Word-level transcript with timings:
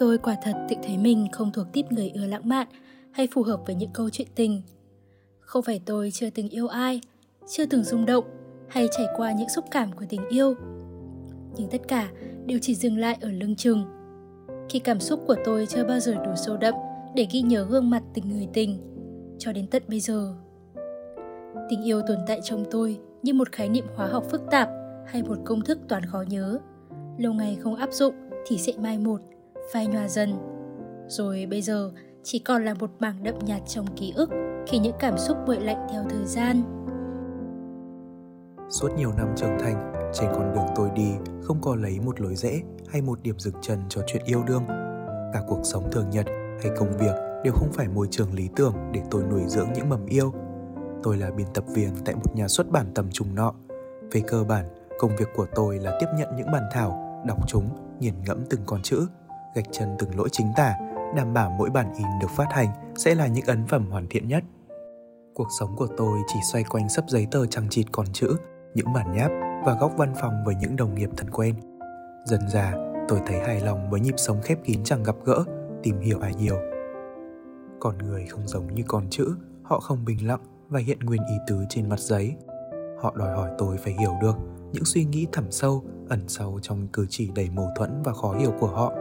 Tôi 0.00 0.18
quả 0.18 0.36
thật 0.42 0.52
tự 0.68 0.76
thấy 0.82 0.98
mình 0.98 1.26
không 1.32 1.52
thuộc 1.52 1.66
tiếp 1.72 1.86
người 1.90 2.12
ưa 2.14 2.26
lãng 2.26 2.48
mạn 2.48 2.66
hay 3.10 3.28
phù 3.32 3.42
hợp 3.42 3.60
với 3.66 3.74
những 3.74 3.90
câu 3.92 4.10
chuyện 4.10 4.28
tình. 4.34 4.62
Không 5.40 5.62
phải 5.62 5.80
tôi 5.86 6.10
chưa 6.10 6.30
từng 6.30 6.48
yêu 6.48 6.68
ai, 6.68 7.00
chưa 7.48 7.66
từng 7.66 7.84
rung 7.84 8.06
động 8.06 8.24
hay 8.68 8.88
trải 8.96 9.06
qua 9.16 9.32
những 9.32 9.48
xúc 9.48 9.64
cảm 9.70 9.92
của 9.92 10.04
tình 10.08 10.28
yêu. 10.28 10.54
Nhưng 11.56 11.70
tất 11.70 11.80
cả 11.88 12.10
đều 12.46 12.58
chỉ 12.62 12.74
dừng 12.74 12.98
lại 12.98 13.18
ở 13.20 13.30
lưng 13.30 13.56
chừng. 13.56 13.84
Khi 14.68 14.78
cảm 14.78 15.00
xúc 15.00 15.20
của 15.26 15.36
tôi 15.44 15.66
chưa 15.66 15.84
bao 15.84 16.00
giờ 16.00 16.14
đủ 16.14 16.30
sâu 16.36 16.56
đậm 16.56 16.74
để 17.14 17.26
ghi 17.32 17.42
nhớ 17.42 17.66
gương 17.70 17.90
mặt 17.90 18.02
tình 18.14 18.28
người 18.28 18.48
tình, 18.52 18.80
cho 19.38 19.52
đến 19.52 19.66
tận 19.66 19.82
bây 19.88 20.00
giờ. 20.00 20.34
Tình 21.70 21.82
yêu 21.82 22.00
tồn 22.08 22.18
tại 22.26 22.40
trong 22.44 22.64
tôi 22.70 22.98
như 23.22 23.34
một 23.34 23.52
khái 23.52 23.68
niệm 23.68 23.84
hóa 23.94 24.06
học 24.06 24.24
phức 24.30 24.42
tạp 24.50 24.68
hay 25.06 25.22
một 25.22 25.38
công 25.44 25.64
thức 25.64 25.78
toán 25.88 26.04
khó 26.04 26.24
nhớ. 26.28 26.58
Lâu 27.18 27.32
ngày 27.32 27.56
không 27.60 27.76
áp 27.76 27.92
dụng 27.92 28.14
thì 28.46 28.58
sẽ 28.58 28.72
mai 28.78 28.98
một 28.98 29.20
phai 29.72 29.86
nhòa 29.86 30.08
dần. 30.08 30.38
Rồi 31.08 31.46
bây 31.50 31.62
giờ 31.62 31.92
chỉ 32.22 32.38
còn 32.38 32.64
là 32.64 32.74
một 32.74 32.90
mảng 32.98 33.22
đậm 33.22 33.34
nhạt 33.38 33.62
trong 33.66 33.86
ký 33.96 34.12
ức 34.16 34.30
khi 34.66 34.78
những 34.78 34.96
cảm 34.98 35.18
xúc 35.18 35.36
nguội 35.46 35.60
lạnh 35.60 35.86
theo 35.90 36.04
thời 36.10 36.24
gian. 36.24 36.62
Suốt 38.70 38.88
nhiều 38.96 39.12
năm 39.16 39.28
trưởng 39.36 39.58
thành, 39.60 40.10
trên 40.12 40.30
con 40.32 40.52
đường 40.54 40.66
tôi 40.76 40.90
đi 40.94 41.12
không 41.42 41.60
có 41.62 41.74
lấy 41.74 42.00
một 42.00 42.20
lối 42.20 42.36
rẽ 42.36 42.60
hay 42.88 43.02
một 43.02 43.22
điểm 43.22 43.38
dừng 43.38 43.54
chân 43.60 43.78
cho 43.88 44.02
chuyện 44.06 44.22
yêu 44.24 44.42
đương. 44.46 44.62
Cả 45.32 45.42
cuộc 45.48 45.60
sống 45.62 45.90
thường 45.92 46.10
nhật 46.10 46.26
hay 46.62 46.70
công 46.78 46.96
việc 46.98 47.14
đều 47.44 47.52
không 47.52 47.72
phải 47.72 47.88
môi 47.88 48.08
trường 48.10 48.34
lý 48.34 48.48
tưởng 48.56 48.74
để 48.92 49.02
tôi 49.10 49.22
nuôi 49.30 49.42
dưỡng 49.46 49.68
những 49.74 49.88
mầm 49.88 50.06
yêu. 50.06 50.32
Tôi 51.02 51.16
là 51.16 51.30
biên 51.30 51.46
tập 51.54 51.64
viên 51.74 51.90
tại 52.04 52.14
một 52.14 52.34
nhà 52.36 52.48
xuất 52.48 52.70
bản 52.70 52.86
tầm 52.94 53.10
trung 53.12 53.34
nọ. 53.34 53.54
Về 54.12 54.20
cơ 54.26 54.44
bản, 54.44 54.64
công 54.98 55.16
việc 55.16 55.28
của 55.36 55.46
tôi 55.54 55.78
là 55.78 55.98
tiếp 56.00 56.06
nhận 56.18 56.28
những 56.36 56.50
bản 56.52 56.64
thảo, 56.72 57.22
đọc 57.26 57.38
chúng, 57.48 57.68
nghiền 58.00 58.14
ngẫm 58.26 58.44
từng 58.50 58.60
con 58.66 58.82
chữ 58.82 59.06
gạch 59.54 59.66
chân 59.70 59.96
từng 59.98 60.16
lỗi 60.16 60.28
chính 60.32 60.46
tả, 60.56 60.74
đảm 61.16 61.34
bảo 61.34 61.50
mỗi 61.50 61.70
bản 61.70 61.94
in 61.96 62.06
được 62.20 62.30
phát 62.30 62.52
hành 62.52 62.68
sẽ 62.96 63.14
là 63.14 63.26
những 63.26 63.46
ấn 63.46 63.66
phẩm 63.66 63.90
hoàn 63.90 64.06
thiện 64.10 64.28
nhất. 64.28 64.44
Cuộc 65.34 65.48
sống 65.58 65.76
của 65.76 65.88
tôi 65.96 66.18
chỉ 66.26 66.38
xoay 66.52 66.64
quanh 66.64 66.88
sấp 66.88 67.04
giấy 67.08 67.26
tờ 67.30 67.46
chằng 67.46 67.68
chịt 67.70 67.86
còn 67.92 68.06
chữ, 68.12 68.36
những 68.74 68.92
bản 68.94 69.12
nháp 69.12 69.30
và 69.64 69.76
góc 69.80 69.92
văn 69.96 70.12
phòng 70.20 70.34
với 70.44 70.54
những 70.54 70.76
đồng 70.76 70.94
nghiệp 70.94 71.10
thân 71.16 71.30
quen. 71.30 71.54
Dần 72.24 72.40
già, 72.48 72.74
tôi 73.08 73.20
thấy 73.26 73.40
hài 73.40 73.60
lòng 73.60 73.90
với 73.90 74.00
nhịp 74.00 74.14
sống 74.16 74.40
khép 74.42 74.58
kín 74.64 74.84
chẳng 74.84 75.02
gặp 75.02 75.16
gỡ, 75.24 75.44
tìm 75.82 76.00
hiểu 76.00 76.18
ai 76.20 76.34
nhiều. 76.34 76.56
Con 77.80 77.98
người 77.98 78.26
không 78.26 78.46
giống 78.46 78.74
như 78.74 78.82
con 78.86 79.04
chữ, 79.10 79.34
họ 79.62 79.80
không 79.80 80.04
bình 80.04 80.26
lặng 80.26 80.40
và 80.68 80.80
hiện 80.80 81.00
nguyên 81.00 81.20
ý 81.30 81.34
tứ 81.46 81.64
trên 81.68 81.88
mặt 81.88 81.98
giấy. 81.98 82.34
Họ 83.00 83.14
đòi 83.16 83.36
hỏi 83.36 83.50
tôi 83.58 83.76
phải 83.76 83.92
hiểu 83.92 84.12
được 84.22 84.36
những 84.72 84.84
suy 84.84 85.04
nghĩ 85.04 85.26
thẳm 85.32 85.44
sâu, 85.50 85.84
ẩn 86.08 86.28
sâu 86.28 86.58
trong 86.62 86.88
cử 86.88 87.06
chỉ 87.08 87.30
đầy 87.34 87.50
mâu 87.50 87.68
thuẫn 87.76 88.02
và 88.04 88.12
khó 88.12 88.34
hiểu 88.38 88.52
của 88.60 88.66
họ 88.66 88.92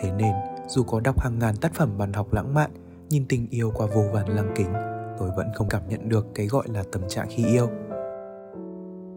Thế 0.00 0.12
nên, 0.12 0.32
dù 0.68 0.82
có 0.82 1.00
đọc 1.00 1.20
hàng 1.20 1.38
ngàn 1.38 1.56
tác 1.56 1.74
phẩm 1.74 1.90
văn 1.96 2.12
học 2.12 2.32
lãng 2.32 2.54
mạn, 2.54 2.70
nhìn 3.10 3.24
tình 3.28 3.46
yêu 3.50 3.72
qua 3.74 3.86
vô 3.94 4.04
vàn 4.12 4.28
lăng 4.28 4.52
kính, 4.56 4.72
tôi 5.18 5.30
vẫn 5.36 5.46
không 5.54 5.68
cảm 5.68 5.82
nhận 5.88 6.08
được 6.08 6.26
cái 6.34 6.46
gọi 6.46 6.64
là 6.74 6.82
tâm 6.92 7.02
trạng 7.08 7.26
khi 7.30 7.46
yêu. 7.46 7.68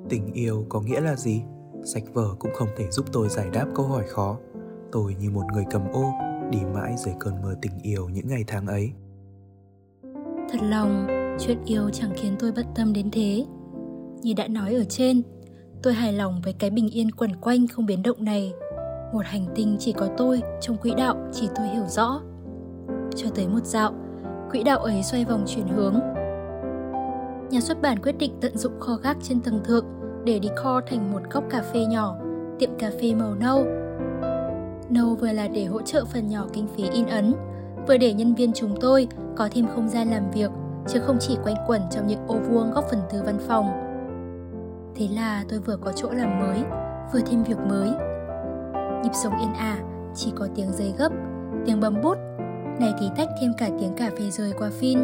Tình 0.10 0.34
yêu 0.34 0.66
có 0.70 0.82
nghĩa 0.82 1.02
là 1.02 1.16
gì? 1.16 1.42
Sách 1.84 2.04
vở 2.14 2.36
cũng 2.40 2.52
không 2.54 2.68
thể 2.78 2.92
giúp 2.92 3.06
tôi 3.12 3.30
giải 3.30 3.50
đáp 3.54 3.66
câu 3.76 3.86
hỏi 3.86 4.04
khó. 4.08 4.38
Tôi 4.92 5.16
như 5.20 5.30
một 5.30 5.44
người 5.54 5.66
cầm 5.72 5.82
ô, 5.94 6.12
đi 6.52 6.60
mãi 6.74 6.94
dưới 6.98 7.14
cơn 7.20 7.42
mưa 7.42 7.54
tình 7.62 7.80
yêu 7.82 8.10
những 8.10 8.28
ngày 8.28 8.44
tháng 8.48 8.68
ấy. 8.68 8.92
Thật 10.52 10.60
lòng, 10.62 11.08
chuyện 11.40 11.58
yêu 11.66 11.90
chẳng 11.90 12.12
khiến 12.16 12.36
tôi 12.40 12.52
bận 12.52 12.66
tâm 12.76 12.94
đến 12.94 13.12
thế. 13.12 13.46
Như 14.22 14.34
đã 14.38 14.48
nói 14.48 14.74
ở 14.74 14.84
trên, 14.84 15.22
tôi 15.84 15.94
hài 15.94 16.14
lòng 16.14 16.42
với 16.44 16.54
cái 16.54 16.70
bình 16.70 16.90
yên 16.90 17.12
quẩn 17.12 17.36
quanh 17.36 17.68
không 17.68 17.86
biến 17.86 18.04
động 18.04 18.24
này 18.24 18.54
một 19.14 19.26
hành 19.26 19.46
tinh 19.56 19.76
chỉ 19.80 19.94
có 19.94 20.08
tôi, 20.18 20.42
trong 20.62 20.78
quỹ 20.78 20.94
đạo 20.98 21.16
chỉ 21.32 21.50
tôi 21.56 21.68
hiểu 21.68 21.86
rõ. 21.88 22.22
Cho 23.16 23.28
tới 23.36 23.48
một 23.48 23.66
dạo, 23.66 23.94
quỹ 24.52 24.64
đạo 24.64 24.80
ấy 24.80 25.04
xoay 25.04 25.26
vòng 25.26 25.44
chuyển 25.48 25.68
hướng. 25.68 25.96
Nhà 27.50 27.62
xuất 27.62 27.82
bản 27.82 28.00
quyết 28.00 28.18
định 28.18 28.32
tận 28.42 28.58
dụng 28.58 28.80
kho 28.80 28.96
gác 28.96 29.18
trên 29.22 29.42
tầng 29.42 29.62
thượng 29.64 29.86
để 30.26 30.40
decor 30.44 30.84
thành 30.88 31.12
một 31.12 31.22
góc 31.32 31.44
cà 31.50 31.62
phê 31.74 31.86
nhỏ, 31.86 32.16
tiệm 32.60 32.70
cà 32.80 32.92
phê 33.02 33.14
màu 33.14 33.36
nâu. 33.36 33.66
Nâu 34.90 35.16
vừa 35.16 35.32
là 35.32 35.48
để 35.48 35.66
hỗ 35.66 35.82
trợ 35.82 36.06
phần 36.06 36.28
nhỏ 36.28 36.46
kinh 36.54 36.68
phí 36.68 36.84
in 36.94 37.08
ấn, 37.08 37.34
vừa 37.88 37.98
để 37.98 38.14
nhân 38.14 38.36
viên 38.36 38.54
chúng 38.54 38.76
tôi 38.82 39.08
có 39.36 39.50
thêm 39.52 39.68
không 39.76 39.88
gian 39.88 40.10
làm 40.10 40.32
việc, 40.32 40.52
chứ 40.88 41.00
không 41.00 41.18
chỉ 41.20 41.38
quanh 41.44 41.56
quẩn 41.68 41.82
trong 41.92 42.08
những 42.08 42.28
ô 42.28 42.36
vuông 42.36 42.72
góc 42.72 42.86
phần 42.90 43.02
tư 43.12 43.22
văn 43.26 43.40
phòng. 43.48 43.70
Thế 44.96 45.08
là 45.16 45.44
tôi 45.50 45.60
vừa 45.60 45.78
có 45.78 45.92
chỗ 45.92 46.10
làm 46.12 46.40
mới, 46.40 46.64
vừa 47.14 47.20
thêm 47.26 47.44
việc 47.44 47.60
mới 47.70 47.90
nhịp 49.04 49.14
sống 49.14 49.40
yên 49.40 49.54
ả, 49.54 49.78
chỉ 50.16 50.32
có 50.36 50.48
tiếng 50.56 50.72
giấy 50.72 50.94
gấp, 50.98 51.10
tiếng 51.66 51.80
bấm 51.80 52.02
bút, 52.02 52.18
này 52.80 52.94
thì 53.00 53.10
tách 53.18 53.28
thêm 53.42 53.52
cả 53.58 53.70
tiếng 53.80 53.94
cà 53.94 54.10
phê 54.20 54.30
rơi 54.30 54.54
qua 54.60 54.70
phin. 54.80 55.00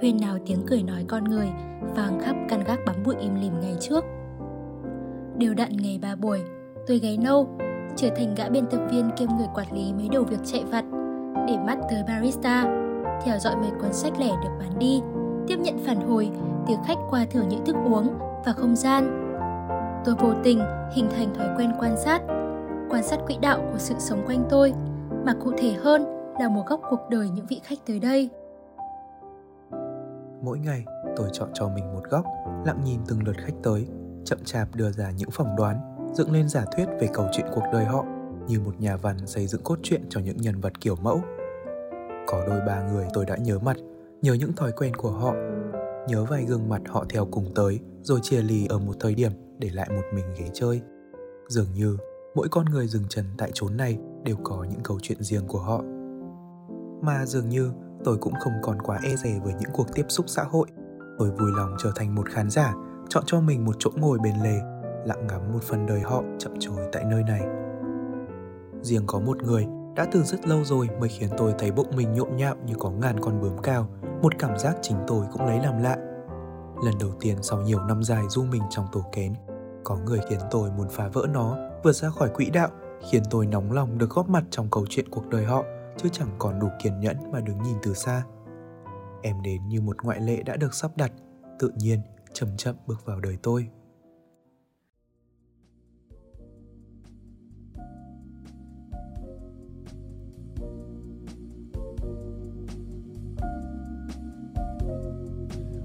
Huyên 0.00 0.20
nào 0.20 0.36
tiếng 0.46 0.62
cười 0.66 0.82
nói 0.82 1.04
con 1.08 1.24
người 1.24 1.48
vang 1.96 2.20
khắp 2.20 2.36
căn 2.48 2.64
gác 2.66 2.78
bám 2.86 2.96
bụi 3.04 3.14
im 3.20 3.34
lìm 3.34 3.52
ngày 3.60 3.76
trước. 3.80 4.04
Đều 5.38 5.54
đặn 5.54 5.70
ngày 5.82 5.98
ba 6.02 6.16
buổi, 6.16 6.40
tôi 6.86 6.98
gáy 6.98 7.18
nâu, 7.22 7.48
trở 7.96 8.08
thành 8.16 8.34
gã 8.34 8.48
biên 8.48 8.66
tập 8.66 8.80
viên 8.90 9.10
kiêm 9.16 9.28
người 9.38 9.46
quản 9.54 9.72
lý 9.72 9.92
mấy 9.92 10.08
đầu 10.12 10.22
việc 10.22 10.40
chạy 10.44 10.64
vặt, 10.70 10.84
để 11.48 11.58
mắt 11.66 11.78
tới 11.90 12.02
barista, 12.08 12.64
theo 13.24 13.38
dõi 13.38 13.56
mấy 13.56 13.70
cuốn 13.80 13.92
sách 13.92 14.12
lẻ 14.18 14.28
được 14.28 14.50
bán 14.58 14.78
đi, 14.78 15.02
tiếp 15.46 15.56
nhận 15.58 15.78
phản 15.78 16.00
hồi 16.00 16.30
từ 16.68 16.74
khách 16.86 16.98
qua 17.10 17.24
thử 17.30 17.42
những 17.48 17.64
thức 17.64 17.76
uống 17.84 18.18
và 18.44 18.52
không 18.52 18.76
gian. 18.76 19.20
Tôi 20.04 20.14
vô 20.14 20.32
tình 20.42 20.60
hình 20.92 21.08
thành 21.16 21.34
thói 21.34 21.48
quen 21.58 21.72
quan 21.80 21.96
sát 21.96 22.22
quan 22.94 23.02
sát 23.02 23.18
quỹ 23.26 23.36
đạo 23.42 23.68
của 23.72 23.78
sự 23.78 23.94
sống 23.98 24.24
quanh 24.26 24.44
tôi, 24.50 24.72
mà 25.24 25.34
cụ 25.44 25.52
thể 25.58 25.72
hơn 25.72 26.04
là 26.40 26.48
một 26.48 26.62
góc 26.66 26.80
cuộc 26.90 27.00
đời 27.10 27.28
những 27.30 27.46
vị 27.46 27.60
khách 27.64 27.78
tới 27.86 28.00
đây. 28.00 28.30
Mỗi 30.42 30.58
ngày, 30.58 30.84
tôi 31.16 31.28
chọn 31.32 31.48
cho 31.54 31.68
mình 31.68 31.94
một 31.94 32.04
góc, 32.10 32.24
lặng 32.66 32.80
nhìn 32.84 33.00
từng 33.08 33.22
lượt 33.26 33.36
khách 33.38 33.52
tới, 33.62 33.86
chậm 34.24 34.38
chạp 34.44 34.68
đưa 34.74 34.90
ra 34.90 35.10
những 35.10 35.30
phỏng 35.30 35.56
đoán, 35.56 35.76
dựng 36.12 36.32
lên 36.32 36.48
giả 36.48 36.64
thuyết 36.76 36.86
về 37.00 37.08
câu 37.12 37.26
chuyện 37.32 37.46
cuộc 37.54 37.64
đời 37.72 37.84
họ, 37.84 38.04
như 38.46 38.60
một 38.60 38.80
nhà 38.80 38.96
văn 38.96 39.26
xây 39.26 39.46
dựng 39.46 39.62
cốt 39.64 39.78
truyện 39.82 40.02
cho 40.08 40.20
những 40.20 40.36
nhân 40.36 40.60
vật 40.60 40.80
kiểu 40.80 40.96
mẫu. 41.02 41.20
Có 42.26 42.44
đôi 42.46 42.60
ba 42.66 42.82
người 42.92 43.06
tôi 43.14 43.26
đã 43.26 43.36
nhớ 43.36 43.58
mặt, 43.58 43.76
nhớ 44.22 44.34
những 44.34 44.52
thói 44.52 44.72
quen 44.72 44.96
của 44.96 45.10
họ, 45.10 45.34
nhớ 46.08 46.24
vài 46.24 46.44
gương 46.44 46.68
mặt 46.68 46.82
họ 46.88 47.04
theo 47.08 47.26
cùng 47.30 47.46
tới, 47.54 47.80
rồi 48.02 48.20
chia 48.22 48.42
lì 48.42 48.66
ở 48.66 48.78
một 48.78 48.94
thời 49.00 49.14
điểm 49.14 49.32
để 49.58 49.70
lại 49.72 49.88
một 49.90 50.02
mình 50.14 50.26
ghế 50.38 50.46
chơi. 50.52 50.82
Dường 51.48 51.72
như 51.74 51.96
mỗi 52.34 52.48
con 52.48 52.66
người 52.66 52.86
dừng 52.86 53.04
chân 53.08 53.24
tại 53.38 53.50
chốn 53.54 53.76
này 53.76 53.98
đều 54.24 54.36
có 54.42 54.64
những 54.70 54.80
câu 54.84 54.98
chuyện 55.02 55.22
riêng 55.22 55.46
của 55.48 55.58
họ. 55.58 55.82
Mà 57.02 57.26
dường 57.26 57.48
như 57.48 57.72
tôi 58.04 58.16
cũng 58.16 58.34
không 58.40 58.52
còn 58.62 58.82
quá 58.82 58.98
e 59.02 59.16
dè 59.16 59.40
với 59.44 59.52
những 59.60 59.70
cuộc 59.72 59.86
tiếp 59.94 60.06
xúc 60.08 60.26
xã 60.28 60.42
hội. 60.42 60.66
Tôi 61.18 61.30
vui 61.30 61.50
lòng 61.56 61.76
trở 61.78 61.92
thành 61.94 62.14
một 62.14 62.30
khán 62.30 62.50
giả, 62.50 62.74
chọn 63.08 63.24
cho 63.26 63.40
mình 63.40 63.64
một 63.64 63.76
chỗ 63.78 63.90
ngồi 63.96 64.18
bên 64.18 64.34
lề, 64.42 64.60
lặng 65.04 65.26
ngắm 65.26 65.52
một 65.52 65.62
phần 65.62 65.86
đời 65.86 66.00
họ 66.00 66.22
chậm 66.38 66.52
trôi 66.58 66.88
tại 66.92 67.04
nơi 67.04 67.22
này. 67.22 67.40
Riêng 68.82 69.06
có 69.06 69.20
một 69.20 69.42
người 69.42 69.66
đã 69.96 70.06
từ 70.12 70.22
rất 70.22 70.48
lâu 70.48 70.64
rồi 70.64 70.88
mới 71.00 71.08
khiến 71.08 71.30
tôi 71.36 71.54
thấy 71.58 71.72
bụng 71.72 71.96
mình 71.96 72.12
nhộn 72.12 72.36
nhạo 72.36 72.54
như 72.66 72.74
có 72.78 72.90
ngàn 72.90 73.20
con 73.20 73.40
bướm 73.40 73.58
cao, 73.62 73.88
một 74.22 74.38
cảm 74.38 74.58
giác 74.58 74.76
chính 74.82 74.96
tôi 75.06 75.26
cũng 75.32 75.46
lấy 75.46 75.60
làm 75.60 75.82
lạ. 75.82 75.96
Lần 76.84 76.94
đầu 77.00 77.10
tiên 77.20 77.36
sau 77.42 77.60
nhiều 77.60 77.80
năm 77.80 78.02
dài 78.02 78.24
du 78.28 78.44
mình 78.44 78.62
trong 78.70 78.86
tổ 78.92 79.04
kén, 79.12 79.34
có 79.84 79.96
người 79.96 80.20
khiến 80.28 80.38
tôi 80.50 80.70
muốn 80.70 80.88
phá 80.88 81.08
vỡ 81.08 81.26
nó 81.32 81.56
vượt 81.84 81.92
ra 81.92 82.10
khỏi 82.10 82.28
quỹ 82.34 82.50
đạo 82.50 82.70
khiến 83.10 83.22
tôi 83.30 83.46
nóng 83.46 83.72
lòng 83.72 83.98
được 83.98 84.10
góp 84.10 84.28
mặt 84.28 84.44
trong 84.50 84.70
câu 84.70 84.86
chuyện 84.90 85.08
cuộc 85.10 85.28
đời 85.28 85.44
họ 85.44 85.64
chứ 85.96 86.08
chẳng 86.12 86.36
còn 86.38 86.60
đủ 86.60 86.68
kiên 86.82 87.00
nhẫn 87.00 87.16
mà 87.32 87.40
đứng 87.40 87.62
nhìn 87.62 87.76
từ 87.82 87.94
xa 87.94 88.22
em 89.22 89.42
đến 89.42 89.68
như 89.68 89.80
một 89.80 89.96
ngoại 90.02 90.20
lệ 90.20 90.42
đã 90.42 90.56
được 90.56 90.74
sắp 90.74 90.96
đặt 90.96 91.12
tự 91.58 91.70
nhiên 91.76 92.00
chậm 92.32 92.56
chậm 92.56 92.76
bước 92.86 93.04
vào 93.04 93.20
đời 93.20 93.38
tôi 93.42 93.68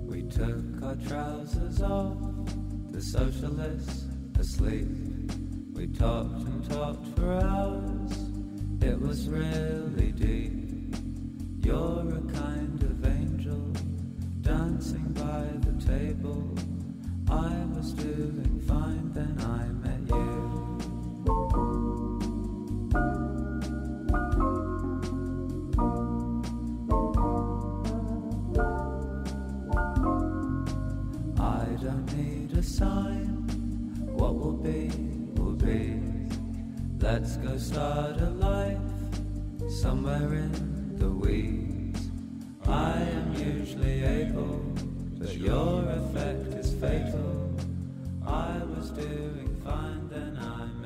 We 0.10 0.22
took 0.38 0.84
our 0.84 1.10
trousers 1.10 1.82
off, 1.82 2.16
the 2.94 3.02
socialists 3.02 4.06
asleep. 4.38 5.09
We 5.80 5.88
talked 5.88 6.42
and 6.42 6.70
talked 6.70 7.08
for 7.18 7.36
hours. 7.36 8.12
It 8.82 9.00
was 9.00 9.30
really 9.30 10.12
deep. 10.12 10.94
you're 11.64 12.18
a 12.18 12.34
kind 12.34 12.84
of 12.84 13.06
angel 13.06 13.72
dancing 14.42 15.08
by 15.14 15.46
the 15.62 15.72
table. 15.86 16.54
I 17.32 17.64
was 17.74 17.94
doing 17.94 18.62
fine, 18.68 19.14
then 19.14 19.38
I 19.40 19.68
met 19.88 20.10
you. 20.10 21.69
Let's 37.12 37.38
go 37.38 37.58
start 37.58 38.22
a 38.22 38.30
life 38.30 38.78
somewhere 39.68 40.32
in 40.32 40.96
the 41.00 41.10
weeds. 41.10 42.12
I 42.68 43.02
am 43.02 43.34
usually 43.34 44.04
able, 44.04 44.62
but 45.18 45.36
your 45.36 45.90
effect 45.90 46.54
is 46.54 46.72
fatal. 46.74 47.56
I 48.24 48.60
was 48.76 48.92
doing 48.92 49.60
fine, 49.66 50.08
then 50.10 50.38
I 50.38 50.79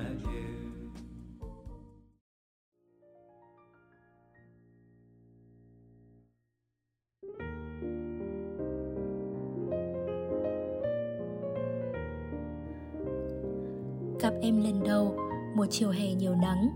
chiều 15.74 15.90
hè 15.90 16.14
nhiều 16.14 16.36
nắng. 16.36 16.70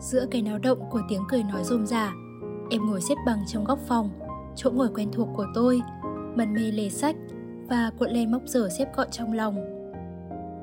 Giữa 0.00 0.26
cái 0.30 0.42
náo 0.42 0.58
động 0.58 0.78
của 0.90 1.00
tiếng 1.08 1.22
cười 1.28 1.42
nói 1.42 1.64
rôm 1.64 1.86
rả, 1.86 2.12
em 2.70 2.86
ngồi 2.86 3.00
xếp 3.00 3.14
bằng 3.26 3.38
trong 3.46 3.64
góc 3.64 3.78
phòng, 3.86 4.10
chỗ 4.56 4.70
ngồi 4.70 4.88
quen 4.94 5.08
thuộc 5.12 5.28
của 5.36 5.46
tôi, 5.54 5.82
mân 6.34 6.54
mê 6.54 6.60
lề 6.60 6.88
sách 6.88 7.16
và 7.68 7.90
cuộn 7.98 8.10
lên 8.10 8.32
móc 8.32 8.42
giờ 8.46 8.68
xếp 8.78 8.96
gọn 8.96 9.10
trong 9.10 9.32
lòng. 9.32 9.56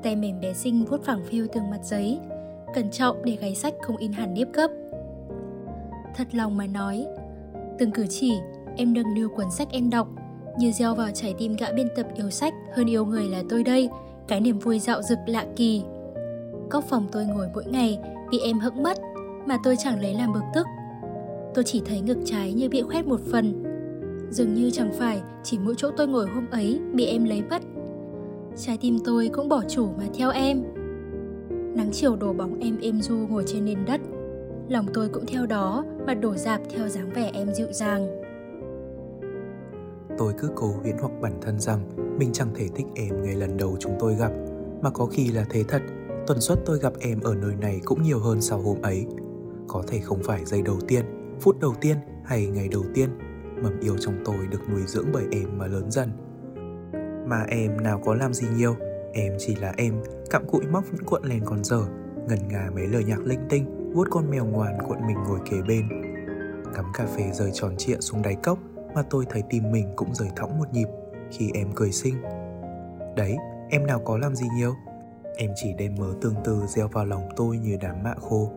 Tay 0.04 0.16
mềm 0.16 0.40
bé 0.40 0.54
xinh 0.54 0.86
vuốt 0.86 1.04
phẳng 1.04 1.24
phiu 1.26 1.48
từng 1.54 1.70
mặt 1.70 1.80
giấy, 1.84 2.20
cẩn 2.74 2.92
trọng 2.92 3.26
để 3.26 3.36
gáy 3.36 3.56
sách 3.56 3.74
không 3.82 3.98
in 3.98 4.12
hẳn 4.12 4.34
nếp 4.34 4.48
gấp. 4.54 4.72
Thật 6.16 6.28
lòng 6.32 6.58
mà 6.58 6.68
nói, 6.68 7.06
từng 7.80 7.92
cử 7.92 8.06
chỉ 8.10 8.34
em 8.78 8.94
nâng 8.94 9.14
niu 9.14 9.30
cuốn 9.30 9.52
sách 9.52 9.68
em 9.72 9.90
đọc 9.90 10.08
như 10.58 10.72
gieo 10.72 10.96
vào 10.96 11.10
trái 11.14 11.36
tim 11.38 11.56
gã 11.56 11.72
biên 11.72 11.88
tập 11.96 12.08
yêu 12.16 12.30
sách 12.30 12.54
hơn 12.74 12.90
yêu 12.90 13.06
người 13.06 13.24
là 13.24 13.44
tôi 13.50 13.64
đây 13.64 13.90
cái 14.28 14.42
niềm 14.42 14.60
vui 14.60 14.80
dạo 14.80 15.02
dực 15.02 15.20
lạ 15.26 15.46
kỳ. 15.56 15.84
Góc 16.70 16.84
phòng 16.90 17.08
tôi 17.12 17.26
ngồi 17.26 17.48
mỗi 17.54 17.66
ngày 17.66 18.00
bị 18.32 18.40
em 18.40 18.60
hững 18.60 18.84
mất 18.84 18.98
mà 19.46 19.58
tôi 19.64 19.76
chẳng 19.80 20.02
lấy 20.02 20.14
làm 20.14 20.34
bực 20.34 20.44
tức. 20.54 20.68
Tôi 21.54 21.64
chỉ 21.64 21.82
thấy 21.86 22.02
ngực 22.02 22.18
trái 22.26 22.54
như 22.54 22.70
bị 22.70 22.82
khoét 22.82 23.08
một 23.08 23.20
phần. 23.32 23.64
Dường 24.30 24.54
như 24.54 24.72
chẳng 24.72 24.92
phải 25.00 25.22
chỉ 25.44 25.60
mỗi 25.60 25.74
chỗ 25.78 25.92
tôi 25.98 26.08
ngồi 26.08 26.28
hôm 26.28 26.46
ấy 26.52 26.80
bị 26.94 27.06
em 27.06 27.24
lấy 27.26 27.44
mất. 27.50 27.62
Trái 28.58 28.78
tim 28.82 28.98
tôi 29.06 29.30
cũng 29.34 29.50
bỏ 29.50 29.62
chủ 29.68 29.88
mà 29.98 30.04
theo 30.18 30.32
em. 30.32 30.64
Nắng 31.76 31.90
chiều 31.92 32.16
đổ 32.16 32.34
bóng 32.34 32.60
em 32.60 32.78
êm 32.82 33.02
du 33.02 33.16
ngồi 33.16 33.44
trên 33.48 33.66
nền 33.66 33.86
đất. 33.86 34.02
Lòng 34.70 34.86
tôi 34.94 35.10
cũng 35.10 35.26
theo 35.26 35.46
đó 35.46 35.86
mà 36.08 36.14
đổ 36.14 36.36
dạp 36.36 36.62
theo 36.70 36.88
dáng 36.88 37.10
vẻ 37.10 37.32
em 37.34 37.54
dịu 37.54 37.68
dàng. 37.72 38.24
Tôi 40.18 40.34
cứ 40.38 40.50
cố 40.56 40.68
huyễn 40.82 40.96
hoặc 41.02 41.12
bản 41.22 41.34
thân 41.42 41.60
rằng 41.60 41.80
mình 42.20 42.30
chẳng 42.34 42.50
thể 42.56 42.68
thích 42.76 42.86
em 42.96 43.24
ngay 43.24 43.36
lần 43.36 43.58
đầu 43.58 43.76
chúng 43.80 43.94
tôi 44.00 44.16
gặp, 44.16 44.32
mà 44.82 44.90
có 44.90 45.06
khi 45.06 45.32
là 45.32 45.46
thế 45.50 45.64
thật, 45.68 45.82
tần 46.28 46.42
suất 46.42 46.60
tôi 46.66 46.80
gặp 46.80 46.94
em 47.00 47.20
ở 47.22 47.36
nơi 47.36 47.56
này 47.56 47.82
cũng 47.86 48.04
nhiều 48.04 48.20
hơn 48.20 48.42
sau 48.42 48.62
hôm 48.62 48.82
ấy. 48.82 49.06
Có 49.68 49.84
thể 49.88 50.00
không 50.00 50.24
phải 50.24 50.46
giây 50.46 50.62
đầu 50.62 50.78
tiên, 50.88 51.06
phút 51.42 51.60
đầu 51.60 51.74
tiên 51.82 51.98
hay 52.26 52.48
ngày 52.48 52.68
đầu 52.68 52.84
tiên, 52.94 53.10
mầm 53.64 53.80
yêu 53.80 53.98
trong 54.00 54.16
tôi 54.26 54.48
được 54.52 54.60
nuôi 54.70 54.82
dưỡng 54.86 55.06
bởi 55.14 55.24
em 55.32 55.58
mà 55.58 55.68
lớn 55.68 55.92
dần. 55.92 56.10
Mà 57.28 57.46
em 57.48 57.84
nào 57.84 58.02
có 58.06 58.16
làm 58.16 58.34
gì 58.34 58.48
nhiều, 58.56 58.76
em 59.14 59.34
chỉ 59.40 59.56
là 59.56 59.74
em, 59.78 60.04
cặm 60.30 60.48
cụi 60.48 60.66
móc 60.72 60.84
những 60.94 61.06
cuộn 61.06 61.24
len 61.24 61.42
còn 61.46 61.64
dở, 61.64 61.82
ngần 62.28 62.48
ngà 62.48 62.70
mấy 62.76 62.88
lời 62.88 63.04
nhạc 63.04 63.20
linh 63.26 63.46
tinh, 63.50 63.92
vuốt 63.94 64.08
con 64.12 64.30
mèo 64.30 64.46
ngoan 64.46 64.78
cuộn 64.88 64.98
mình 65.08 65.18
ngồi 65.28 65.40
kế 65.50 65.62
bên. 65.68 65.90
Cắm 66.76 66.86
cà 66.94 67.06
phê 67.06 67.32
rơi 67.34 67.52
tròn 67.54 67.76
trịa 67.78 67.98
xuống 68.00 68.22
đáy 68.22 68.36
cốc, 68.44 68.60
mà 68.96 69.02
tôi 69.10 69.26
thấy 69.30 69.44
tim 69.50 69.72
mình 69.72 69.94
cũng 69.96 70.16
rời 70.16 70.30
thõng 70.36 70.60
một 70.60 70.74
nhịp 70.74 70.88
khi 71.32 71.52
em 71.54 71.68
cười 71.76 71.92
xinh. 71.92 72.16
Đấy, 73.16 73.38
em 73.70 73.88
nào 73.88 74.00
có 74.06 74.18
làm 74.18 74.36
gì 74.36 74.46
nhiều. 74.58 74.74
Em 75.38 75.52
chỉ 75.56 75.74
đem 75.78 75.96
mớ 76.00 76.08
tương 76.22 76.36
tư 76.44 76.62
gieo 76.68 76.88
vào 76.88 77.06
lòng 77.06 77.30
tôi 77.36 77.58
như 77.58 77.78
đám 77.82 78.04
mạ 78.04 78.14
khô. 78.22 78.52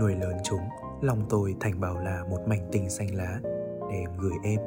Nuôi 0.00 0.14
lớn 0.14 0.36
chúng, 0.44 0.60
lòng 1.00 1.18
tôi 1.28 1.54
thành 1.60 1.80
bảo 1.80 1.98
là 1.98 2.24
một 2.30 2.38
mảnh 2.46 2.68
tình 2.72 2.90
xanh 2.90 3.14
lá 3.14 3.38
để 3.90 3.96
em 3.96 4.10
gửi 4.18 4.34
em. 4.44 4.60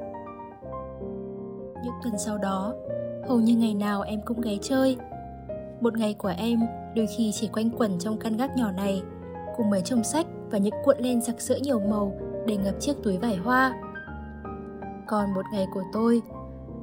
Những 1.84 1.94
tuần 2.04 2.14
sau 2.18 2.38
đó, 2.38 2.74
hầu 3.28 3.40
như 3.40 3.56
ngày 3.56 3.74
nào 3.74 4.02
em 4.02 4.22
cũng 4.26 4.42
ghé 4.42 4.58
chơi. 4.62 4.98
Một 5.82 5.98
ngày 5.98 6.14
của 6.14 6.34
em 6.38 6.60
đôi 6.96 7.08
khi 7.18 7.32
chỉ 7.34 7.50
quanh 7.54 7.70
quẩn 7.78 8.00
trong 8.00 8.20
căn 8.20 8.38
gác 8.38 8.56
nhỏ 8.58 8.72
này, 8.72 9.04
cùng 9.58 9.70
mấy 9.70 9.82
chồng 9.82 10.04
sách 10.04 10.26
và 10.52 10.58
những 10.58 10.76
cuộn 10.86 10.98
len 11.00 11.22
sặc 11.22 11.42
sỡ 11.42 11.56
nhiều 11.56 11.80
màu 11.80 12.14
để 12.48 12.58
ngập 12.58 12.76
chiếc 12.80 12.94
túi 13.04 13.18
vải 13.18 13.36
hoa. 13.36 13.74
Còn 15.08 15.34
một 15.34 15.46
ngày 15.54 15.68
của 15.74 15.84
tôi, 15.94 16.22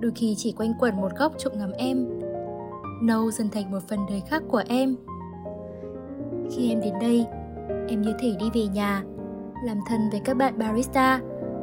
đôi 0.00 0.12
khi 0.14 0.35
chỉ 0.38 0.53
quanh 0.53 0.73
quẩn 0.81 0.97
một 0.97 1.12
góc 1.17 1.32
trộm 1.38 1.53
ngắm 1.56 1.73
em. 1.73 2.20
Nâu 3.02 3.31
dần 3.31 3.50
thành 3.50 3.70
một 3.70 3.88
phần 3.88 3.98
đời 4.08 4.22
khác 4.28 4.43
của 4.48 4.62
em. 4.69 4.96
Khi 6.50 6.70
em 6.70 6.81
đến 6.81 6.94
đây, 7.00 7.26
em 7.88 8.02
như 8.02 8.12
thể 8.19 8.34
đi 8.38 8.50
về 8.54 8.66
nhà, 8.75 9.02
làm 9.64 9.81
thân 9.88 10.00
với 10.10 10.20
các 10.20 10.37
bạn 10.37 10.58
barista, 10.58 11.20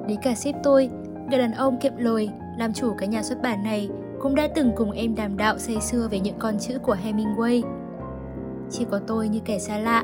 đến 0.07 0.19
cả 0.23 0.35
sếp 0.35 0.55
tôi, 0.63 0.89
người 1.29 1.39
đàn 1.39 1.51
ông 1.51 1.79
kiệm 1.79 1.93
lời, 1.97 2.29
làm 2.57 2.73
chủ 2.73 2.93
cái 2.97 3.07
nhà 3.07 3.23
xuất 3.23 3.41
bản 3.41 3.63
này 3.63 3.89
cũng 4.21 4.35
đã 4.35 4.47
từng 4.55 4.71
cùng 4.75 4.91
em 4.91 5.15
đàm 5.15 5.37
đạo 5.37 5.57
say 5.57 5.81
sưa 5.81 6.07
về 6.11 6.19
những 6.19 6.39
con 6.39 6.59
chữ 6.59 6.79
của 6.79 6.95
Hemingway. 7.03 7.61
Chỉ 8.69 8.85
có 8.91 8.99
tôi 9.07 9.29
như 9.29 9.39
kẻ 9.45 9.59
xa 9.59 9.77
lạ, 9.77 10.03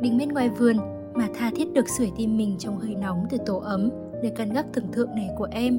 đứng 0.00 0.18
bên 0.18 0.28
ngoài 0.28 0.48
vườn 0.48 0.76
mà 1.14 1.28
tha 1.34 1.50
thiết 1.56 1.72
được 1.72 1.88
sưởi 1.88 2.10
tim 2.16 2.36
mình 2.36 2.56
trong 2.58 2.78
hơi 2.78 2.94
nóng 2.94 3.26
từ 3.30 3.38
tổ 3.46 3.58
ấm 3.58 3.90
nơi 4.22 4.32
căn 4.36 4.52
gác 4.52 4.66
tưởng 4.72 4.92
thượng 4.92 5.14
này 5.14 5.28
của 5.38 5.48
em. 5.50 5.78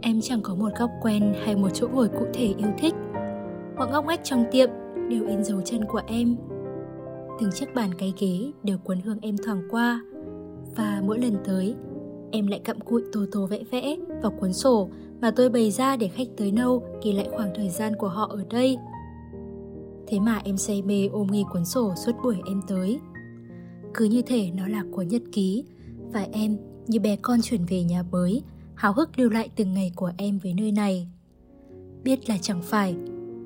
Em 0.00 0.20
chẳng 0.20 0.40
có 0.42 0.54
một 0.54 0.68
góc 0.78 0.90
quen 1.02 1.34
hay 1.44 1.56
một 1.56 1.68
chỗ 1.74 1.88
ngồi 1.88 2.08
cụ 2.08 2.26
thể 2.34 2.54
yêu 2.58 2.70
thích. 2.78 2.94
Mọi 3.80 3.90
ngóc 3.90 4.06
ngách 4.06 4.20
trong 4.24 4.44
tiệm 4.50 4.68
đều 5.08 5.26
in 5.26 5.44
dấu 5.44 5.60
chân 5.60 5.84
của 5.84 6.00
em. 6.06 6.36
Từng 7.40 7.50
chiếc 7.54 7.74
bàn 7.74 7.94
cái 7.94 8.14
ghế 8.20 8.52
đều 8.62 8.78
cuốn 8.78 9.00
hương 9.00 9.18
em 9.22 9.36
thoảng 9.44 9.62
qua. 9.70 10.00
Và 10.76 11.02
mỗi 11.06 11.18
lần 11.18 11.36
tới, 11.44 11.74
em 12.32 12.46
lại 12.46 12.60
cặm 12.64 12.80
cụi 12.80 13.02
tô 13.12 13.20
tô 13.32 13.46
vẽ 13.46 13.62
vẽ 13.70 13.96
vào 14.22 14.32
cuốn 14.40 14.52
sổ 14.52 14.88
mà 15.20 15.30
tôi 15.30 15.50
bày 15.50 15.70
ra 15.70 15.96
để 15.96 16.08
khách 16.08 16.28
tới 16.36 16.52
nâu 16.52 16.82
ghi 17.04 17.12
lại 17.12 17.28
khoảng 17.30 17.50
thời 17.54 17.68
gian 17.68 17.96
của 17.96 18.08
họ 18.08 18.26
ở 18.30 18.44
đây. 18.50 18.76
Thế 20.06 20.20
mà 20.20 20.40
em 20.44 20.56
say 20.56 20.82
mê 20.82 21.08
ôm 21.12 21.26
nghi 21.30 21.44
cuốn 21.52 21.64
sổ 21.64 21.94
suốt 21.96 22.12
buổi 22.24 22.36
em 22.46 22.60
tới. 22.68 23.00
Cứ 23.94 24.04
như 24.04 24.22
thể 24.22 24.50
nó 24.56 24.68
là 24.68 24.84
cuốn 24.92 25.08
nhật 25.08 25.22
ký 25.32 25.64
và 26.12 26.26
em 26.32 26.56
như 26.86 27.00
bé 27.00 27.16
con 27.16 27.40
chuyển 27.42 27.64
về 27.64 27.84
nhà 27.84 28.02
mới, 28.02 28.42
háo 28.74 28.92
hức 28.92 29.18
lưu 29.18 29.30
lại 29.30 29.50
từng 29.56 29.74
ngày 29.74 29.92
của 29.96 30.12
em 30.16 30.38
với 30.38 30.54
nơi 30.54 30.72
này. 30.72 31.08
Biết 32.04 32.28
là 32.28 32.38
chẳng 32.40 32.62
phải, 32.62 32.96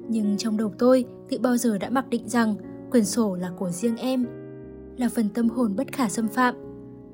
nhưng 0.08 0.37
trong 0.37 0.56
đầu 0.56 0.73
tôi 0.78 1.04
tự 1.28 1.38
bao 1.38 1.56
giờ 1.56 1.78
đã 1.78 1.90
mặc 1.90 2.08
định 2.08 2.28
rằng 2.28 2.54
quyển 2.90 3.04
sổ 3.04 3.34
là 3.34 3.50
của 3.58 3.70
riêng 3.70 3.96
em, 3.96 4.26
là 4.96 5.08
phần 5.08 5.28
tâm 5.34 5.49
hồn 5.49 5.76
bất 5.76 5.92
khả 5.92 6.08
xâm 6.08 6.28
phạm, 6.28 6.54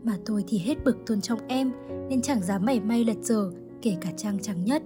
mà 0.02 0.18
tôi 0.26 0.44
thì 0.48 0.58
hết 0.58 0.84
bực 0.84 0.96
tôn 1.06 1.20
trọng 1.20 1.38
em 1.48 1.72
nên 2.08 2.22
chẳng 2.22 2.42
dám 2.42 2.64
mảy 2.64 2.80
may 2.80 3.04
lật 3.04 3.16
dở 3.22 3.50
kể 3.82 3.96
cả 4.00 4.10
trang 4.16 4.38
trắng 4.42 4.64
nhất. 4.64 4.82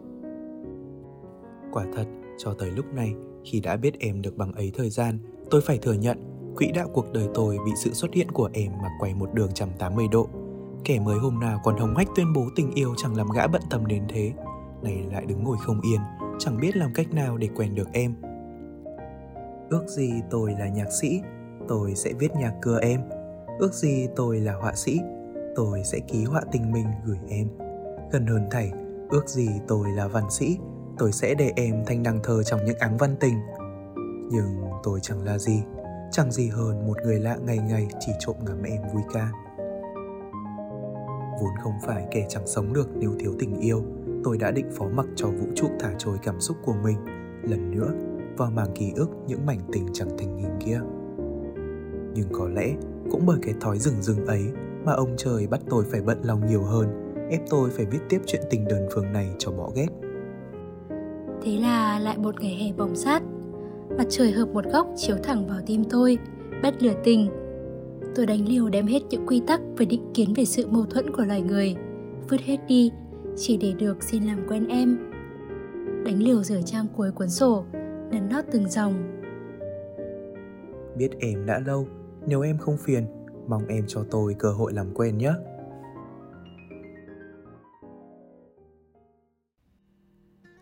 Quả 1.72 1.84
thật, 1.96 2.06
cho 2.38 2.54
tới 2.54 2.70
lúc 2.70 2.94
này, 2.94 3.14
khi 3.44 3.60
đã 3.60 3.76
biết 3.76 4.00
em 4.00 4.22
được 4.22 4.36
bằng 4.36 4.52
ấy 4.52 4.72
thời 4.74 4.90
gian, 4.90 5.18
tôi 5.50 5.60
phải 5.60 5.78
thừa 5.78 5.92
nhận, 5.92 6.18
quỹ 6.56 6.66
đạo 6.74 6.88
cuộc 6.92 7.12
đời 7.12 7.28
tôi 7.34 7.58
bị 7.64 7.70
sự 7.76 7.92
xuất 7.92 8.14
hiện 8.14 8.30
của 8.30 8.50
em 8.52 8.72
mà 8.82 8.88
quay 9.00 9.14
một 9.14 9.34
đường 9.34 9.46
180 9.46 10.06
độ. 10.12 10.28
Kẻ 10.84 11.00
mới 11.00 11.18
hôm 11.18 11.40
nào 11.40 11.60
còn 11.64 11.76
hồng 11.76 11.96
hách 11.96 12.08
tuyên 12.16 12.32
bố 12.32 12.48
tình 12.56 12.70
yêu 12.74 12.94
chẳng 12.96 13.16
làm 13.16 13.28
gã 13.34 13.46
bận 13.46 13.62
tâm 13.70 13.86
đến 13.86 14.02
thế, 14.08 14.32
này 14.82 15.04
lại 15.12 15.26
đứng 15.26 15.44
ngồi 15.44 15.56
không 15.60 15.80
yên, 15.80 16.00
chẳng 16.38 16.60
biết 16.60 16.76
làm 16.76 16.90
cách 16.94 17.12
nào 17.12 17.36
để 17.36 17.48
quen 17.56 17.74
được 17.74 17.88
em. 17.92 18.14
Ước 19.70 19.84
gì 19.88 20.12
tôi 20.30 20.52
là 20.58 20.68
nhạc 20.68 20.92
sĩ, 20.92 21.20
tôi 21.68 21.94
sẽ 21.94 22.12
viết 22.12 22.36
nhạc 22.36 22.54
cưa 22.62 22.78
em. 22.80 23.00
Ước 23.58 23.74
gì 23.74 24.08
tôi 24.16 24.40
là 24.40 24.54
họa 24.54 24.74
sĩ, 24.74 25.00
tôi 25.56 25.84
sẽ 25.84 25.98
ký 25.98 26.24
họa 26.24 26.42
tình 26.52 26.72
mình 26.72 26.86
gửi 27.04 27.18
em. 27.28 27.48
Gần 28.12 28.26
hơn 28.26 28.46
thảy, 28.50 28.72
ước 29.10 29.28
gì 29.28 29.48
tôi 29.68 29.88
là 29.90 30.08
văn 30.08 30.30
sĩ, 30.30 30.58
tôi 30.98 31.12
sẽ 31.12 31.34
để 31.34 31.52
em 31.56 31.82
thanh 31.86 32.02
đăng 32.02 32.20
thơ 32.22 32.42
trong 32.42 32.64
những 32.64 32.78
áng 32.78 32.96
văn 32.96 33.16
tình. 33.20 33.34
Nhưng 34.30 34.64
tôi 34.82 35.00
chẳng 35.02 35.24
là 35.24 35.38
gì, 35.38 35.62
chẳng 36.10 36.32
gì 36.32 36.48
hơn 36.48 36.86
một 36.86 36.96
người 37.04 37.20
lạ 37.20 37.36
ngày 37.46 37.58
ngày 37.58 37.88
chỉ 38.00 38.12
trộm 38.18 38.36
ngắm 38.46 38.62
em 38.62 38.82
vui 38.94 39.02
ca. 39.12 39.32
Vốn 41.40 41.52
không 41.62 41.74
phải 41.86 42.06
kẻ 42.10 42.26
chẳng 42.28 42.46
sống 42.46 42.72
được 42.72 42.88
nếu 42.94 43.10
thiếu 43.18 43.32
tình 43.38 43.60
yêu, 43.60 43.82
tôi 44.24 44.38
đã 44.38 44.50
định 44.50 44.70
phó 44.70 44.88
mặc 44.94 45.06
cho 45.16 45.28
vũ 45.28 45.46
trụ 45.54 45.68
thả 45.80 45.94
trôi 45.98 46.16
cảm 46.22 46.40
xúc 46.40 46.56
của 46.64 46.74
mình 46.84 46.96
lần 47.42 47.70
nữa 47.70 47.92
vào 48.36 48.50
màng 48.50 48.72
ký 48.74 48.92
ức 48.96 49.08
những 49.26 49.46
mảnh 49.46 49.60
tình 49.72 49.86
chẳng 49.92 50.18
thành 50.18 50.36
hình 50.36 50.58
kia. 50.64 50.80
Nhưng 52.14 52.28
có 52.32 52.48
lẽ 52.48 52.74
cũng 53.10 53.26
bởi 53.26 53.38
cái 53.42 53.54
thói 53.60 53.78
rừng 53.78 54.02
rừng 54.02 54.26
ấy 54.26 54.42
mà 54.84 54.92
ông 54.92 55.14
trời 55.16 55.46
bắt 55.46 55.60
tôi 55.70 55.84
phải 55.84 56.00
bận 56.00 56.18
lòng 56.22 56.46
nhiều 56.46 56.62
hơn, 56.62 57.14
ép 57.30 57.40
tôi 57.50 57.70
phải 57.70 57.86
viết 57.86 57.98
tiếp 58.08 58.20
chuyện 58.26 58.42
tình 58.50 58.64
đơn 58.68 58.88
phương 58.94 59.12
này 59.12 59.34
cho 59.38 59.52
bỏ 59.52 59.70
ghét. 59.74 59.88
Thế 61.42 61.56
là 61.56 61.98
lại 61.98 62.18
một 62.18 62.40
ngày 62.40 62.54
hè 62.54 62.72
bồng 62.76 62.96
sát 62.96 63.22
Mặt 63.98 64.04
trời 64.08 64.32
hợp 64.32 64.48
một 64.48 64.64
góc 64.72 64.88
chiếu 64.96 65.16
thẳng 65.22 65.46
vào 65.46 65.58
tim 65.66 65.84
tôi 65.90 66.18
Bắt 66.62 66.82
lửa 66.82 66.94
tình 67.04 67.28
Tôi 68.14 68.26
đánh 68.26 68.48
liều 68.48 68.68
đem 68.68 68.86
hết 68.86 69.02
những 69.10 69.26
quy 69.26 69.42
tắc 69.46 69.60
và 69.76 69.84
định 69.84 70.12
kiến 70.14 70.34
về 70.34 70.44
sự 70.44 70.66
mâu 70.66 70.84
thuẫn 70.84 71.10
của 71.16 71.24
loài 71.24 71.42
người 71.42 71.76
Vứt 72.28 72.40
hết 72.40 72.56
đi 72.68 72.90
chỉ 73.36 73.56
để 73.56 73.72
được 73.78 74.02
xin 74.02 74.24
làm 74.24 74.46
quen 74.48 74.66
em. 74.68 74.98
Đánh 76.04 76.22
liều 76.22 76.42
rửa 76.42 76.60
trang 76.66 76.86
cuối 76.96 77.12
cuốn 77.12 77.30
sổ 77.30 77.64
Nắn 78.10 78.28
nót 78.28 78.44
từng 78.52 78.70
dòng. 78.70 79.20
Biết 80.96 81.10
em 81.20 81.46
đã 81.46 81.58
lâu 81.66 81.86
Nếu 82.26 82.40
em 82.40 82.58
không 82.58 82.76
phiền 82.76 83.06
Mong 83.48 83.66
em 83.66 83.84
cho 83.88 84.04
tôi 84.10 84.34
cơ 84.38 84.52
hội 84.52 84.72
làm 84.72 84.94
quen 84.94 85.18
nhé. 85.18 85.32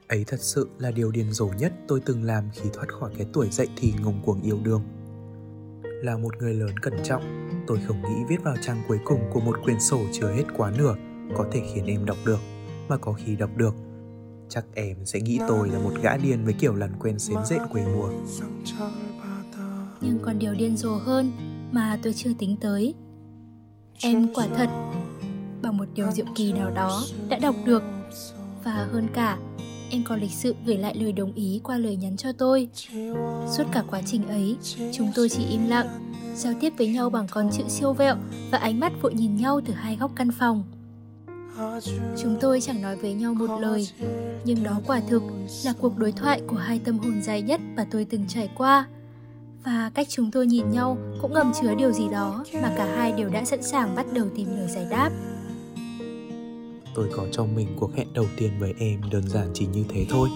Ấy 0.09 0.25
thật 0.27 0.41
sự 0.41 0.69
là 0.79 0.91
điều 0.91 1.11
điên 1.11 1.33
rồ 1.33 1.49
nhất 1.59 1.73
tôi 1.89 2.01
từng 2.07 2.23
làm 2.23 2.45
khi 2.53 2.71
thoát 2.73 2.89
khỏi 2.89 3.11
cái 3.17 3.27
tuổi 3.33 3.49
dậy 3.51 3.69
thì 3.77 3.93
ngông 4.03 4.23
cuồng 4.27 4.43
yêu 4.43 4.59
đương. 4.65 4.83
Là 5.83 6.17
một 6.17 6.37
người 6.39 6.55
lớn 6.55 6.79
cẩn 6.83 6.95
trọng, 7.03 7.23
tôi 7.67 7.79
không 7.87 8.03
nghĩ 8.03 8.25
viết 8.29 8.43
vào 8.45 8.55
trang 8.63 8.83
cuối 8.89 8.99
cùng 9.05 9.21
của 9.33 9.41
một 9.41 9.57
quyển 9.65 9.81
sổ 9.81 9.99
chứa 10.13 10.33
hết 10.33 10.45
quá 10.57 10.73
nửa 10.79 10.95
có 11.37 11.47
thể 11.53 11.63
khiến 11.75 11.87
em 11.87 12.05
đọc 12.05 12.17
được, 12.27 12.39
mà 12.89 12.97
có 12.97 13.13
khi 13.13 13.37
đọc 13.37 13.51
được. 13.57 13.75
Chắc 14.49 14.65
em 14.75 14.97
sẽ 15.05 15.21
nghĩ 15.21 15.39
tôi 15.49 15.69
là 15.69 15.79
một 15.79 15.93
gã 16.03 16.17
điên 16.17 16.45
với 16.45 16.55
kiểu 16.55 16.75
lần 16.75 16.91
quen 17.01 17.19
xến 17.19 17.37
rện 17.45 17.61
quê 17.73 17.85
mùa. 17.97 18.09
Nhưng 20.01 20.19
còn 20.23 20.39
điều 20.39 20.55
điên 20.55 20.77
rồ 20.77 20.97
hơn 20.97 21.33
mà 21.73 21.99
tôi 22.03 22.13
chưa 22.13 22.31
tính 22.39 22.57
tới. 22.61 22.95
Em 24.01 24.35
quả 24.35 24.47
thật 24.57 24.69
bằng 25.63 25.77
một 25.77 25.89
điều 25.95 26.11
diệu 26.11 26.27
kỳ 26.35 26.53
nào 26.53 26.71
đó 26.71 27.03
đã 27.29 27.39
đọc 27.39 27.55
được 27.67 27.83
và 28.65 28.89
hơn 28.93 29.09
cả 29.15 29.39
em 29.91 30.03
có 30.05 30.17
lịch 30.17 30.31
sự 30.31 30.55
gửi 30.67 30.77
lại 30.77 30.95
lời 30.97 31.13
đồng 31.13 31.33
ý 31.33 31.61
qua 31.65 31.79
lời 31.79 31.97
nhắn 31.97 32.17
cho 32.17 32.33
tôi. 32.33 32.69
Suốt 33.57 33.65
cả 33.73 33.83
quá 33.91 34.03
trình 34.07 34.29
ấy, 34.29 34.57
chúng 34.93 35.09
tôi 35.15 35.29
chỉ 35.29 35.45
im 35.51 35.69
lặng, 35.69 35.87
giao 36.35 36.53
tiếp 36.61 36.73
với 36.79 36.87
nhau 36.87 37.11
bằng 37.11 37.27
con 37.31 37.51
chữ 37.53 37.63
siêu 37.69 37.93
vẹo 37.93 38.17
và 38.51 38.59
ánh 38.59 38.81
mắt 38.81 38.93
vội 39.03 39.15
nhìn 39.15 39.37
nhau 39.37 39.61
từ 39.67 39.73
hai 39.73 39.97
góc 39.97 40.13
căn 40.17 40.31
phòng. 40.39 40.65
Chúng 42.23 42.37
tôi 42.41 42.61
chẳng 42.61 42.83
nói 42.83 42.97
với 42.97 43.15
nhau 43.15 43.35
một 43.35 43.61
lời, 43.61 43.89
nhưng 44.45 44.63
đó 44.63 44.81
quả 44.87 45.01
thực 45.09 45.23
là 45.65 45.73
cuộc 45.81 45.99
đối 45.99 46.13
thoại 46.13 46.43
của 46.47 46.57
hai 46.57 46.81
tâm 46.85 46.99
hồn 46.99 47.23
dài 47.23 47.43
nhất 47.43 47.61
mà 47.77 47.87
tôi 47.91 48.05
từng 48.05 48.25
trải 48.29 48.49
qua. 48.57 48.87
Và 49.65 49.91
cách 49.95 50.07
chúng 50.11 50.31
tôi 50.31 50.47
nhìn 50.47 50.71
nhau 50.71 50.97
cũng 51.23 51.33
ngầm 51.33 51.53
chứa 51.63 51.75
điều 51.75 51.93
gì 51.93 52.09
đó 52.13 52.45
mà 52.63 52.75
cả 52.77 52.97
hai 52.97 53.13
đều 53.13 53.29
đã 53.29 53.45
sẵn 53.45 53.63
sàng 53.63 53.95
bắt 53.97 54.07
đầu 54.13 54.27
tìm 54.37 54.49
lời 54.57 54.69
giải 54.69 54.87
đáp 54.91 55.11
tôi 56.95 57.09
có 57.13 57.27
cho 57.33 57.45
mình 57.45 57.69
cuộc 57.81 57.95
hẹn 57.95 58.07
đầu 58.15 58.27
tiên 58.37 58.51
với 58.59 58.75
em 58.79 59.01
đơn 59.11 59.29
giản 59.29 59.51
chỉ 59.55 59.67
như 59.67 59.85
thế 59.89 60.07
thôi. 60.11 60.29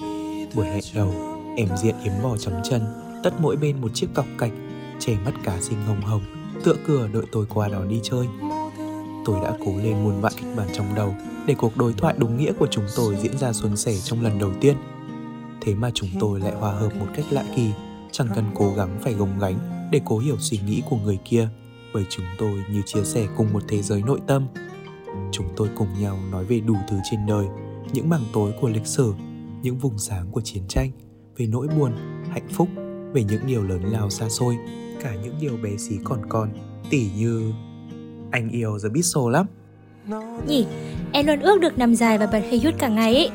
Buổi 0.54 0.66
hẹn 0.66 0.84
đầu, 0.94 1.14
em 1.56 1.68
diện 1.76 1.94
yếm 2.04 2.12
bò 2.22 2.36
chấm 2.36 2.54
chân, 2.64 2.82
tất 3.22 3.30
mỗi 3.38 3.56
bên 3.56 3.80
một 3.80 3.90
chiếc 3.94 4.06
cọc 4.14 4.26
cạch, 4.38 4.52
che 4.98 5.16
mắt 5.24 5.34
cá 5.44 5.60
xinh 5.60 5.82
hồng 5.86 6.00
hồng, 6.00 6.22
tựa 6.64 6.76
cửa 6.86 7.08
đợi 7.12 7.24
tôi 7.32 7.46
qua 7.54 7.68
đó 7.68 7.84
đi 7.84 8.00
chơi. 8.02 8.26
Tôi 9.26 9.40
đã 9.42 9.52
cố 9.64 9.72
lên 9.82 10.04
muôn 10.04 10.20
vạn 10.20 10.32
kịch 10.36 10.56
bản 10.56 10.68
trong 10.72 10.94
đầu 10.94 11.14
để 11.46 11.54
cuộc 11.54 11.76
đối 11.76 11.92
thoại 11.92 12.14
đúng 12.18 12.36
nghĩa 12.36 12.52
của 12.52 12.66
chúng 12.70 12.84
tôi 12.96 13.16
diễn 13.16 13.38
ra 13.38 13.52
suôn 13.52 13.76
sẻ 13.76 13.94
trong 14.04 14.22
lần 14.22 14.38
đầu 14.38 14.50
tiên. 14.60 14.76
Thế 15.60 15.74
mà 15.74 15.90
chúng 15.94 16.08
tôi 16.20 16.40
lại 16.40 16.52
hòa 16.52 16.72
hợp 16.72 16.96
một 16.96 17.06
cách 17.14 17.24
lạ 17.30 17.44
kỳ, 17.56 17.70
chẳng 18.12 18.28
cần 18.34 18.44
cố 18.54 18.72
gắng 18.76 18.98
phải 19.02 19.12
gồng 19.12 19.38
gánh 19.38 19.88
để 19.92 20.00
cố 20.04 20.18
hiểu 20.18 20.36
suy 20.38 20.58
nghĩ 20.66 20.82
của 20.90 20.96
người 20.96 21.18
kia, 21.24 21.48
bởi 21.94 22.04
chúng 22.08 22.26
tôi 22.38 22.64
như 22.70 22.82
chia 22.86 23.04
sẻ 23.04 23.26
cùng 23.36 23.52
một 23.52 23.62
thế 23.68 23.82
giới 23.82 24.02
nội 24.02 24.20
tâm 24.26 24.46
chúng 25.32 25.46
tôi 25.56 25.68
cùng 25.76 25.88
nhau 26.00 26.18
nói 26.30 26.44
về 26.44 26.60
đủ 26.60 26.74
thứ 26.88 26.96
trên 27.10 27.26
đời 27.26 27.46
những 27.92 28.08
mảng 28.08 28.24
tối 28.32 28.52
của 28.60 28.68
lịch 28.68 28.86
sử 28.86 29.14
những 29.62 29.78
vùng 29.78 29.98
sáng 29.98 30.30
của 30.32 30.40
chiến 30.40 30.62
tranh 30.68 30.90
về 31.36 31.46
nỗi 31.46 31.68
buồn 31.68 31.92
hạnh 32.30 32.48
phúc 32.52 32.68
về 33.12 33.24
những 33.24 33.46
điều 33.46 33.62
lớn 33.62 33.82
lao 33.84 34.10
xa 34.10 34.28
xôi 34.28 34.56
cả 35.02 35.14
những 35.22 35.34
điều 35.40 35.56
bé 35.56 35.76
xí 35.76 35.96
còn 36.04 36.28
con 36.28 36.52
tỉ 36.90 37.10
như 37.16 37.52
anh 38.30 38.48
yêu 38.48 38.78
The 38.82 38.88
Beatles 38.88 39.32
lắm. 39.32 39.46
Nhỉ 40.46 40.66
em 41.12 41.26
luôn 41.26 41.40
ước 41.40 41.60
được 41.60 41.78
nằm 41.78 41.94
dài 41.94 42.18
và 42.18 42.26
bật 42.26 42.40
hơi 42.50 42.60
hút 42.64 42.74
cả 42.78 42.88
ngày 42.88 43.14
ấy. 43.14 43.30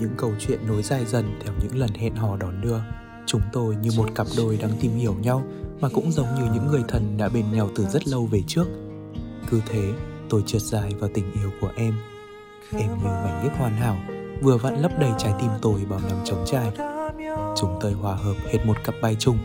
Những 0.00 0.14
câu 0.16 0.32
chuyện 0.40 0.58
nối 0.68 0.82
dài 0.82 1.04
dần 1.04 1.24
theo 1.44 1.52
những 1.62 1.78
lần 1.78 1.90
hẹn 1.94 2.14
hò 2.14 2.36
đón 2.36 2.60
đưa 2.60 2.78
chúng 3.26 3.40
tôi 3.52 3.76
như 3.76 3.90
một 3.96 4.14
cặp 4.14 4.26
đôi 4.36 4.58
đang 4.62 4.70
tìm 4.80 4.92
hiểu 4.92 5.14
nhau 5.14 5.42
mà 5.80 5.88
cũng 5.88 6.12
giống 6.12 6.26
như 6.38 6.42
những 6.54 6.66
người 6.66 6.82
thân 6.88 7.16
đã 7.18 7.28
bên 7.28 7.44
nhau 7.52 7.70
từ 7.76 7.84
rất 7.84 8.08
lâu 8.08 8.26
về 8.26 8.42
trước. 8.46 8.66
Cứ 9.50 9.60
thế 9.68 9.92
tôi 10.28 10.42
trượt 10.46 10.62
dài 10.62 10.94
vào 10.98 11.10
tình 11.14 11.32
yêu 11.32 11.50
của 11.60 11.70
em. 11.76 11.94
Em 12.72 12.88
như 12.88 13.04
mảnh 13.04 13.40
ghép 13.42 13.58
hoàn 13.58 13.76
hảo 13.76 13.96
vừa 14.42 14.56
vặn 14.56 14.82
lấp 14.82 14.92
đầy 15.00 15.10
trái 15.18 15.32
tim 15.40 15.50
tôi 15.62 15.80
bao 15.90 16.00
năm 16.08 16.18
trống 16.24 16.44
trải 16.46 16.70
chúng 17.56 17.78
tôi 17.80 17.92
hòa 17.92 18.14
hợp 18.14 18.36
hết 18.46 18.58
một 18.66 18.76
cặp 18.84 18.94
bài 19.02 19.16
chung. 19.18 19.38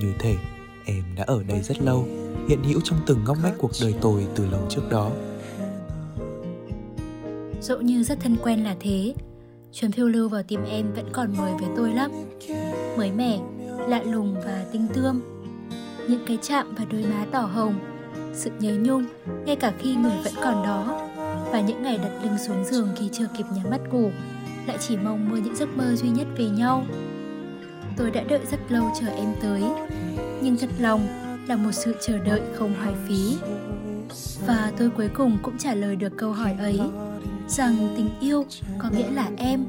Như 0.00 0.12
thể 0.18 0.36
em 0.84 1.04
đã 1.16 1.24
ở 1.26 1.42
đây 1.42 1.60
rất 1.62 1.82
lâu 1.82 2.08
hiện 2.48 2.62
hữu 2.64 2.80
trong 2.84 2.98
từng 3.06 3.24
ngóc 3.26 3.36
ngách 3.42 3.54
cuộc 3.58 3.70
đời 3.80 3.94
tôi 4.00 4.26
từ 4.34 4.46
lâu 4.46 4.60
trước 4.68 4.82
đó. 4.90 5.10
Dẫu 7.60 7.80
như 7.80 8.02
rất 8.02 8.20
thân 8.20 8.36
quen 8.42 8.64
là 8.64 8.76
thế 8.80 9.14
chuyến 9.72 9.92
phiêu 9.92 10.08
lưu 10.08 10.28
vào 10.28 10.42
tim 10.42 10.64
em 10.64 10.92
vẫn 10.94 11.08
còn 11.12 11.36
mới 11.36 11.52
với 11.52 11.68
tôi 11.76 11.92
lắm. 11.92 12.10
Mới 12.96 13.12
mẻ, 13.12 13.38
lạ 13.88 14.02
lùng 14.02 14.34
và 14.44 14.64
tinh 14.72 14.86
tươm. 14.94 15.20
Những 16.08 16.24
cái 16.26 16.38
chạm 16.42 16.74
và 16.78 16.84
đôi 16.84 17.02
má 17.02 17.26
đỏ 17.32 17.40
hồng, 17.40 17.74
sự 18.32 18.50
nhớ 18.58 18.76
nhung, 18.80 19.04
ngay 19.46 19.56
cả 19.56 19.72
khi 19.78 19.94
người 19.94 20.16
vẫn 20.24 20.34
còn 20.42 20.62
đó. 20.64 21.08
Và 21.52 21.60
những 21.60 21.82
ngày 21.82 21.98
đặt 21.98 22.20
lưng 22.22 22.38
xuống 22.46 22.64
giường 22.64 22.88
khi 22.96 23.08
chưa 23.12 23.26
kịp 23.38 23.44
nhắm 23.54 23.70
mắt 23.70 23.80
ngủ, 23.92 24.10
lại 24.66 24.78
chỉ 24.88 24.96
mong 24.96 25.30
mơ 25.30 25.36
những 25.44 25.56
giấc 25.56 25.68
mơ 25.76 25.96
duy 25.96 26.08
nhất 26.08 26.26
về 26.36 26.44
nhau. 26.44 26.86
Tôi 27.96 28.10
đã 28.10 28.22
đợi 28.28 28.40
rất 28.50 28.60
lâu 28.68 28.92
chờ 29.00 29.06
em 29.06 29.34
tới, 29.42 29.62
nhưng 30.42 30.56
thật 30.56 30.70
lòng 30.78 31.27
là 31.48 31.56
một 31.56 31.72
sự 31.72 31.94
chờ 32.00 32.18
đợi 32.18 32.40
không 32.54 32.74
hoài 32.74 32.94
phí 33.06 33.38
và 34.46 34.72
tôi 34.78 34.90
cuối 34.90 35.08
cùng 35.14 35.38
cũng 35.42 35.58
trả 35.58 35.74
lời 35.74 35.96
được 35.96 36.12
câu 36.16 36.32
hỏi 36.32 36.56
ấy 36.58 36.80
rằng 37.48 37.94
tình 37.96 38.10
yêu 38.20 38.44
có 38.78 38.90
nghĩa 38.90 39.10
là 39.10 39.30
em 39.36 39.64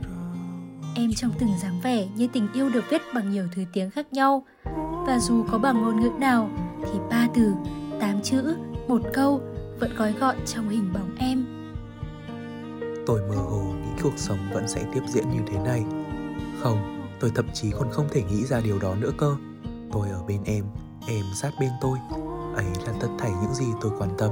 em 0.96 1.14
trong 1.16 1.32
từng 1.40 1.50
dáng 1.62 1.80
vẻ 1.84 2.08
như 2.16 2.28
tình 2.34 2.48
yêu 2.54 2.70
được 2.70 2.84
viết 2.90 3.02
bằng 3.14 3.32
nhiều 3.32 3.48
thứ 3.56 3.64
tiếng 3.74 3.90
khác 3.90 4.14
nhau 4.14 4.44
và 5.08 5.20
dù 5.20 5.46
có 5.52 5.58
bằng 5.58 5.82
ngôn 5.82 6.02
ngữ 6.02 6.10
nào 6.20 6.50
thì 6.82 7.00
ba 7.10 7.28
từ 7.36 7.54
tám 8.00 8.22
chữ, 8.22 8.56
một 8.88 9.02
câu 9.14 9.42
vẫn 9.80 9.96
gói 9.96 10.14
gọn 10.20 10.36
trong 10.46 10.70
hình 10.70 10.94
bóng 10.94 11.16
em. 11.18 11.46
Tôi 13.06 13.22
mơ 13.30 13.36
hồ 13.36 13.62
nghĩ 13.62 14.02
cuộc 14.04 14.18
sống 14.18 14.38
vẫn 14.54 14.68
sẽ 14.68 14.84
tiếp 14.94 15.02
diễn 15.08 15.30
như 15.30 15.40
thế 15.48 15.60
này. 15.60 15.84
Không, 16.60 17.02
tôi 17.20 17.32
thậm 17.36 17.46
chí 17.54 17.72
còn 17.72 17.92
không 17.92 18.08
thể 18.12 18.24
nghĩ 18.24 18.46
ra 18.46 18.62
điều 18.64 18.80
đó 18.80 18.96
nữa 18.96 19.12
cơ. 19.18 19.36
Tôi 19.92 20.10
ở 20.10 20.24
bên 20.28 20.44
em, 20.46 20.64
em 21.10 21.26
sát 21.34 21.52
bên 21.60 21.72
tôi. 21.82 21.98
Ấy 22.56 22.66
là 22.86 22.94
tất 23.02 23.08
thảy 23.20 23.32
những 23.42 23.54
gì 23.54 23.66
tôi 23.82 23.92
quan 24.00 24.10
tâm. 24.18 24.32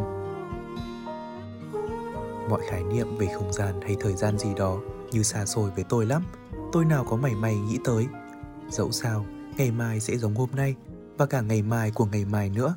Mọi 2.50 2.62
khái 2.70 2.84
niệm 2.84 3.18
về 3.18 3.28
không 3.36 3.54
gian 3.54 3.82
hay 3.82 3.96
thời 4.00 4.14
gian 4.14 4.38
gì 4.38 4.50
đó 4.58 4.80
như 5.12 5.24
xa 5.24 5.46
xôi 5.46 5.72
với 5.72 5.84
tôi 5.90 6.06
lắm. 6.06 6.24
Tôi 6.72 6.86
nào 6.86 7.06
có 7.10 7.16
mảy 7.16 7.36
may 7.36 7.56
nghĩ 7.56 7.78
tới. 7.84 8.08
Dẫu 8.70 8.92
sao, 8.92 9.26
ngày 9.58 9.72
mai 9.72 10.00
sẽ 10.00 10.18
giống 10.18 10.36
hôm 10.36 10.50
nay 10.56 10.76
và 11.18 11.26
cả 11.26 11.42
ngày 11.42 11.62
mai 11.62 11.92
của 11.92 12.06
ngày 12.06 12.26
mai 12.26 12.50
nữa 12.50 12.76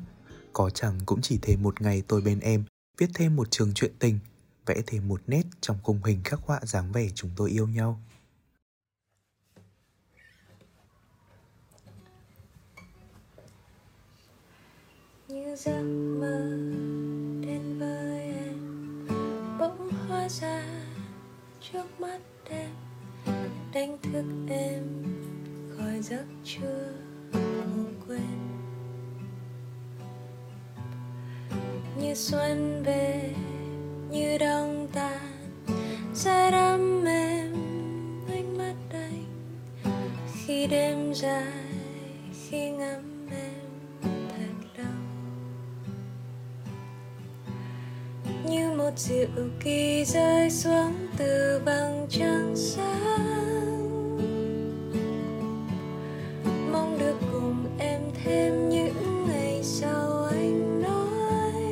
có 0.53 0.69
chẳng 0.69 0.99
cũng 1.05 1.21
chỉ 1.21 1.39
thêm 1.41 1.63
một 1.63 1.81
ngày 1.81 2.03
tôi 2.07 2.21
bên 2.21 2.39
em 2.39 2.63
viết 2.97 3.09
thêm 3.13 3.35
một 3.35 3.51
trường 3.51 3.73
chuyện 3.73 3.91
tình 3.99 4.19
vẽ 4.65 4.75
thêm 4.87 5.07
một 5.07 5.21
nét 5.27 5.43
trong 5.61 5.77
khung 5.83 6.03
hình 6.03 6.21
khắc 6.23 6.39
họa 6.39 6.59
dáng 6.63 6.91
vẻ 6.91 7.07
chúng 7.15 7.31
tôi 7.35 7.49
yêu 7.49 7.67
nhau 7.67 7.99
giấc 15.55 15.83
mơ 16.19 16.41
đến 17.41 17.79
với 17.79 18.21
em. 18.21 19.07
Bỗng 19.59 19.89
hóa 20.07 20.29
ra 20.29 20.63
trước 21.61 21.99
mắt 21.99 22.19
em, 22.49 22.69
đánh 23.73 23.97
thức 24.01 24.25
em 24.49 24.83
khỏi 25.77 26.01
giấc 26.01 26.25
trưa 26.45 26.93
ngủ 27.33 27.85
quên. 28.07 28.37
Như 32.01 32.13
xuân 32.13 32.83
về, 32.85 33.33
như 34.11 34.37
đông 34.37 34.87
tàn 34.93 35.31
sẽ 36.13 36.51
đắm 36.51 37.05
em 37.05 37.53
ánh 38.27 38.57
mắt 38.57 38.75
anh. 38.91 39.25
Khi 40.33 40.67
đêm 40.67 41.13
dài, 41.13 41.53
khi 42.49 42.69
ngắm 42.69 43.10
như 48.51 48.71
một 48.71 48.91
diệu 48.95 49.27
kỳ 49.63 50.05
rơi 50.05 50.49
xuống 50.49 50.93
từ 51.17 51.61
vầng 51.65 52.07
trăng 52.09 52.53
sáng. 52.55 53.77
Mong 56.71 56.97
được 56.99 57.15
cùng 57.31 57.65
em 57.79 58.01
thêm 58.23 58.69
những 58.69 59.27
ngày 59.27 59.63
sau 59.63 60.27
anh 60.31 60.81
nói. 60.81 61.63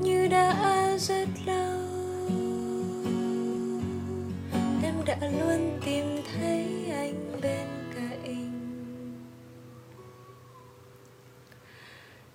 Như 0.00 0.28
đã 0.28 0.54
rất 0.98 1.28
lâu, 1.46 1.78
em 4.82 4.94
đã 5.06 5.18
luôn 5.20 5.80
tìm 5.84 6.04
thấy 6.34 6.86
anh 6.92 7.40
bên 7.42 7.79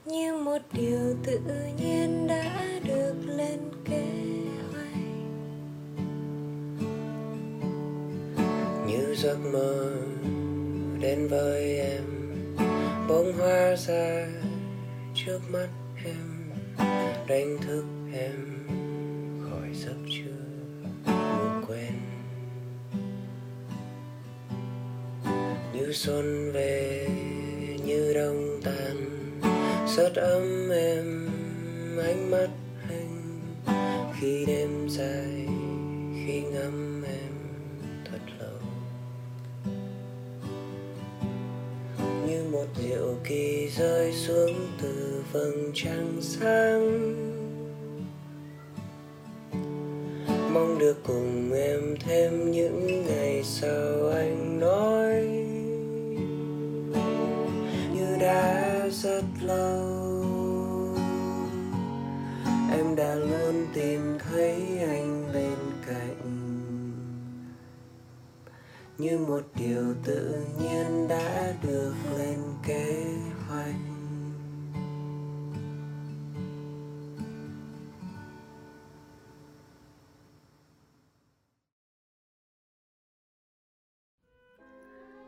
như 0.06 0.38
một 0.38 0.58
điều 0.74 1.16
tự 1.24 1.40
nhiên 1.78 2.28
đã 2.28 2.66
được 2.84 3.14
lên 3.26 3.60
kế 3.86 4.04
hoạch. 4.72 5.06
Như 8.88 9.16
giấc 9.16 9.38
mơ 9.54 9.92
đến 11.02 11.28
với 11.28 11.80
em, 11.80 12.04
bông 13.08 13.34
hoa 13.34 13.76
ra 13.76 14.28
trước 15.16 15.40
mắt 15.52 15.70
em, 16.06 16.52
đánh 17.28 17.58
thức 17.62 17.86
em 18.14 18.68
khỏi 19.50 19.70
giấc 19.74 19.98
chưa 20.10 20.46
ngủ 21.06 21.68
quên. 21.68 21.94
Như 25.74 25.94
xuân 25.94 26.52
về 26.54 27.08
rất 29.96 30.16
ấm 30.16 30.70
êm 30.70 31.30
ánh 32.00 32.32
mắt 32.32 32.50
anh 32.90 33.40
khi 34.20 34.46
đêm 34.48 34.88
dài, 34.90 35.48
khi 36.26 36.42
ngắm 36.42 37.04
em 37.04 37.34
thật 38.06 38.20
lâu. 38.40 38.60
Như 42.28 42.44
một 42.52 42.66
diệu 42.76 43.16
kỳ 43.24 43.70
rơi 43.78 44.14
xuống 44.14 44.68
từ 44.82 45.24
vầng 45.32 45.72
trăng 45.74 46.18
sáng 46.22 47.15
như 69.06 69.18
một 69.18 69.42
điều 69.56 69.94
tự 70.04 70.46
nhiên 70.62 71.08
đã 71.08 71.54
được 71.64 71.94
lên 72.18 72.40
kế 72.68 73.06
hoạch 73.48 73.76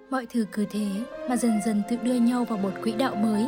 Mọi 0.10 0.26
thứ 0.26 0.46
cứ 0.52 0.66
thế 0.70 0.88
mà 1.30 1.38
dần 1.38 1.52
dần 1.66 1.82
tự 1.90 1.96
đưa 2.04 2.14
nhau 2.14 2.46
vào 2.46 2.58
một 2.58 2.72
quỹ 2.84 2.92
đạo 2.92 3.16
mới. 3.16 3.48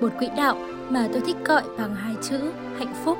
Một 0.00 0.08
quỹ 0.18 0.28
đạo 0.36 0.56
mà 0.90 1.08
tôi 1.12 1.22
thích 1.26 1.36
gọi 1.44 1.62
bằng 1.78 1.94
hai 1.94 2.14
chữ 2.22 2.52
hạnh 2.78 2.94
phúc. 3.04 3.18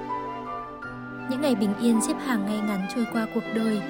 Những 1.30 1.40
ngày 1.40 1.54
bình 1.54 1.74
yên 1.80 2.00
xếp 2.06 2.14
hàng 2.14 2.46
ngay 2.46 2.58
ngắn 2.58 2.86
trôi 2.94 3.06
qua 3.12 3.26
cuộc 3.34 3.44
đời, 3.54 3.80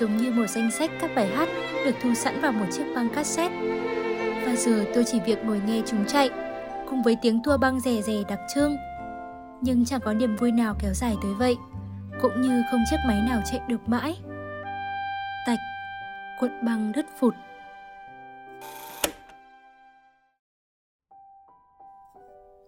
giống 0.00 0.16
như 0.16 0.30
một 0.30 0.46
danh 0.46 0.70
sách 0.70 0.90
các 1.00 1.10
bài 1.14 1.26
hát 1.26 1.48
được 1.84 1.94
thu 2.02 2.14
sẵn 2.14 2.40
vào 2.40 2.52
một 2.52 2.66
chiếc 2.72 2.84
băng 2.94 3.08
cassette. 3.08 3.56
Và 4.46 4.54
giờ 4.56 4.84
tôi 4.94 5.04
chỉ 5.04 5.20
việc 5.20 5.44
ngồi 5.44 5.60
nghe 5.66 5.82
chúng 5.86 6.04
chạy, 6.06 6.30
cùng 6.90 7.02
với 7.02 7.16
tiếng 7.22 7.42
tua 7.44 7.56
băng 7.56 7.80
rè 7.80 8.02
rè 8.02 8.14
đặc 8.28 8.40
trưng. 8.54 8.76
Nhưng 9.60 9.84
chẳng 9.84 10.00
có 10.00 10.12
niềm 10.12 10.36
vui 10.36 10.52
nào 10.52 10.74
kéo 10.78 10.94
dài 10.94 11.14
tới 11.22 11.34
vậy, 11.34 11.56
cũng 12.22 12.40
như 12.40 12.62
không 12.70 12.80
chiếc 12.90 12.96
máy 13.08 13.20
nào 13.28 13.40
chạy 13.50 13.60
được 13.68 13.88
mãi. 13.88 14.16
Tạch, 15.46 15.58
cuộn 16.40 16.50
băng 16.64 16.92
đứt 16.92 17.06
phụt. 17.20 17.34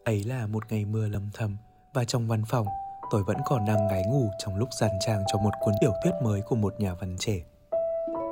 Ấy 0.04 0.24
là 0.24 0.46
một 0.46 0.72
ngày 0.72 0.84
mưa 0.84 1.08
lầm 1.08 1.30
thầm 1.34 1.56
và 1.94 2.04
trong 2.04 2.28
văn 2.28 2.42
phòng 2.48 2.66
tôi 3.10 3.22
vẫn 3.22 3.36
còn 3.46 3.64
đang 3.64 3.86
ngái 3.86 4.02
ngủ 4.06 4.30
trong 4.38 4.56
lúc 4.56 4.68
dàn 4.80 4.90
trang 5.00 5.22
cho 5.32 5.38
một 5.38 5.50
cuốn 5.60 5.74
tiểu 5.80 5.92
thuyết 6.02 6.12
mới 6.22 6.40
của 6.40 6.56
một 6.56 6.80
nhà 6.80 6.94
văn 6.94 7.16
trẻ. 7.18 7.40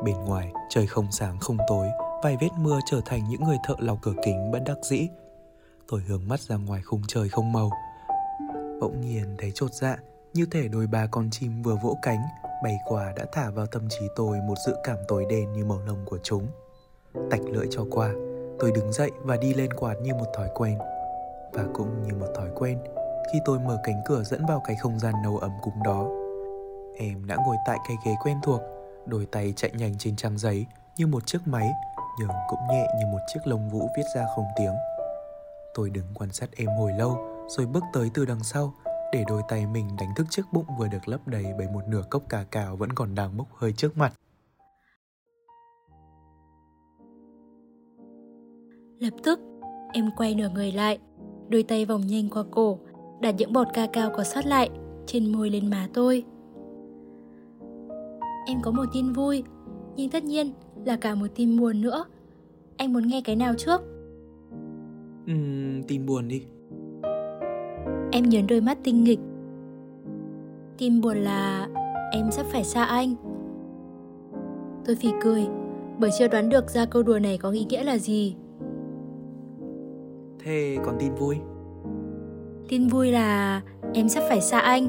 Bên 0.04 0.24
ngoài, 0.24 0.52
trời 0.70 0.86
không 0.86 1.12
sáng 1.12 1.38
không 1.40 1.56
tối, 1.68 1.88
vài 2.22 2.36
vết 2.40 2.48
mưa 2.58 2.78
trở 2.90 3.00
thành 3.06 3.28
những 3.28 3.44
người 3.44 3.56
thợ 3.66 3.74
lau 3.78 3.98
cửa 4.02 4.14
kính 4.24 4.50
bất 4.50 4.62
đắc 4.66 4.78
dĩ. 4.82 5.08
Tôi 5.88 6.00
hướng 6.00 6.28
mắt 6.28 6.40
ra 6.40 6.56
ngoài 6.56 6.82
khung 6.82 7.02
trời 7.08 7.28
không 7.28 7.52
màu. 7.52 7.70
Bỗng 8.80 9.00
nhiên 9.00 9.36
thấy 9.38 9.52
chột 9.54 9.72
dạ, 9.72 9.96
như 10.34 10.46
thể 10.50 10.68
đôi 10.68 10.86
ba 10.86 11.06
con 11.06 11.30
chim 11.30 11.62
vừa 11.62 11.76
vỗ 11.82 11.98
cánh, 12.02 12.20
bay 12.62 12.76
qua 12.84 13.12
đã 13.16 13.24
thả 13.32 13.50
vào 13.50 13.66
tâm 13.66 13.88
trí 13.88 14.06
tôi 14.16 14.38
một 14.40 14.54
dự 14.66 14.76
cảm 14.84 14.96
tối 15.08 15.26
đen 15.28 15.52
như 15.52 15.64
màu 15.64 15.80
lông 15.86 16.04
của 16.04 16.18
chúng. 16.22 16.46
Tạch 17.30 17.40
lưỡi 17.40 17.66
cho 17.70 17.84
qua, 17.90 18.12
tôi 18.58 18.72
đứng 18.72 18.92
dậy 18.92 19.10
và 19.22 19.36
đi 19.36 19.54
lên 19.54 19.72
quạt 19.72 19.94
như 20.02 20.14
một 20.14 20.26
thói 20.36 20.48
quen. 20.54 20.78
Và 21.52 21.64
cũng 21.74 22.02
như 22.02 22.14
một 22.14 22.28
thói 22.34 22.48
quen, 22.54 22.78
khi 23.32 23.40
tôi 23.44 23.58
mở 23.58 23.80
cánh 23.84 24.02
cửa 24.04 24.22
dẫn 24.22 24.46
vào 24.46 24.60
cái 24.64 24.76
không 24.76 24.98
gian 24.98 25.14
nâu 25.22 25.38
ấm 25.38 25.50
cúng 25.62 25.82
đó. 25.84 26.08
Em 26.98 27.26
đã 27.26 27.36
ngồi 27.46 27.56
tại 27.66 27.78
cái 27.88 27.96
ghế 28.06 28.14
quen 28.24 28.38
thuộc, 28.42 28.60
đôi 29.06 29.26
tay 29.26 29.52
chạy 29.56 29.70
nhanh 29.74 29.98
trên 29.98 30.16
trang 30.16 30.38
giấy 30.38 30.66
như 30.96 31.06
một 31.06 31.26
chiếc 31.26 31.38
máy, 31.46 31.70
nhưng 32.18 32.28
cũng 32.48 32.58
nhẹ 32.70 32.88
như 32.98 33.06
một 33.06 33.18
chiếc 33.34 33.40
lông 33.44 33.70
vũ 33.70 33.88
viết 33.96 34.02
ra 34.14 34.26
không 34.36 34.44
tiếng. 34.56 34.74
Tôi 35.74 35.90
đứng 35.90 36.06
quan 36.14 36.32
sát 36.32 36.50
em 36.56 36.68
hồi 36.78 36.92
lâu, 36.92 37.18
rồi 37.48 37.66
bước 37.66 37.84
tới 37.92 38.10
từ 38.14 38.24
đằng 38.24 38.44
sau, 38.44 38.72
để 39.12 39.24
đôi 39.28 39.42
tay 39.48 39.66
mình 39.66 39.88
đánh 39.98 40.14
thức 40.16 40.26
chiếc 40.30 40.42
bụng 40.52 40.66
vừa 40.78 40.88
được 40.88 41.08
lấp 41.08 41.28
đầy 41.28 41.44
bởi 41.58 41.68
một 41.68 41.88
nửa 41.88 42.02
cốc 42.10 42.22
cà 42.28 42.44
cào 42.50 42.76
vẫn 42.76 42.92
còn 42.92 43.14
đang 43.14 43.36
bốc 43.36 43.46
hơi 43.54 43.72
trước 43.72 43.96
mặt. 43.96 44.12
Lập 48.98 49.14
tức, 49.24 49.40
em 49.92 50.10
quay 50.16 50.34
nửa 50.34 50.48
người 50.48 50.72
lại, 50.72 50.98
đôi 51.48 51.62
tay 51.62 51.84
vòng 51.84 52.06
nhanh 52.06 52.30
qua 52.30 52.42
cổ, 52.50 52.78
đặt 53.20 53.34
những 53.38 53.52
bọt 53.52 53.66
ca 53.74 53.86
cao 53.86 54.10
còn 54.16 54.24
sót 54.24 54.46
lại 54.46 54.70
trên 55.06 55.32
môi 55.32 55.50
lên 55.50 55.70
má 55.70 55.88
tôi. 55.94 56.24
Em 58.46 58.58
có 58.62 58.70
một 58.70 58.84
tin 58.92 59.12
vui, 59.12 59.44
nhưng 59.96 60.10
tất 60.10 60.24
nhiên 60.24 60.52
là 60.84 60.96
cả 60.96 61.14
một 61.14 61.26
tin 61.34 61.60
buồn 61.60 61.80
nữa. 61.80 62.04
Anh 62.76 62.92
muốn 62.92 63.06
nghe 63.06 63.20
cái 63.20 63.36
nào 63.36 63.54
trước? 63.58 63.80
Uhm, 65.32 65.82
tin 65.88 66.06
buồn 66.06 66.28
đi. 66.28 66.42
Em 68.12 68.24
nhớn 68.24 68.46
đôi 68.46 68.60
mắt 68.60 68.78
tinh 68.84 69.04
nghịch. 69.04 69.20
Tin 70.78 71.00
buồn 71.00 71.16
là 71.16 71.68
em 72.12 72.30
sắp 72.30 72.46
phải 72.46 72.64
xa 72.64 72.84
anh. 72.84 73.14
Tôi 74.84 74.96
phì 74.96 75.08
cười, 75.22 75.46
bởi 75.98 76.10
chưa 76.18 76.28
đoán 76.28 76.48
được 76.48 76.70
ra 76.70 76.86
câu 76.86 77.02
đùa 77.02 77.18
này 77.18 77.38
có 77.38 77.50
ý 77.50 77.66
nghĩa 77.68 77.84
là 77.84 77.98
gì. 77.98 78.36
Thế 80.38 80.76
còn 80.84 80.96
tin 80.98 81.14
vui? 81.14 81.36
Tin 82.68 82.88
vui 82.88 83.12
là 83.12 83.60
em 83.94 84.08
sắp 84.08 84.22
phải 84.28 84.40
xa 84.40 84.58
anh. 84.58 84.88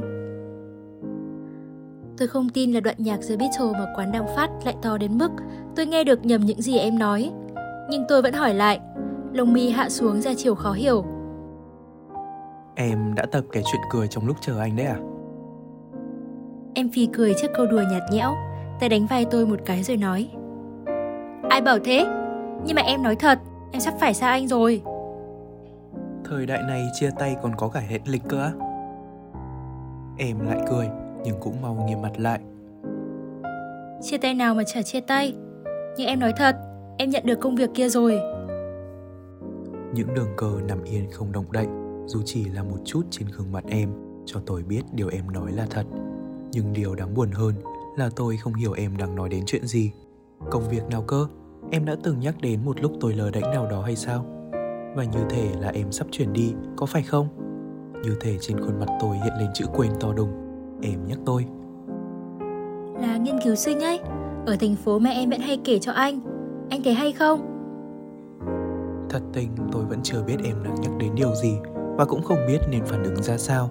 Tôi 2.17 2.27
không 2.27 2.49
tin 2.49 2.71
là 2.71 2.79
đoạn 2.79 2.95
nhạc 2.99 3.19
The 3.29 3.35
Beatles 3.35 3.73
mà 3.73 3.85
quán 3.95 4.11
đang 4.11 4.27
phát 4.35 4.49
lại 4.65 4.75
to 4.81 4.97
đến 4.97 5.17
mức 5.17 5.31
tôi 5.75 5.85
nghe 5.85 6.03
được 6.03 6.25
nhầm 6.25 6.41
những 6.41 6.61
gì 6.61 6.77
em 6.77 6.99
nói. 6.99 7.31
Nhưng 7.89 8.05
tôi 8.09 8.21
vẫn 8.21 8.33
hỏi 8.33 8.53
lại, 8.53 8.79
lông 9.33 9.53
mi 9.53 9.69
hạ 9.69 9.89
xuống 9.89 10.21
ra 10.21 10.31
chiều 10.37 10.55
khó 10.55 10.71
hiểu. 10.71 11.05
Em 12.75 13.13
đã 13.15 13.25
tập 13.31 13.43
kể 13.51 13.61
chuyện 13.71 13.81
cười 13.91 14.07
trong 14.07 14.27
lúc 14.27 14.37
chờ 14.41 14.59
anh 14.59 14.75
đấy 14.75 14.85
à? 14.85 14.97
Em 16.73 16.89
phi 16.89 17.05
cười 17.13 17.33
trước 17.41 17.47
câu 17.57 17.65
đùa 17.65 17.83
nhạt 17.91 18.03
nhẽo, 18.11 18.35
tay 18.79 18.89
đánh 18.89 19.05
vai 19.09 19.25
tôi 19.31 19.45
một 19.45 19.59
cái 19.65 19.83
rồi 19.83 19.97
nói. 19.97 20.29
Ai 21.49 21.61
bảo 21.61 21.77
thế? 21.83 22.05
Nhưng 22.65 22.75
mà 22.75 22.81
em 22.81 23.03
nói 23.03 23.15
thật, 23.15 23.39
em 23.71 23.79
sắp 23.79 23.93
phải 23.99 24.13
xa 24.13 24.29
anh 24.29 24.47
rồi. 24.47 24.81
Thời 26.29 26.45
đại 26.45 26.63
này 26.63 26.89
chia 26.93 27.09
tay 27.19 27.35
còn 27.41 27.51
có 27.57 27.69
cả 27.69 27.79
hẹn 27.79 28.01
lịch 28.05 28.23
cơ 28.29 28.41
á? 28.41 28.51
Em 30.17 30.39
lại 30.39 30.59
cười, 30.69 30.89
nhưng 31.23 31.39
cũng 31.39 31.61
mau 31.61 31.85
nghiêm 31.87 32.01
mặt 32.01 32.11
lại. 32.17 32.39
Chia 34.01 34.17
tay 34.17 34.33
nào 34.33 34.55
mà 34.55 34.63
chả 34.63 34.81
chia 34.81 34.99
tay. 34.99 35.33
Nhưng 35.97 36.07
em 36.07 36.19
nói 36.19 36.33
thật, 36.37 36.55
em 36.97 37.09
nhận 37.09 37.25
được 37.25 37.39
công 37.39 37.55
việc 37.55 37.69
kia 37.73 37.89
rồi. 37.89 38.19
Những 39.93 40.13
đường 40.15 40.29
cờ 40.37 40.51
nằm 40.67 40.83
yên 40.83 41.11
không 41.11 41.31
động 41.31 41.51
đậy, 41.51 41.67
dù 42.05 42.21
chỉ 42.25 42.45
là 42.45 42.63
một 42.63 42.77
chút 42.85 43.01
trên 43.11 43.27
gương 43.27 43.51
mặt 43.51 43.63
em, 43.69 43.89
cho 44.25 44.39
tôi 44.45 44.63
biết 44.63 44.81
điều 44.93 45.09
em 45.09 45.31
nói 45.31 45.51
là 45.51 45.65
thật. 45.69 45.85
Nhưng 46.51 46.73
điều 46.73 46.95
đáng 46.95 47.13
buồn 47.13 47.31
hơn 47.31 47.53
là 47.97 48.09
tôi 48.15 48.37
không 48.37 48.53
hiểu 48.53 48.73
em 48.73 48.97
đang 48.97 49.15
nói 49.15 49.29
đến 49.29 49.43
chuyện 49.45 49.67
gì. 49.67 49.91
Công 50.51 50.69
việc 50.69 50.83
nào 50.89 51.01
cơ? 51.01 51.27
Em 51.71 51.85
đã 51.85 51.95
từng 52.03 52.19
nhắc 52.19 52.35
đến 52.41 52.65
một 52.65 52.81
lúc 52.81 52.91
tôi 52.99 53.13
lờ 53.13 53.31
đánh 53.31 53.51
nào 53.51 53.67
đó 53.69 53.81
hay 53.81 53.95
sao? 53.95 54.36
Và 54.97 55.03
như 55.03 55.19
thể 55.29 55.49
là 55.59 55.69
em 55.69 55.91
sắp 55.91 56.07
chuyển 56.11 56.33
đi, 56.33 56.53
có 56.75 56.85
phải 56.85 57.03
không? 57.03 57.27
Như 58.03 58.15
thể 58.21 58.37
trên 58.41 58.59
khuôn 58.59 58.79
mặt 58.79 58.85
tôi 58.99 59.15
hiện 59.15 59.33
lên 59.39 59.47
chữ 59.53 59.65
quên 59.73 59.91
to 59.99 60.13
đùng. 60.13 60.29
Em 60.81 61.05
nhắc 61.07 61.17
tôi. 61.25 61.45
Là 63.01 63.17
nghiên 63.17 63.39
cứu 63.43 63.55
sinh 63.55 63.79
ấy, 63.79 63.99
ở 64.45 64.55
thành 64.59 64.75
phố 64.75 64.99
mẹ 64.99 65.13
em 65.13 65.29
vẫn 65.29 65.39
hay 65.39 65.59
kể 65.65 65.79
cho 65.79 65.91
anh. 65.91 66.19
Anh 66.69 66.83
thấy 66.83 66.93
hay 66.93 67.11
không? 67.11 67.39
Thật 69.09 69.19
tình 69.33 69.49
tôi 69.71 69.85
vẫn 69.85 69.99
chưa 70.03 70.23
biết 70.23 70.37
em 70.43 70.63
đang 70.63 70.75
nhắc 70.81 70.91
đến 70.99 71.11
điều 71.15 71.35
gì 71.35 71.57
và 71.97 72.05
cũng 72.05 72.23
không 72.23 72.39
biết 72.47 72.59
nên 72.71 72.85
phản 72.85 73.03
ứng 73.03 73.23
ra 73.23 73.37
sao. 73.37 73.69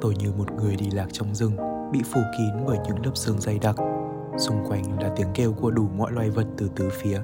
Tôi 0.00 0.14
như 0.18 0.32
một 0.38 0.52
người 0.52 0.76
đi 0.76 0.90
lạc 0.90 1.06
trong 1.12 1.34
rừng, 1.34 1.56
bị 1.92 2.00
phủ 2.04 2.20
kín 2.38 2.64
bởi 2.66 2.78
những 2.86 3.04
lớp 3.04 3.12
sương 3.14 3.40
dày 3.40 3.58
đặc. 3.58 3.76
Xung 4.38 4.56
quanh 4.68 5.00
là 5.00 5.12
tiếng 5.16 5.28
kêu 5.34 5.52
của 5.52 5.70
đủ 5.70 5.88
mọi 5.96 6.12
loài 6.12 6.30
vật 6.30 6.46
từ 6.56 6.70
tứ 6.76 6.88
phía. 6.92 7.20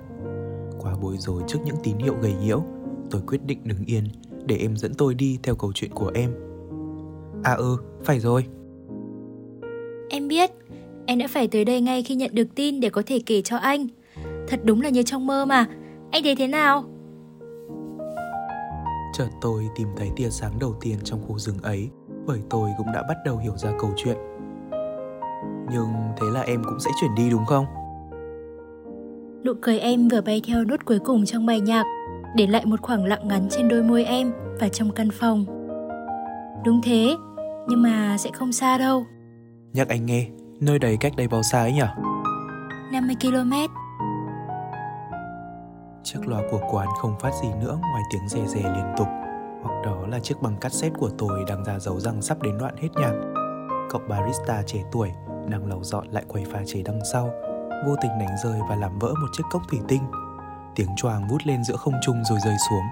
Quá 0.79 0.95
bối 1.03 1.17
rối 1.19 1.43
trước 1.47 1.59
những 1.65 1.77
tín 1.83 1.97
hiệu 1.99 2.15
gầy 2.23 2.35
nhiễu, 2.43 2.63
tôi 3.11 3.23
quyết 3.27 3.45
định 3.47 3.59
đứng 3.65 3.85
yên 3.87 4.05
để 4.47 4.57
em 4.57 4.77
dẫn 4.77 4.95
tôi 4.95 5.15
đi 5.15 5.39
theo 5.43 5.55
câu 5.55 5.73
chuyện 5.75 5.91
của 5.95 6.11
em 6.15 6.35
À 7.43 7.53
ừ, 7.53 7.77
phải 8.05 8.21
rồi. 8.21 8.45
Em 10.09 10.29
biết, 10.29 10.51
em 11.07 11.19
đã 11.19 11.27
phải 11.29 11.49
tới 11.49 11.65
đây 11.65 11.81
ngay 11.81 12.03
khi 12.03 12.15
nhận 12.15 12.35
được 12.35 12.55
tin 12.55 12.81
để 12.81 12.91
có 12.91 13.03
thể 13.07 13.21
kể 13.27 13.43
cho 13.43 13.57
anh. 13.57 13.87
Thật 14.49 14.61
đúng 14.65 14.81
là 14.81 14.89
như 14.89 15.03
trong 15.03 15.27
mơ 15.27 15.45
mà. 15.45 15.67
Anh 16.11 16.23
thấy 16.23 16.37
thế 16.37 16.47
nào? 16.47 16.85
Chợt 19.13 19.29
tôi 19.41 19.69
tìm 19.77 19.89
thấy 19.97 20.11
tia 20.17 20.31
sáng 20.31 20.59
đầu 20.61 20.75
tiên 20.81 20.97
trong 21.05 21.23
khu 21.23 21.39
rừng 21.39 21.59
ấy 21.63 21.89
bởi 22.27 22.41
tôi 22.51 22.71
cũng 22.79 22.87
đã 22.95 23.03
bắt 23.09 23.17
đầu 23.25 23.39
hiểu 23.39 23.57
ra 23.57 23.71
câu 23.81 23.91
chuyện. 23.97 24.17
Nhưng 25.73 25.89
thế 26.21 26.27
là 26.35 26.41
em 26.41 26.63
cũng 26.65 26.81
sẽ 26.81 26.91
chuyển 27.01 27.15
đi 27.15 27.31
đúng 27.31 27.45
không? 27.47 27.67
Nụ 29.45 29.53
cười 29.61 29.79
em 29.79 30.09
vừa 30.09 30.21
bay 30.21 30.43
theo 30.47 30.65
nốt 30.65 30.85
cuối 30.85 30.99
cùng 30.99 31.27
trong 31.27 31.47
bài 31.47 31.61
nhạc, 31.61 31.85
để 32.35 32.47
lại 32.47 32.67
một 32.67 32.83
khoảng 32.83 33.05
lặng 33.05 33.29
ngắn 33.29 33.49
trên 33.51 33.69
đôi 33.69 33.83
môi 33.83 34.05
em 34.05 34.33
và 34.61 34.69
trong 34.69 34.91
căn 34.91 35.09
phòng. 35.11 35.45
Đúng 36.65 36.81
thế, 36.83 37.17
nhưng 37.69 37.83
mà 37.83 38.17
sẽ 38.19 38.31
không 38.31 38.53
xa 38.53 38.79
đâu. 38.79 39.05
Nhắc 39.73 39.89
anh 39.89 40.07
nghe, 40.07 40.27
nơi 40.61 40.79
đấy 40.79 40.97
cách 41.01 41.13
đây 41.17 41.29
bao 41.29 41.43
xa 41.43 41.61
ấy 41.61 41.73
nhỉ? 41.73 41.83
50 42.93 43.17
km. 43.23 43.53
Chiếc 46.03 46.29
loa 46.29 46.43
của 46.51 46.61
quán 46.71 46.89
không 46.99 47.19
phát 47.21 47.31
gì 47.43 47.49
nữa 47.61 47.79
ngoài 47.81 48.03
tiếng 48.11 48.29
rè 48.29 48.47
rè 48.47 48.61
liên 48.61 48.95
tục 48.97 49.09
Hoặc 49.63 49.83
đó 49.85 50.07
là 50.09 50.19
chiếc 50.19 50.43
băng 50.43 50.57
cassette 50.57 50.97
của 50.99 51.11
tôi 51.19 51.45
đang 51.49 51.65
ra 51.65 51.79
dấu 51.79 52.01
rằng 52.01 52.23
sắp 52.23 52.43
đến 52.43 52.59
đoạn 52.59 52.77
hết 52.77 52.89
nhạc 52.95 53.13
Cậu 53.91 54.01
barista 54.09 54.63
trẻ 54.67 54.79
tuổi 54.93 55.11
đang 55.49 55.67
lau 55.67 55.81
dọn 55.83 56.07
lại 56.09 56.25
quầy 56.29 56.45
pha 56.45 56.59
chế 56.67 56.83
đằng 56.83 57.01
sau 57.13 57.31
Vô 57.87 57.95
tình 58.03 58.11
đánh 58.19 58.37
rơi 58.45 58.61
và 58.69 58.77
làm 58.77 58.99
vỡ 58.99 59.09
một 59.09 59.29
chiếc 59.33 59.43
cốc 59.51 59.63
thủy 59.71 59.81
tinh 59.89 60.03
Tiếng 60.75 60.89
choàng 60.97 61.29
vút 61.29 61.41
lên 61.45 61.65
giữa 61.65 61.77
không 61.77 61.95
trung 62.07 62.25
rồi 62.25 62.39
rơi 62.45 62.57
xuống 62.71 62.85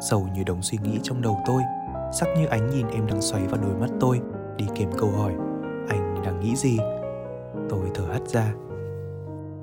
Sầu 0.00 0.28
như 0.34 0.44
đống 0.44 0.62
suy 0.62 0.78
nghĩ 0.82 0.98
trong 1.02 1.22
đầu 1.22 1.40
tôi 1.46 1.62
Sắc 2.12 2.26
như 2.38 2.46
ánh 2.46 2.70
nhìn 2.70 2.86
em 2.88 3.06
đang 3.06 3.22
xoáy 3.22 3.46
vào 3.46 3.60
đôi 3.62 3.74
mắt 3.74 3.90
tôi 4.00 4.20
Đi 4.56 4.64
kèm 4.74 4.88
câu 4.98 5.10
hỏi 5.10 5.32
Anh 5.88 6.22
đang 6.24 6.40
nghĩ 6.40 6.56
gì? 6.56 6.78
Tôi 7.70 7.90
thở 7.94 8.04
hắt 8.12 8.28
ra 8.28 8.52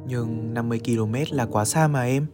Nhưng 0.07 0.53
50 0.53 0.79
km 0.85 1.15
là 1.29 1.45
quá 1.45 1.65
xa 1.65 1.87
mà 1.87 2.03
em 2.03 2.27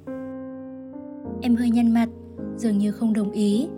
Em 1.42 1.56
hơi 1.56 1.70
nhăn 1.70 1.94
mặt, 1.94 2.10
dường 2.58 2.78
như 2.78 2.92
không 2.92 3.14
đồng 3.14 3.32
ý. 3.32 3.70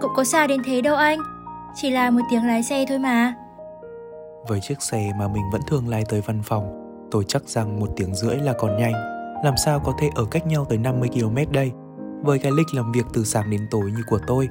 Cũng 0.00 0.10
có 0.16 0.24
xa 0.24 0.46
đến 0.46 0.62
thế 0.64 0.80
đâu 0.80 0.96
anh, 0.96 1.18
chỉ 1.74 1.90
là 1.90 2.10
một 2.10 2.20
tiếng 2.30 2.46
lái 2.46 2.62
xe 2.62 2.84
thôi 2.88 2.98
mà. 2.98 3.34
Với 4.48 4.60
chiếc 4.60 4.82
xe 4.82 5.12
mà 5.18 5.28
mình 5.28 5.42
vẫn 5.52 5.60
thường 5.66 5.88
lái 5.88 6.04
tới 6.08 6.20
văn 6.20 6.40
phòng, 6.44 6.64
tôi 7.10 7.24
chắc 7.28 7.48
rằng 7.48 7.80
một 7.80 7.88
tiếng 7.96 8.14
rưỡi 8.14 8.36
là 8.36 8.52
còn 8.52 8.76
nhanh. 8.76 9.11
Làm 9.42 9.56
sao 9.56 9.80
có 9.80 9.92
thể 9.98 10.10
ở 10.14 10.24
cách 10.24 10.46
nhau 10.46 10.64
tới 10.64 10.78
50 10.78 11.08
km 11.08 11.52
đây? 11.52 11.72
Với 12.22 12.38
cái 12.38 12.52
lịch 12.52 12.74
làm 12.74 12.92
việc 12.92 13.06
từ 13.12 13.24
sáng 13.24 13.50
đến 13.50 13.60
tối 13.70 13.82
như 13.84 14.02
của 14.08 14.18
tôi. 14.26 14.48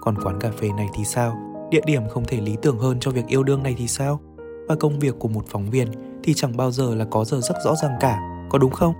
Còn 0.00 0.14
quán 0.24 0.40
cà 0.40 0.50
phê 0.50 0.68
này 0.76 0.88
thì 0.94 1.04
sao? 1.04 1.36
Địa 1.70 1.80
điểm 1.86 2.08
không 2.08 2.24
thể 2.24 2.40
lý 2.40 2.56
tưởng 2.62 2.78
hơn 2.78 3.00
cho 3.00 3.10
việc 3.10 3.26
yêu 3.26 3.42
đương 3.42 3.62
này 3.62 3.74
thì 3.78 3.88
sao? 3.88 4.20
Và 4.68 4.74
công 4.74 4.98
việc 4.98 5.14
của 5.18 5.28
một 5.28 5.44
phóng 5.48 5.70
viên 5.70 5.88
thì 6.22 6.34
chẳng 6.34 6.56
bao 6.56 6.70
giờ 6.70 6.94
là 6.94 7.04
có 7.04 7.24
giờ 7.24 7.40
rất 7.40 7.54
rõ 7.64 7.74
ràng 7.82 7.96
cả, 8.00 8.20
có 8.50 8.58
đúng 8.58 8.70
không? 8.70 8.94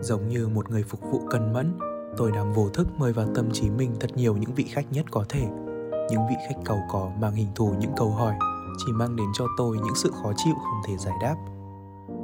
Giống 0.00 0.28
như 0.28 0.48
một 0.48 0.70
người 0.70 0.82
phục 0.82 1.00
vụ 1.10 1.20
cần 1.30 1.52
mẫn, 1.52 1.78
tôi 2.16 2.32
đang 2.32 2.52
vô 2.52 2.68
thức 2.68 2.88
mời 2.98 3.12
vào 3.12 3.26
tâm 3.34 3.50
trí 3.52 3.70
mình 3.70 3.90
thật 4.00 4.10
nhiều 4.16 4.36
những 4.36 4.54
vị 4.54 4.64
khách 4.64 4.92
nhất 4.92 5.06
có 5.10 5.24
thể. 5.28 5.46
Những 6.10 6.26
vị 6.28 6.36
khách 6.48 6.60
cầu 6.64 6.78
có 6.90 7.10
mang 7.20 7.34
hình 7.34 7.48
thù 7.54 7.74
những 7.80 7.92
câu 7.96 8.10
hỏi, 8.10 8.34
chỉ 8.78 8.92
mang 8.92 9.16
đến 9.16 9.26
cho 9.34 9.46
tôi 9.56 9.76
những 9.76 9.94
sự 9.94 10.10
khó 10.22 10.32
chịu 10.36 10.54
không 10.54 10.80
thể 10.86 10.96
giải 10.96 11.14
đáp. 11.22 11.36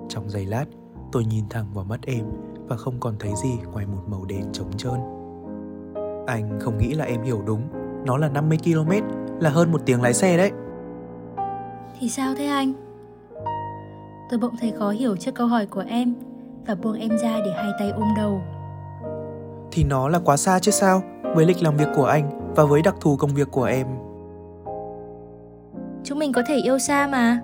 Trong 0.08 0.30
giây 0.30 0.46
lát, 0.46 0.64
tôi 1.12 1.25
nhìn 1.25 1.44
thẳng 1.51 1.66
vào 1.75 1.85
mắt 1.85 2.01
em 2.07 2.25
và 2.68 2.77
không 2.77 2.94
còn 3.01 3.14
thấy 3.18 3.33
gì 3.42 3.59
ngoài 3.72 3.87
một 3.87 4.03
màu 4.07 4.25
đen 4.25 4.44
trống 4.53 4.70
trơn. 4.77 5.01
Anh 6.27 6.59
không 6.61 6.79
nghĩ 6.79 6.94
là 6.94 7.05
em 7.05 7.22
hiểu 7.22 7.42
đúng, 7.46 7.62
nó 8.05 8.16
là 8.16 8.29
50 8.29 8.59
km, 8.64 8.90
là 9.40 9.51
hơn 9.51 9.72
một 9.72 9.81
tiếng 9.87 10.03
lái 10.03 10.14
xe 10.14 10.37
đấy. 10.37 10.51
Thì 11.98 12.09
sao 12.09 12.35
thế 12.37 12.46
anh? 12.46 12.72
Tôi 14.31 14.38
bỗng 14.38 14.57
thấy 14.61 14.72
khó 14.79 14.90
hiểu 14.90 15.16
trước 15.16 15.35
câu 15.35 15.46
hỏi 15.46 15.66
của 15.66 15.85
em 15.88 16.14
và 16.66 16.75
buông 16.75 16.98
em 16.98 17.11
ra 17.18 17.40
để 17.44 17.53
hai 17.57 17.70
tay 17.79 17.90
ôm 17.90 18.09
đầu. 18.16 18.40
Thì 19.72 19.85
nó 19.85 20.09
là 20.09 20.18
quá 20.25 20.37
xa 20.37 20.59
chứ 20.59 20.70
sao, 20.70 21.03
với 21.35 21.46
lịch 21.46 21.62
làm 21.62 21.77
việc 21.77 21.88
của 21.96 22.05
anh 22.05 22.55
và 22.57 22.64
với 22.64 22.83
đặc 22.83 22.94
thù 23.01 23.16
công 23.16 23.31
việc 23.35 23.51
của 23.51 23.64
em. 23.64 23.87
Chúng 26.05 26.18
mình 26.18 26.33
có 26.33 26.42
thể 26.48 26.57
yêu 26.57 26.79
xa 26.79 27.07
mà. 27.07 27.40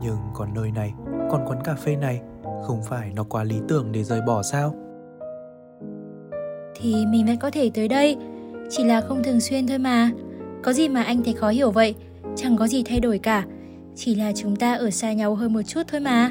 Nhưng 0.00 0.18
còn 0.34 0.54
nơi 0.54 0.70
này, 0.70 0.94
còn 1.30 1.44
quán 1.46 1.58
cà 1.64 1.74
phê 1.74 1.96
này, 1.96 2.20
không 2.66 2.82
phải 2.82 3.12
nó 3.16 3.24
quá 3.24 3.44
lý 3.44 3.56
tưởng 3.68 3.92
để 3.92 4.04
rời 4.04 4.20
bỏ 4.26 4.42
sao? 4.42 4.74
Thì 6.76 7.06
mình 7.06 7.26
vẫn 7.26 7.36
có 7.36 7.50
thể 7.50 7.70
tới 7.74 7.88
đây, 7.88 8.16
chỉ 8.70 8.84
là 8.84 9.00
không 9.00 9.22
thường 9.22 9.40
xuyên 9.40 9.66
thôi 9.66 9.78
mà. 9.78 10.10
Có 10.62 10.72
gì 10.72 10.88
mà 10.88 11.02
anh 11.02 11.22
thấy 11.24 11.34
khó 11.34 11.48
hiểu 11.48 11.70
vậy, 11.70 11.94
chẳng 12.36 12.56
có 12.56 12.66
gì 12.66 12.82
thay 12.82 13.00
đổi 13.00 13.18
cả. 13.18 13.44
Chỉ 13.94 14.14
là 14.14 14.32
chúng 14.32 14.56
ta 14.56 14.74
ở 14.74 14.90
xa 14.90 15.12
nhau 15.12 15.34
hơn 15.34 15.52
một 15.52 15.62
chút 15.62 15.82
thôi 15.88 16.00
mà. 16.00 16.30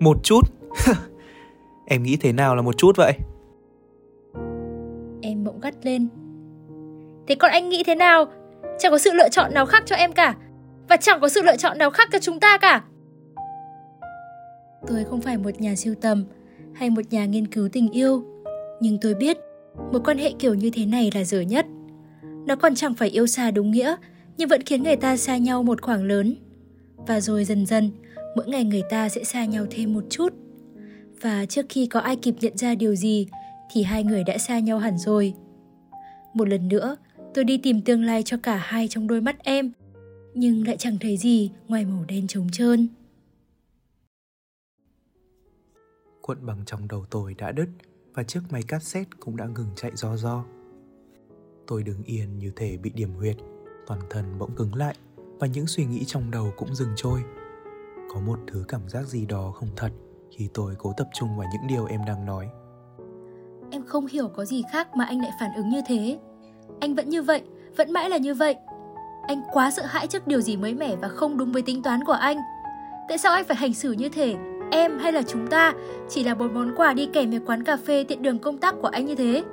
Một 0.00 0.16
chút? 0.22 0.40
em 1.86 2.02
nghĩ 2.02 2.16
thế 2.16 2.32
nào 2.32 2.56
là 2.56 2.62
một 2.62 2.78
chút 2.78 2.96
vậy? 2.96 3.12
Em 5.22 5.44
bỗng 5.44 5.60
gắt 5.60 5.74
lên. 5.82 6.08
Thế 7.26 7.34
còn 7.34 7.50
anh 7.50 7.68
nghĩ 7.68 7.82
thế 7.86 7.94
nào? 7.94 8.24
Chẳng 8.78 8.92
có 8.92 8.98
sự 8.98 9.12
lựa 9.12 9.28
chọn 9.28 9.54
nào 9.54 9.66
khác 9.66 9.82
cho 9.86 9.96
em 9.96 10.12
cả. 10.12 10.34
Và 10.88 10.96
chẳng 10.96 11.20
có 11.20 11.28
sự 11.28 11.42
lựa 11.42 11.56
chọn 11.56 11.78
nào 11.78 11.90
khác 11.90 12.08
cho 12.12 12.18
chúng 12.18 12.40
ta 12.40 12.58
cả. 12.58 12.82
Tôi 14.86 15.04
không 15.04 15.20
phải 15.20 15.38
một 15.38 15.60
nhà 15.60 15.76
siêu 15.76 15.94
tầm 16.00 16.24
hay 16.74 16.90
một 16.90 17.02
nhà 17.10 17.26
nghiên 17.26 17.46
cứu 17.46 17.68
tình 17.68 17.90
yêu. 17.90 18.24
Nhưng 18.80 18.98
tôi 19.00 19.14
biết 19.14 19.38
một 19.92 20.02
quan 20.04 20.18
hệ 20.18 20.32
kiểu 20.38 20.54
như 20.54 20.70
thế 20.70 20.86
này 20.86 21.10
là 21.14 21.24
dở 21.24 21.40
nhất. 21.40 21.66
Nó 22.46 22.56
còn 22.56 22.74
chẳng 22.74 22.94
phải 22.94 23.08
yêu 23.08 23.26
xa 23.26 23.50
đúng 23.50 23.70
nghĩa, 23.70 23.96
nhưng 24.36 24.48
vẫn 24.48 24.62
khiến 24.62 24.82
người 24.82 24.96
ta 24.96 25.16
xa 25.16 25.36
nhau 25.36 25.62
một 25.62 25.82
khoảng 25.82 26.04
lớn. 26.04 26.34
Và 26.96 27.20
rồi 27.20 27.44
dần 27.44 27.66
dần, 27.66 27.90
mỗi 28.36 28.46
ngày 28.48 28.64
người 28.64 28.82
ta 28.90 29.08
sẽ 29.08 29.24
xa 29.24 29.44
nhau 29.44 29.66
thêm 29.70 29.94
một 29.94 30.04
chút. 30.10 30.32
Và 31.20 31.46
trước 31.46 31.66
khi 31.68 31.86
có 31.86 32.00
ai 32.00 32.16
kịp 32.16 32.34
nhận 32.40 32.56
ra 32.56 32.74
điều 32.74 32.94
gì, 32.94 33.26
thì 33.72 33.82
hai 33.82 34.04
người 34.04 34.24
đã 34.24 34.38
xa 34.38 34.58
nhau 34.58 34.78
hẳn 34.78 34.98
rồi. 34.98 35.34
Một 36.34 36.48
lần 36.48 36.68
nữa, 36.68 36.96
tôi 37.34 37.44
đi 37.44 37.58
tìm 37.58 37.80
tương 37.80 38.04
lai 38.04 38.22
cho 38.22 38.36
cả 38.42 38.56
hai 38.56 38.88
trong 38.88 39.06
đôi 39.06 39.20
mắt 39.20 39.44
em, 39.44 39.72
nhưng 40.34 40.66
lại 40.66 40.76
chẳng 40.76 40.96
thấy 41.00 41.16
gì 41.16 41.50
ngoài 41.68 41.84
màu 41.84 42.04
đen 42.08 42.26
trống 42.26 42.48
trơn. 42.52 42.88
Cuộn 46.22 46.46
bằng 46.46 46.58
trong 46.66 46.88
đầu 46.88 47.04
tôi 47.10 47.34
đã 47.34 47.52
đứt 47.52 47.68
và 48.14 48.22
chiếc 48.22 48.40
máy 48.50 48.62
cassette 48.62 49.10
cũng 49.20 49.36
đã 49.36 49.46
ngừng 49.46 49.70
chạy 49.76 49.90
do 49.94 50.16
do. 50.16 50.44
Tôi 51.66 51.82
đứng 51.82 52.02
yên 52.02 52.38
như 52.38 52.52
thể 52.56 52.76
bị 52.76 52.90
điểm 52.90 53.14
huyệt, 53.14 53.36
toàn 53.86 54.00
thân 54.10 54.38
bỗng 54.38 54.54
cứng 54.56 54.74
lại 54.74 54.94
và 55.16 55.46
những 55.46 55.66
suy 55.66 55.84
nghĩ 55.84 56.04
trong 56.06 56.30
đầu 56.30 56.52
cũng 56.56 56.74
dừng 56.74 56.92
trôi. 56.96 57.20
Có 58.14 58.20
một 58.20 58.38
thứ 58.46 58.64
cảm 58.68 58.88
giác 58.88 59.06
gì 59.06 59.26
đó 59.26 59.52
không 59.54 59.68
thật 59.76 59.92
khi 60.36 60.48
tôi 60.54 60.74
cố 60.78 60.92
tập 60.96 61.08
trung 61.14 61.36
vào 61.36 61.48
những 61.52 61.66
điều 61.66 61.86
em 61.86 62.00
đang 62.06 62.26
nói. 62.26 62.48
Em 63.70 63.82
không 63.86 64.06
hiểu 64.06 64.28
có 64.28 64.44
gì 64.44 64.62
khác 64.72 64.96
mà 64.96 65.04
anh 65.04 65.20
lại 65.20 65.30
phản 65.40 65.54
ứng 65.56 65.68
như 65.68 65.80
thế. 65.86 66.18
Anh 66.80 66.94
vẫn 66.94 67.08
như 67.08 67.22
vậy, 67.22 67.42
vẫn 67.76 67.92
mãi 67.92 68.10
là 68.10 68.16
như 68.16 68.34
vậy. 68.34 68.56
Anh 69.26 69.42
quá 69.52 69.70
sợ 69.70 69.82
hãi 69.86 70.06
trước 70.06 70.26
điều 70.26 70.40
gì 70.40 70.56
mới 70.56 70.74
mẻ 70.74 70.96
và 70.96 71.08
không 71.08 71.36
đúng 71.36 71.52
với 71.52 71.62
tính 71.62 71.82
toán 71.82 72.04
của 72.04 72.12
anh. 72.12 72.36
Tại 73.08 73.18
sao 73.18 73.32
anh 73.32 73.44
phải 73.44 73.56
hành 73.56 73.74
xử 73.74 73.92
như 73.92 74.08
thế? 74.08 74.36
Em 74.70 74.98
hay 74.98 75.12
là 75.12 75.22
chúng 75.22 75.46
ta 75.46 75.74
chỉ 76.08 76.24
là 76.24 76.34
một 76.34 76.52
món 76.52 76.74
quà 76.76 76.92
đi 76.92 77.08
kèm 77.12 77.30
với 77.30 77.40
quán 77.46 77.64
cà 77.64 77.76
phê 77.76 78.04
tiện 78.08 78.22
đường 78.22 78.38
công 78.38 78.58
tác 78.58 78.74
của 78.82 78.88
anh 78.88 79.06
như 79.06 79.14
thế? 79.14 79.44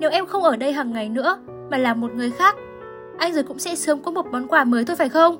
Nếu 0.00 0.10
em 0.10 0.26
không 0.26 0.42
ở 0.42 0.56
đây 0.56 0.72
hàng 0.72 0.92
ngày 0.92 1.08
nữa 1.08 1.38
mà 1.70 1.78
là 1.78 1.94
một 1.94 2.14
người 2.14 2.30
khác, 2.30 2.56
anh 3.18 3.34
rồi 3.34 3.42
cũng 3.42 3.58
sẽ 3.58 3.74
sớm 3.74 4.02
có 4.02 4.10
một 4.10 4.26
món 4.26 4.48
quà 4.48 4.64
mới 4.64 4.84
thôi 4.84 4.96
phải 4.96 5.08
không? 5.08 5.36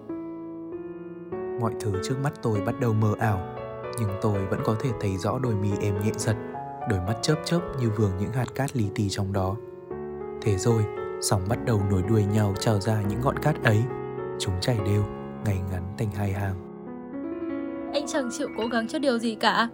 Mọi 1.61 1.73
thứ 1.81 1.93
trước 2.03 2.15
mắt 2.23 2.33
tôi 2.43 2.61
bắt 2.61 2.81
đầu 2.81 2.93
mờ 2.93 3.15
ảo, 3.19 3.41
nhưng 3.99 4.11
tôi 4.23 4.47
vẫn 4.51 4.61
có 4.65 4.77
thể 4.81 4.91
thấy 5.01 5.17
rõ 5.17 5.39
đôi 5.39 5.55
mì 5.55 5.71
em 5.81 5.95
nhẹ 6.05 6.11
giật, 6.17 6.37
đôi 6.91 7.01
mắt 7.07 7.15
chớp 7.23 7.37
chớp 7.45 7.61
như 7.81 7.91
vương 7.97 8.11
những 8.21 8.33
hạt 8.33 8.55
cát 8.55 8.77
lì 8.77 8.85
tì 8.95 9.09
trong 9.09 9.33
đó. 9.33 9.57
Thế 10.43 10.57
rồi, 10.57 10.85
sóng 11.21 11.43
bắt 11.49 11.59
đầu 11.67 11.81
nối 11.91 12.03
đuôi 12.09 12.25
nhau 12.25 12.55
trào 12.61 12.81
ra 12.81 13.03
những 13.09 13.21
ngọn 13.21 13.39
cát 13.39 13.65
ấy. 13.65 13.83
Chúng 14.39 14.55
chảy 14.61 14.79
đều, 14.87 15.03
ngay 15.45 15.59
ngắn 15.71 15.83
thành 15.99 16.11
hai 16.11 16.33
hàng. 16.33 16.66
Anh 17.97 18.07
chẳng 18.07 18.29
chịu 18.31 18.49
cố 18.57 18.67
gắng 18.67 18.89
cho 18.89 18.99
điều 18.99 19.19
gì 19.19 19.35
cả. 19.35 19.69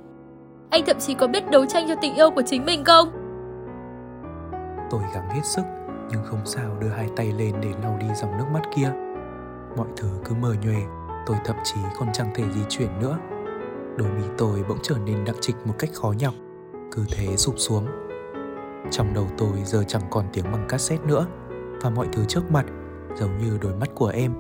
Anh 0.71 0.83
thậm 0.87 0.97
chí 1.01 1.15
có 1.15 1.27
biết 1.27 1.51
đấu 1.51 1.67
tranh 1.67 1.85
cho 1.89 1.95
tình 2.03 2.15
yêu 2.15 2.31
của 2.31 2.43
chính 2.47 2.65
mình 2.65 2.85
không? 2.85 3.09
Tôi 4.91 5.03
gắng 5.15 5.31
hết 5.31 5.41
sức, 5.45 5.63
nhưng 6.11 6.25
không 6.25 6.41
sao 6.45 6.77
đưa 6.81 6.89
hai 6.89 7.09
tay 7.17 7.33
lên 7.39 7.55
để 7.63 7.73
lau 7.83 7.99
đi 8.01 8.07
dòng 8.15 8.39
nước 8.39 8.45
mắt 8.53 8.63
kia. 8.77 8.93
Mọi 9.77 9.87
thứ 9.97 10.09
cứ 10.25 10.35
mờ 10.35 10.55
nhòe, 10.63 10.81
tôi 11.27 11.37
thậm 11.45 11.57
chí 11.65 11.81
còn 11.99 12.09
chẳng 12.13 12.31
thể 12.35 12.45
di 12.55 12.61
chuyển 12.69 12.89
nữa. 13.01 13.19
Đôi 13.97 14.09
mi 14.09 14.25
tôi 14.39 14.65
bỗng 14.69 14.79
trở 14.83 14.95
nên 15.05 15.25
đặc 15.25 15.37
trịch 15.41 15.57
một 15.65 15.75
cách 15.79 15.91
khó 15.95 16.13
nhọc, 16.19 16.35
cứ 16.93 17.05
thế 17.11 17.37
sụp 17.37 17.55
xuống. 17.59 17.87
Trong 18.91 19.15
đầu 19.15 19.27
tôi 19.39 19.63
giờ 19.65 19.85
chẳng 19.89 20.03
còn 20.11 20.25
tiếng 20.33 20.45
bằng 20.53 20.67
cassette 20.69 21.07
nữa, 21.07 21.27
và 21.81 21.91
mọi 21.91 22.09
thứ 22.13 22.25
trước 22.25 22.51
mặt, 22.51 22.67
giống 23.15 23.39
như 23.39 23.59
đôi 23.63 23.75
mắt 23.75 23.89
của 23.95 24.09
em, 24.15 24.33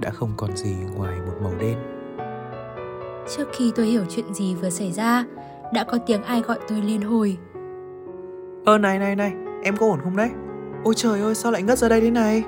đã 0.00 0.10
không 0.10 0.30
còn 0.36 0.56
gì 0.56 0.76
ngoài 0.96 1.16
một 1.26 1.34
màu 1.42 1.52
đen. 1.60 1.78
Trước 3.36 3.48
khi 3.52 3.72
tôi 3.76 3.86
hiểu 3.86 4.04
chuyện 4.08 4.34
gì 4.34 4.54
vừa 4.54 4.70
xảy 4.70 4.92
ra, 4.92 5.24
đã 5.72 5.84
có 5.84 5.98
tiếng 6.06 6.22
ai 6.22 6.40
gọi 6.40 6.58
tôi 6.68 6.82
liên 6.82 7.02
hồi. 7.02 7.36
Ơ 8.64 8.78
này 8.78 8.98
này 8.98 9.16
này, 9.16 9.32
em 9.62 9.76
có 9.76 9.86
ổn 9.86 10.00
không 10.04 10.16
đấy? 10.16 10.30
Ôi 10.84 10.94
trời 10.94 11.20
ơi 11.20 11.34
sao 11.34 11.52
lại 11.52 11.62
ngất 11.62 11.78
ra 11.78 11.88
đây 11.88 12.00
thế 12.00 12.10
này 12.10 12.44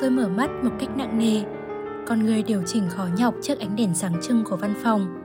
Tôi 0.00 0.10
mở 0.10 0.28
mắt 0.28 0.50
một 0.62 0.70
cách 0.78 0.96
nặng 0.96 1.18
nề 1.18 1.42
Con 2.06 2.26
người 2.26 2.42
điều 2.42 2.62
chỉnh 2.66 2.82
khó 2.88 3.06
nhọc 3.16 3.34
trước 3.42 3.58
ánh 3.58 3.76
đèn 3.76 3.94
sáng 3.94 4.22
trưng 4.22 4.44
của 4.44 4.56
văn 4.56 4.74
phòng 4.82 5.22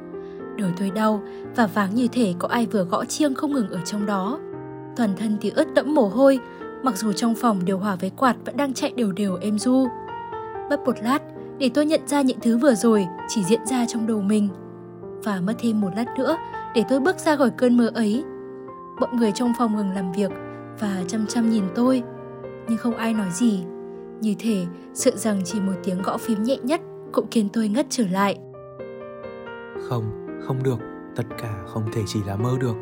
Đầu 0.57 0.69
tôi 0.77 0.89
đau 0.89 1.23
và 1.55 1.67
váng 1.67 1.95
như 1.95 2.07
thể 2.07 2.33
có 2.39 2.47
ai 2.47 2.65
vừa 2.65 2.83
gõ 2.83 3.05
chiêng 3.05 3.35
không 3.35 3.53
ngừng 3.53 3.69
ở 3.69 3.79
trong 3.85 4.05
đó 4.05 4.39
Toàn 4.95 5.09
thân 5.17 5.37
thì 5.41 5.51
ướt 5.55 5.73
đẫm 5.73 5.95
mồ 5.95 6.07
hôi 6.07 6.39
Mặc 6.83 6.97
dù 6.97 7.13
trong 7.13 7.35
phòng 7.35 7.65
điều 7.65 7.77
hòa 7.77 7.95
với 7.95 8.09
quạt 8.09 8.35
vẫn 8.45 8.57
đang 8.57 8.73
chạy 8.73 8.93
đều 8.95 9.11
đều 9.11 9.37
êm 9.41 9.59
du 9.59 9.87
Mất 10.69 10.79
một 10.85 10.95
lát 11.03 11.19
để 11.61 11.69
tôi 11.73 11.85
nhận 11.85 12.07
ra 12.07 12.21
những 12.21 12.39
thứ 12.41 12.57
vừa 12.57 12.73
rồi 12.73 13.07
chỉ 13.27 13.43
diễn 13.43 13.65
ra 13.65 13.85
trong 13.87 14.07
đầu 14.07 14.21
mình. 14.21 14.49
Và 15.23 15.41
mất 15.41 15.53
thêm 15.59 15.81
một 15.81 15.89
lát 15.95 16.05
nữa 16.17 16.37
để 16.75 16.83
tôi 16.89 16.99
bước 16.99 17.19
ra 17.19 17.35
khỏi 17.35 17.51
cơn 17.57 17.77
mơ 17.77 17.91
ấy. 17.95 18.23
Mọi 18.99 19.09
người 19.13 19.31
trong 19.31 19.53
phòng 19.57 19.75
ngừng 19.75 19.91
làm 19.91 20.11
việc 20.11 20.31
và 20.79 21.03
chăm 21.07 21.27
chăm 21.27 21.49
nhìn 21.49 21.63
tôi. 21.75 22.03
Nhưng 22.67 22.77
không 22.77 22.95
ai 22.95 23.13
nói 23.13 23.27
gì. 23.31 23.63
Như 24.21 24.35
thể 24.39 24.65
sợ 24.93 25.11
rằng 25.15 25.41
chỉ 25.45 25.59
một 25.59 25.73
tiếng 25.83 26.01
gõ 26.01 26.17
phím 26.17 26.43
nhẹ 26.43 26.57
nhất 26.63 26.81
cũng 27.11 27.27
khiến 27.31 27.49
tôi 27.53 27.67
ngất 27.67 27.85
trở 27.89 28.03
lại. 28.11 28.37
Không, 29.89 30.03
không 30.47 30.63
được. 30.63 30.77
Tất 31.15 31.23
cả 31.41 31.63
không 31.67 31.83
thể 31.93 32.01
chỉ 32.07 32.19
là 32.27 32.35
mơ 32.35 32.51
được. 32.59 32.75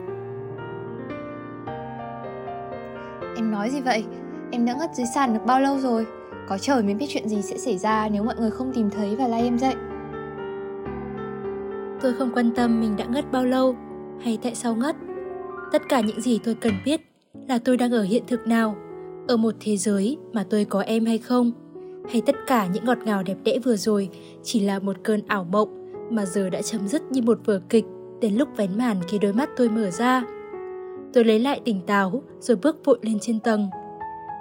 Em 3.36 3.52
nói 3.52 3.70
gì 3.70 3.82
vậy? 3.82 4.06
Em 4.52 4.66
đã 4.66 4.74
ngất 4.74 4.90
dưới 4.96 5.06
sàn 5.16 5.34
được 5.34 5.42
bao 5.46 5.60
lâu 5.60 5.78
rồi? 5.78 6.06
Có 6.50 6.58
trời 6.58 6.84
mới 6.84 6.94
biết 6.94 7.06
chuyện 7.10 7.30
gì 7.30 7.42
sẽ 7.42 7.58
xảy 7.58 7.78
ra 7.78 8.10
nếu 8.12 8.24
mọi 8.24 8.36
người 8.40 8.52
không 8.52 8.72
tìm 8.74 8.90
thấy 8.90 9.16
và 9.16 9.28
lay 9.28 9.42
em 9.42 9.58
dậy. 9.58 9.76
Tôi 12.02 12.14
không 12.14 12.32
quan 12.34 12.52
tâm 12.56 12.82
mình 12.82 12.96
đã 12.98 13.06
ngất 13.06 13.32
bao 13.32 13.46
lâu 13.46 13.76
hay 14.22 14.38
tại 14.42 14.56
sao 14.56 14.76
ngất. 14.76 14.96
Tất 15.72 15.82
cả 15.90 16.02
những 16.02 16.22
gì 16.22 16.40
tôi 16.44 16.56
cần 16.56 16.74
biết 16.86 17.02
là 17.48 17.60
tôi 17.60 17.78
đang 17.78 17.92
ở 17.92 18.04
hiện 18.04 18.24
thực 18.28 18.48
nào, 18.48 18.76
ở 19.28 19.38
một 19.38 19.56
thế 19.60 19.78
giới 19.78 20.18
mà 20.34 20.46
tôi 20.50 20.66
có 20.66 20.82
em 20.82 21.06
hay 21.06 21.18
không, 21.18 21.52
hay 22.10 22.22
tất 22.22 22.36
cả 22.48 22.68
những 22.74 22.86
ngọt 22.86 22.98
ngào 23.06 23.24
đẹp 23.24 23.38
đẽ 23.44 23.60
vừa 23.64 23.76
rồi 23.76 24.10
chỉ 24.44 24.60
là 24.60 24.80
một 24.80 24.96
cơn 25.04 25.22
ảo 25.28 25.44
mộng 25.44 25.92
mà 26.10 26.26
giờ 26.26 26.50
đã 26.50 26.62
chấm 26.62 26.88
dứt 26.88 27.12
như 27.12 27.22
một 27.22 27.40
vở 27.46 27.62
kịch 27.70 27.86
đến 28.22 28.36
lúc 28.36 28.50
vén 28.58 28.78
màn 28.78 28.98
khi 29.08 29.20
đôi 29.20 29.34
mắt 29.34 29.50
tôi 29.58 29.70
mở 29.70 29.92
ra. 29.92 30.24
Tôi 31.14 31.24
lấy 31.24 31.40
lại 31.40 31.62
tỉnh 31.66 31.82
táo 31.86 32.24
rồi 32.40 32.58
bước 32.62 32.86
vội 32.86 33.00
lên 33.02 33.18
trên 33.22 33.40
tầng. 33.40 33.68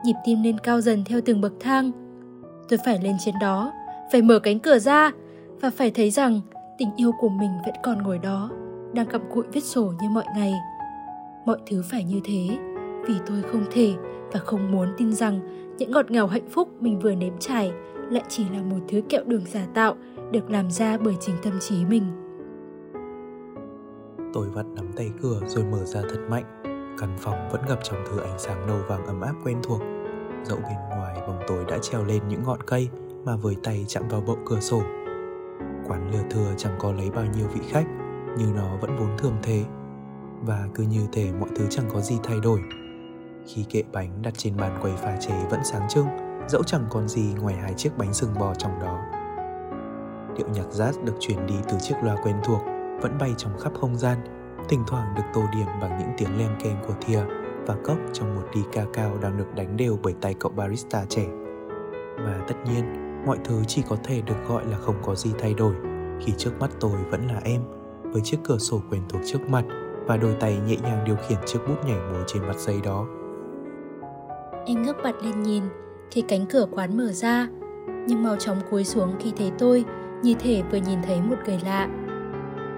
Nhịp 0.05 0.15
tim 0.25 0.43
lên 0.43 0.59
cao 0.59 0.81
dần 0.81 1.05
theo 1.05 1.21
từng 1.25 1.41
bậc 1.41 1.53
thang. 1.61 1.91
Tôi 2.69 2.79
phải 2.85 2.99
lên 3.03 3.17
trên 3.25 3.35
đó, 3.41 3.73
phải 4.13 4.23
mở 4.23 4.39
cánh 4.39 4.59
cửa 4.59 4.79
ra 4.79 5.11
và 5.61 5.71
phải 5.71 5.91
thấy 5.91 6.11
rằng 6.11 6.41
tình 6.79 6.89
yêu 6.97 7.13
của 7.21 7.29
mình 7.29 7.51
vẫn 7.65 7.75
còn 7.83 8.03
ngồi 8.03 8.19
đó, 8.19 8.51
đang 8.93 9.07
cặm 9.07 9.21
cụi 9.35 9.45
viết 9.53 9.65
sổ 9.65 9.93
như 10.01 10.09
mọi 10.09 10.25
ngày. 10.37 10.55
Mọi 11.47 11.59
thứ 11.67 11.83
phải 11.91 12.05
như 12.05 12.21
thế, 12.25 12.59
vì 13.07 13.15
tôi 13.27 13.43
không 13.53 13.65
thể 13.71 13.95
và 14.33 14.41
không 14.41 14.71
muốn 14.71 14.89
tin 14.99 15.13
rằng 15.13 15.41
những 15.79 15.91
ngọt 15.91 16.11
ngào 16.11 16.27
hạnh 16.27 16.49
phúc 16.51 16.69
mình 16.81 16.99
vừa 16.99 17.15
nếm 17.15 17.39
trải 17.39 17.73
lại 18.11 18.23
chỉ 18.29 18.45
là 18.53 18.63
một 18.63 18.79
thứ 18.89 19.01
kẹo 19.09 19.25
đường 19.25 19.45
giả 19.47 19.67
tạo 19.75 19.97
được 20.31 20.51
làm 20.51 20.71
ra 20.71 20.99
bởi 20.99 21.15
chính 21.21 21.35
tâm 21.43 21.53
trí 21.61 21.85
mình. 21.85 22.05
Tôi 24.35 24.49
vặn 24.49 24.75
nắm 24.75 24.87
tay 24.97 25.11
cửa 25.23 25.41
rồi 25.47 25.65
mở 25.65 25.85
ra 25.85 26.01
thật 26.03 26.19
mạnh. 26.31 26.58
Căn 27.01 27.17
phòng 27.19 27.49
vẫn 27.53 27.63
ngập 27.69 27.79
trong 27.83 28.05
thứ 28.11 28.21
ánh 28.21 28.39
sáng 28.39 28.67
nâu 28.67 28.79
vàng 28.89 29.07
ấm 29.07 29.21
áp 29.21 29.35
quen 29.45 29.61
thuộc. 29.63 29.81
Dẫu 30.45 30.57
bên 30.57 30.77
ngoài 30.89 31.21
bóng 31.27 31.41
tối 31.49 31.65
đã 31.69 31.79
treo 31.79 32.05
lên 32.05 32.29
những 32.29 32.43
ngọn 32.43 32.63
cây 32.67 32.89
mà 33.25 33.37
với 33.37 33.57
tay 33.63 33.85
chạm 33.89 34.09
vào 34.09 34.21
bậu 34.21 34.39
cửa 34.47 34.61
sổ. 34.61 34.83
Quán 35.89 36.11
lừa 36.13 36.23
thừa 36.31 36.55
chẳng 36.57 36.77
có 36.79 36.93
lấy 36.93 37.11
bao 37.11 37.25
nhiêu 37.25 37.49
vị 37.49 37.61
khách, 37.69 37.87
như 38.39 38.47
nó 38.55 38.77
vẫn 38.77 38.97
vốn 38.99 39.19
thường 39.19 39.37
thế. 39.43 39.65
Và 40.43 40.69
cứ 40.75 40.83
như 40.83 41.07
thể 41.13 41.33
mọi 41.41 41.49
thứ 41.57 41.67
chẳng 41.71 41.85
có 41.93 42.01
gì 42.01 42.19
thay 42.23 42.41
đổi. 42.41 42.61
Khi 43.47 43.65
kệ 43.71 43.83
bánh 43.93 44.23
đặt 44.23 44.35
trên 44.37 44.57
bàn 44.57 44.79
quầy 44.83 44.97
pha 44.97 45.17
chế 45.17 45.35
vẫn 45.51 45.61
sáng 45.65 45.89
trưng, 45.89 46.07
dẫu 46.49 46.63
chẳng 46.63 46.85
còn 46.91 47.09
gì 47.09 47.35
ngoài 47.41 47.55
hai 47.55 47.75
chiếc 47.75 47.91
bánh 47.99 48.15
sừng 48.15 48.35
bò 48.39 48.55
trong 48.55 48.81
đó. 48.81 48.99
Điệu 50.37 50.49
nhạc 50.49 50.67
jazz 50.71 51.05
được 51.05 51.15
chuyển 51.21 51.47
đi 51.47 51.55
từ 51.69 51.79
chiếc 51.81 51.95
loa 52.03 52.17
quen 52.25 52.37
thuộc 52.45 52.61
vẫn 53.01 53.19
bay 53.19 53.35
trong 53.37 53.59
khắp 53.59 53.73
không 53.81 53.97
gian, 53.97 54.19
thỉnh 54.69 54.83
thoảng 54.87 55.15
được 55.17 55.23
tô 55.35 55.43
điểm 55.57 55.67
bằng 55.81 55.99
những 55.99 56.11
tiếng 56.19 56.39
len 56.39 56.51
keng 56.63 56.77
của 56.87 56.95
thìa 57.01 57.21
và 57.67 57.75
cốc 57.85 57.99
trong 58.13 58.35
một 58.35 58.43
ly 58.55 58.63
ca 58.73 58.85
cao 58.93 59.19
đang 59.23 59.37
được 59.37 59.55
đánh 59.55 59.77
đều 59.77 59.99
bởi 60.03 60.15
tay 60.21 60.35
cậu 60.35 60.53
barista 60.53 61.05
trẻ. 61.09 61.27
Và 62.17 62.45
tất 62.49 62.55
nhiên, 62.65 62.85
mọi 63.27 63.39
thứ 63.45 63.63
chỉ 63.67 63.83
có 63.89 63.97
thể 64.05 64.21
được 64.21 64.49
gọi 64.49 64.67
là 64.67 64.79
không 64.79 64.97
có 65.03 65.15
gì 65.15 65.31
thay 65.39 65.55
đổi 65.55 65.75
khi 66.21 66.33
trước 66.39 66.51
mắt 66.61 66.71
tôi 66.81 66.97
vẫn 67.11 67.27
là 67.27 67.41
em, 67.45 67.63
với 68.03 68.23
chiếc 68.25 68.39
cửa 68.45 68.59
sổ 68.59 68.81
quen 68.91 69.03
thuộc 69.09 69.23
trước 69.25 69.49
mặt 69.49 69.65
và 70.07 70.17
đôi 70.17 70.35
tay 70.41 70.59
nhẹ 70.67 70.77
nhàng 70.83 71.05
điều 71.05 71.17
khiển 71.29 71.39
chiếc 71.47 71.59
bút 71.69 71.77
nhảy 71.87 71.99
múa 72.13 72.25
trên 72.27 72.43
mặt 72.43 72.59
giấy 72.59 72.81
đó. 72.85 73.07
Em 74.67 74.83
ngước 74.83 74.97
mặt 75.03 75.15
lên 75.23 75.43
nhìn, 75.43 75.63
thì 76.11 76.23
cánh 76.29 76.47
cửa 76.47 76.67
quán 76.71 76.97
mở 76.97 77.13
ra, 77.13 77.49
nhưng 78.07 78.23
mau 78.23 78.37
chóng 78.37 78.59
cúi 78.71 78.85
xuống 78.85 79.15
khi 79.21 79.33
thấy 79.37 79.53
tôi, 79.59 79.85
như 80.23 80.35
thể 80.35 80.63
vừa 80.71 80.79
nhìn 80.79 80.99
thấy 81.03 81.21
một 81.21 81.37
người 81.47 81.61
lạ. 81.65 81.89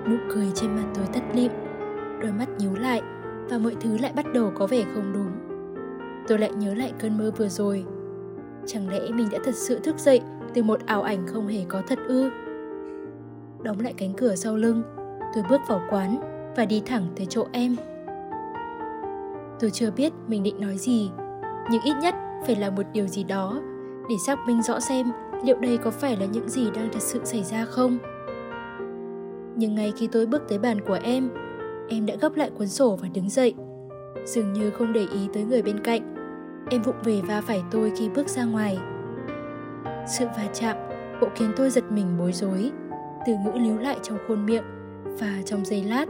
Nụ 0.08 0.16
cười 0.34 0.50
trên 0.54 0.76
mặt 0.76 0.84
tôi 0.94 1.06
tắt 1.12 1.22
lịm, 1.34 1.50
đôi 2.20 2.32
mắt 2.32 2.48
nhíu 2.58 2.74
lại 2.74 3.02
và 3.50 3.58
mọi 3.58 3.76
thứ 3.80 3.98
lại 3.98 4.12
bắt 4.16 4.26
đầu 4.34 4.52
có 4.54 4.66
vẻ 4.66 4.84
không 4.94 5.12
đúng. 5.12 5.30
Tôi 6.28 6.38
lại 6.38 6.50
nhớ 6.50 6.74
lại 6.74 6.92
cơn 6.98 7.18
mơ 7.18 7.30
vừa 7.36 7.48
rồi. 7.48 7.84
Chẳng 8.66 8.88
lẽ 8.88 9.00
mình 9.14 9.28
đã 9.30 9.38
thật 9.44 9.54
sự 9.54 9.78
thức 9.78 9.98
dậy 9.98 10.20
từ 10.54 10.62
một 10.62 10.80
ảo 10.86 11.02
ảnh 11.02 11.26
không 11.26 11.46
hề 11.46 11.64
có 11.68 11.82
thật 11.88 11.98
ư? 12.06 12.30
Đóng 13.62 13.80
lại 13.80 13.94
cánh 13.96 14.14
cửa 14.14 14.34
sau 14.34 14.56
lưng, 14.56 14.82
tôi 15.34 15.44
bước 15.50 15.60
vào 15.68 15.82
quán 15.90 16.20
và 16.56 16.64
đi 16.64 16.82
thẳng 16.86 17.06
tới 17.16 17.26
chỗ 17.26 17.46
em. 17.52 17.76
Tôi 19.60 19.70
chưa 19.70 19.90
biết 19.90 20.12
mình 20.28 20.42
định 20.42 20.60
nói 20.60 20.78
gì, 20.78 21.10
nhưng 21.70 21.82
ít 21.82 21.94
nhất 22.02 22.14
phải 22.46 22.56
là 22.56 22.70
một 22.70 22.86
điều 22.92 23.06
gì 23.06 23.24
đó 23.24 23.60
để 24.08 24.14
xác 24.26 24.38
minh 24.46 24.62
rõ 24.62 24.80
xem 24.80 25.12
liệu 25.44 25.56
đây 25.56 25.76
có 25.76 25.90
phải 25.90 26.16
là 26.16 26.26
những 26.26 26.48
gì 26.48 26.70
đang 26.70 26.88
thật 26.92 27.02
sự 27.02 27.20
xảy 27.24 27.42
ra 27.42 27.64
không. 27.64 27.98
Nhưng 29.56 29.74
ngay 29.74 29.92
khi 29.96 30.06
tôi 30.06 30.26
bước 30.26 30.42
tới 30.48 30.58
bàn 30.58 30.80
của 30.80 30.98
em, 31.02 31.30
em 31.90 32.06
đã 32.06 32.14
gấp 32.20 32.36
lại 32.36 32.50
cuốn 32.58 32.68
sổ 32.68 32.98
và 33.02 33.08
đứng 33.14 33.30
dậy. 33.30 33.54
Dường 34.24 34.52
như 34.52 34.70
không 34.70 34.92
để 34.92 35.06
ý 35.12 35.28
tới 35.34 35.44
người 35.44 35.62
bên 35.62 35.80
cạnh, 35.84 36.14
em 36.70 36.82
vụng 36.82 36.96
về 37.04 37.20
va 37.20 37.40
phải 37.40 37.62
tôi 37.70 37.92
khi 37.96 38.08
bước 38.08 38.28
ra 38.28 38.44
ngoài. 38.44 38.78
Sự 40.06 40.26
va 40.26 40.46
chạm 40.52 40.76
bộ 41.20 41.28
khiến 41.34 41.52
tôi 41.56 41.70
giật 41.70 41.84
mình 41.90 42.06
bối 42.18 42.32
rối, 42.32 42.70
từ 43.26 43.32
ngữ 43.44 43.50
líu 43.54 43.78
lại 43.78 43.96
trong 44.02 44.18
khuôn 44.28 44.46
miệng 44.46 44.64
và 45.18 45.42
trong 45.44 45.64
giây 45.64 45.84
lát 45.84 46.06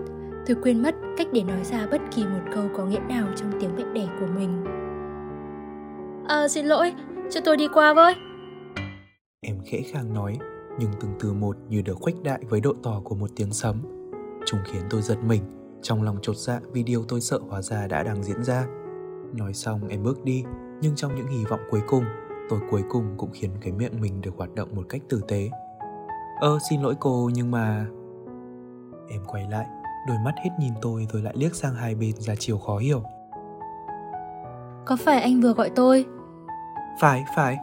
tôi 0.47 0.57
quên 0.63 0.83
mất 0.83 0.95
cách 1.17 1.27
để 1.33 1.43
nói 1.43 1.65
ra 1.65 1.87
bất 1.91 2.01
kỳ 2.15 2.25
một 2.25 2.41
câu 2.55 2.65
có 2.77 2.85
nghĩa 2.85 3.01
nào 3.09 3.27
trong 3.37 3.53
tiếng 3.61 3.77
mẹ 3.77 3.85
đẻ 3.95 4.09
của 4.21 4.27
mình. 4.27 4.65
À, 6.29 6.49
xin 6.49 6.67
lỗi, 6.67 6.93
cho 7.31 7.41
tôi 7.45 7.57
đi 7.57 7.69
qua 7.75 7.95
với. 7.95 8.15
Em 9.41 9.59
khẽ 9.67 9.83
khàng 9.93 10.15
nói, 10.15 10.39
nhưng 10.79 10.91
từng 11.01 11.11
từ 11.21 11.33
một 11.33 11.57
như 11.69 11.83
được 11.83 11.99
khuếch 12.01 12.23
đại 12.23 12.41
với 12.49 12.61
độ 12.61 12.75
to 12.83 13.01
của 13.05 13.15
một 13.15 13.31
tiếng 13.37 13.53
sấm. 13.53 13.83
Chúng 14.47 14.61
khiến 14.65 14.83
tôi 14.91 15.03
giật 15.03 15.19
mình, 15.27 15.43
trong 15.83 16.03
lòng 16.03 16.19
chột 16.23 16.37
dạ 16.37 16.61
vì 16.73 16.83
điều 16.83 17.05
tôi 17.09 17.21
sợ 17.21 17.39
hóa 17.49 17.63
ra 17.63 17.87
đã 17.87 18.03
đang 18.03 18.23
diễn 18.23 18.45
ra. 18.45 18.67
Nói 19.33 19.55
xong 19.55 19.89
em 19.89 20.03
bước 20.03 20.25
đi, 20.25 20.45
nhưng 20.81 20.95
trong 20.97 21.15
những 21.15 21.27
hy 21.27 21.45
vọng 21.45 21.61
cuối 21.71 21.81
cùng, 21.87 22.05
tôi 22.49 22.61
cuối 22.71 22.83
cùng 22.91 23.05
cũng 23.17 23.31
khiến 23.33 23.51
cái 23.61 23.73
miệng 23.73 24.01
mình 24.01 24.21
được 24.21 24.31
hoạt 24.37 24.55
động 24.55 24.69
một 24.75 24.83
cách 24.89 25.03
tử 25.09 25.21
tế. 25.29 25.51
Ơ 26.41 26.59
xin 26.71 26.83
lỗi 26.83 26.95
cô 27.01 27.31
nhưng 27.35 27.51
mà... 27.51 27.87
Em 29.09 29.23
quay 29.27 29.47
lại, 29.51 29.67
đôi 30.09 30.17
mắt 30.25 30.35
hết 30.45 30.51
nhìn 30.61 30.73
tôi 30.83 31.07
rồi 31.13 31.23
lại 31.23 31.35
liếc 31.37 31.55
sang 31.55 31.75
hai 31.75 31.95
bên 31.95 32.13
ra 32.19 32.35
chiều 32.39 32.59
khó 32.59 32.79
hiểu. 32.79 33.03
Có 34.85 34.97
phải 34.97 35.21
anh 35.21 35.41
vừa 35.41 35.53
gọi 35.53 35.71
tôi? 35.71 36.07
Phải, 37.01 37.25
phải. 37.37 37.59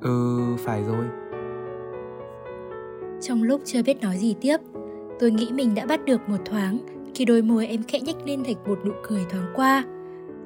Ừ, 0.00 0.40
phải 0.58 0.82
rồi. 0.84 1.04
Trong 3.20 3.42
lúc 3.42 3.60
chưa 3.64 3.82
biết 3.82 4.00
nói 4.00 4.16
gì 4.16 4.34
tiếp, 4.40 4.56
tôi 5.20 5.30
nghĩ 5.30 5.52
mình 5.52 5.74
đã 5.74 5.86
bắt 5.86 6.04
được 6.04 6.28
một 6.28 6.38
thoáng 6.44 6.78
khi 7.20 7.24
đôi 7.24 7.42
môi 7.42 7.66
em 7.66 7.82
khẽ 7.82 8.00
nhếch 8.00 8.26
lên 8.26 8.44
thành 8.44 8.56
một 8.66 8.78
nụ 8.84 8.92
cười 9.02 9.24
thoáng 9.30 9.52
qua. 9.54 9.84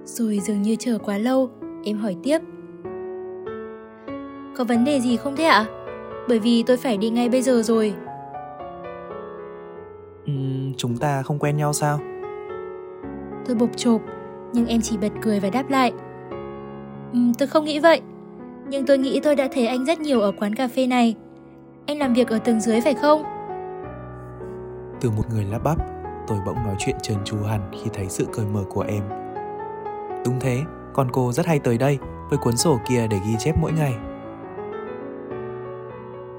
Rồi 0.04 0.38
dường 0.38 0.62
như 0.62 0.76
chờ 0.78 0.98
quá 0.98 1.18
lâu, 1.18 1.50
em 1.84 1.98
hỏi 1.98 2.16
tiếp. 2.22 2.38
Có 4.56 4.64
vấn 4.64 4.84
đề 4.84 5.00
gì 5.00 5.16
không 5.16 5.36
thế 5.36 5.44
ạ? 5.44 5.66
Bởi 6.28 6.38
vì 6.38 6.62
tôi 6.62 6.76
phải 6.76 6.96
đi 6.96 7.10
ngay 7.10 7.28
bây 7.28 7.42
giờ 7.42 7.62
rồi. 7.62 7.94
Uhm, 10.30 10.74
chúng 10.76 10.96
ta 10.96 11.22
không 11.22 11.38
quen 11.38 11.56
nhau 11.56 11.72
sao? 11.72 11.98
Tôi 13.46 13.56
bộc 13.56 13.76
chộp, 13.76 14.00
nhưng 14.52 14.66
em 14.66 14.80
chỉ 14.80 14.96
bật 14.96 15.12
cười 15.22 15.40
và 15.40 15.50
đáp 15.50 15.70
lại. 15.70 15.92
Uhm, 17.10 17.32
tôi 17.38 17.48
không 17.48 17.64
nghĩ 17.64 17.78
vậy, 17.78 18.00
nhưng 18.68 18.86
tôi 18.86 18.98
nghĩ 18.98 19.20
tôi 19.20 19.36
đã 19.36 19.48
thấy 19.52 19.66
anh 19.66 19.84
rất 19.84 20.00
nhiều 20.00 20.20
ở 20.20 20.32
quán 20.32 20.54
cà 20.54 20.68
phê 20.68 20.86
này. 20.86 21.14
Anh 21.86 21.98
làm 21.98 22.14
việc 22.14 22.28
ở 22.28 22.38
tầng 22.38 22.60
dưới 22.60 22.80
phải 22.80 22.94
không? 22.94 23.22
Từ 25.00 25.10
một 25.10 25.24
người 25.30 25.44
lắp 25.44 25.60
bắp, 25.64 25.93
tôi 26.26 26.38
bỗng 26.46 26.64
nói 26.64 26.74
chuyện 26.78 26.96
trơn 27.02 27.24
tru 27.24 27.36
hẳn 27.36 27.70
khi 27.72 27.90
thấy 27.92 28.08
sự 28.08 28.26
cởi 28.32 28.46
mở 28.46 28.64
của 28.68 28.84
em. 28.88 29.02
Đúng 30.26 30.40
thế, 30.40 30.60
con 30.92 31.08
cô 31.12 31.32
rất 31.32 31.46
hay 31.46 31.58
tới 31.58 31.78
đây 31.78 31.98
với 32.30 32.38
cuốn 32.38 32.56
sổ 32.56 32.78
kia 32.88 33.06
để 33.10 33.20
ghi 33.26 33.34
chép 33.38 33.54
mỗi 33.60 33.72
ngày. 33.72 33.94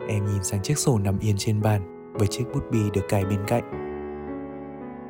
Em 0.08 0.26
nhìn 0.26 0.44
sang 0.44 0.62
chiếc 0.62 0.78
sổ 0.78 1.00
nằm 1.04 1.20
yên 1.20 1.36
trên 1.38 1.62
bàn 1.62 2.12
với 2.14 2.28
chiếc 2.28 2.46
bút 2.54 2.72
bi 2.72 2.80
được 2.94 3.02
cài 3.10 3.26
bên 3.26 3.40
cạnh. 3.48 3.64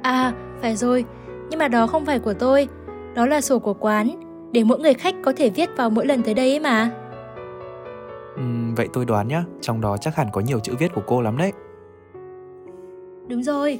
À, 0.03 0.33
phải 0.61 0.75
rồi, 0.75 1.05
nhưng 1.49 1.59
mà 1.59 1.67
đó 1.67 1.87
không 1.87 2.05
phải 2.05 2.19
của 2.19 2.33
tôi, 2.33 2.67
đó 3.15 3.25
là 3.25 3.41
sổ 3.41 3.59
của 3.59 3.73
quán. 3.73 4.09
để 4.51 4.63
mỗi 4.63 4.79
người 4.79 4.93
khách 4.93 5.15
có 5.23 5.33
thể 5.37 5.49
viết 5.49 5.69
vào 5.77 5.89
mỗi 5.89 6.05
lần 6.05 6.23
tới 6.23 6.33
đây 6.33 6.49
ấy 6.49 6.59
mà. 6.59 6.91
Uhm, 8.39 8.75
vậy 8.75 8.89
tôi 8.93 9.05
đoán 9.05 9.27
nhá, 9.27 9.43
trong 9.61 9.81
đó 9.81 9.97
chắc 9.97 10.15
hẳn 10.15 10.27
có 10.33 10.41
nhiều 10.41 10.59
chữ 10.59 10.73
viết 10.79 10.93
của 10.95 11.01
cô 11.07 11.21
lắm 11.21 11.37
đấy. 11.37 11.51
Đúng 13.27 13.43
rồi, 13.43 13.79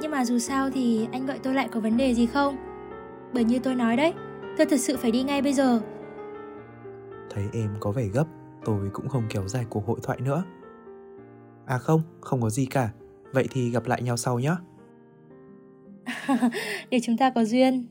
nhưng 0.00 0.10
mà 0.10 0.24
dù 0.24 0.38
sao 0.38 0.70
thì 0.70 1.08
anh 1.12 1.26
gọi 1.26 1.38
tôi 1.42 1.54
lại 1.54 1.68
có 1.72 1.80
vấn 1.80 1.96
đề 1.96 2.14
gì 2.14 2.26
không? 2.26 2.56
Bởi 3.34 3.44
như 3.44 3.58
tôi 3.58 3.74
nói 3.74 3.96
đấy, 3.96 4.12
tôi 4.56 4.66
thật 4.66 4.80
sự 4.80 4.96
phải 4.96 5.10
đi 5.10 5.22
ngay 5.22 5.42
bây 5.42 5.52
giờ. 5.52 5.80
Thấy 7.30 7.44
em 7.52 7.70
có 7.80 7.92
vẻ 7.92 8.06
gấp, 8.06 8.24
tôi 8.64 8.90
cũng 8.92 9.08
không 9.08 9.24
kéo 9.28 9.48
dài 9.48 9.64
cuộc 9.70 9.86
hội 9.86 9.98
thoại 10.02 10.20
nữa. 10.20 10.44
À 11.66 11.78
không, 11.78 12.02
không 12.20 12.42
có 12.42 12.50
gì 12.50 12.66
cả. 12.66 12.90
Vậy 13.32 13.48
thì 13.50 13.70
gặp 13.70 13.86
lại 13.86 14.02
nhau 14.02 14.16
sau 14.16 14.38
nhé. 14.38 14.54
Để 16.90 17.00
chúng 17.02 17.16
ta 17.16 17.30
có 17.34 17.44
duyên. 17.44 17.86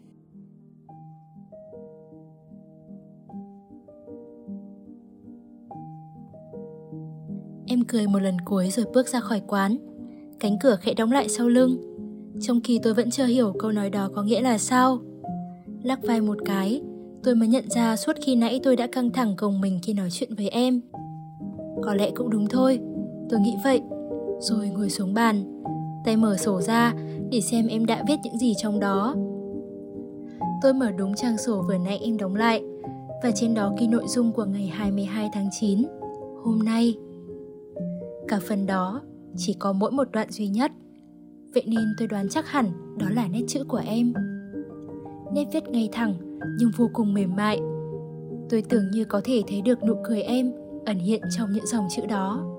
Em 7.67 7.84
cười 7.88 8.08
một 8.08 8.19
lần 8.19 8.38
cuối 8.45 8.69
rồi 8.69 8.86
bước 8.93 9.08
ra 9.08 9.19
khỏi 9.19 9.41
quán. 9.48 9.78
Cánh 10.39 10.60
cửa 10.60 10.78
khẽ 10.82 10.93
đóng 10.93 11.12
lại 11.12 11.30
sau 11.30 11.48
lưng. 11.48 11.88
Trong 12.41 12.62
khi 12.62 12.80
tôi 12.84 12.93
vẫn 12.93 13.12
chưa 13.12 13.25
hiểu 13.25 13.54
câu 13.60 13.71
nói 13.71 13.89
đó 13.89 14.10
có 14.15 14.23
nghĩa 14.23 14.41
là 14.41 14.58
sao. 14.58 14.99
Lắc 15.84 15.99
vai 16.04 16.21
một 16.21 16.38
cái, 16.45 16.82
tôi 17.23 17.36
mới 17.36 17.47
nhận 17.47 17.69
ra 17.69 17.95
suốt 17.95 18.13
khi 18.21 18.36
nãy 18.36 18.60
tôi 18.63 18.75
đã 18.75 18.88
căng 18.88 19.12
thẳng 19.12 19.36
gồng 19.38 19.62
mình 19.62 19.80
khi 19.84 19.93
nói 19.93 20.10
chuyện 20.12 20.36
với 20.36 20.49
em. 20.49 20.82
Có 21.84 21.93
lẽ 21.93 22.12
cũng 22.15 22.30
đúng 22.30 22.47
thôi, 22.47 22.80
tôi 23.30 23.39
nghĩ 23.39 23.56
vậy. 23.63 23.82
Rồi 24.39 24.69
ngồi 24.69 24.89
xuống 24.89 25.13
bàn, 25.13 25.63
tay 26.06 26.17
mở 26.17 26.38
sổ 26.38 26.62
ra 26.62 26.93
để 27.32 27.41
xem 27.41 27.67
em 27.67 27.86
đã 27.86 28.04
viết 28.08 28.15
những 28.23 28.38
gì 28.38 28.54
trong 28.58 28.80
đó. 28.80 29.15
Tôi 30.62 30.73
mở 30.73 30.91
đúng 30.91 31.15
trang 31.15 31.38
sổ 31.38 31.63
vừa 31.67 31.78
nãy 31.78 31.99
em 32.04 32.17
đóng 32.17 32.36
lại 32.36 32.63
và 33.23 33.32
trên 33.36 33.54
đó 33.54 33.73
ghi 33.80 33.88
nội 33.88 34.04
dung 34.08 34.32
của 34.32 34.45
ngày 34.45 34.67
22 34.67 35.30
tháng 35.34 35.49
9, 35.60 35.84
hôm 36.43 36.60
nay. 36.60 36.97
Cả 38.28 38.39
phần 38.47 38.65
đó 38.65 39.02
chỉ 39.38 39.54
có 39.54 39.73
mỗi 39.73 39.91
một 39.91 40.12
đoạn 40.12 40.32
duy 40.32 40.47
nhất. 40.47 40.71
Vậy 41.54 41.64
nên 41.68 41.94
tôi 41.98 42.08
đoán 42.08 42.30
chắc 42.30 42.48
hẳn 42.48 42.72
đó 42.98 43.08
là 43.10 43.28
nét 43.28 43.42
chữ 43.48 43.64
của 43.68 43.82
em. 43.86 44.14
Nét 45.34 45.46
viết 45.54 45.64
ngay 45.70 45.90
thẳng, 45.92 46.40
nhưng 46.58 46.72
vô 46.78 46.90
cùng 46.94 47.14
mềm 47.14 47.36
mại. 47.36 47.60
Tôi 48.50 48.64
tưởng 48.70 48.92
như 48.92 49.06
có 49.06 49.22
thể 49.24 49.42
thấy 49.48 49.62
được 49.62 49.84
nụ 49.84 49.96
cười 50.04 50.22
em 50.22 50.52
ẩn 50.86 51.00
hiện 51.00 51.22
trong 51.38 51.52
những 51.52 51.66
dòng 51.66 51.88
chữ 51.96 52.06
đó. 52.06 52.56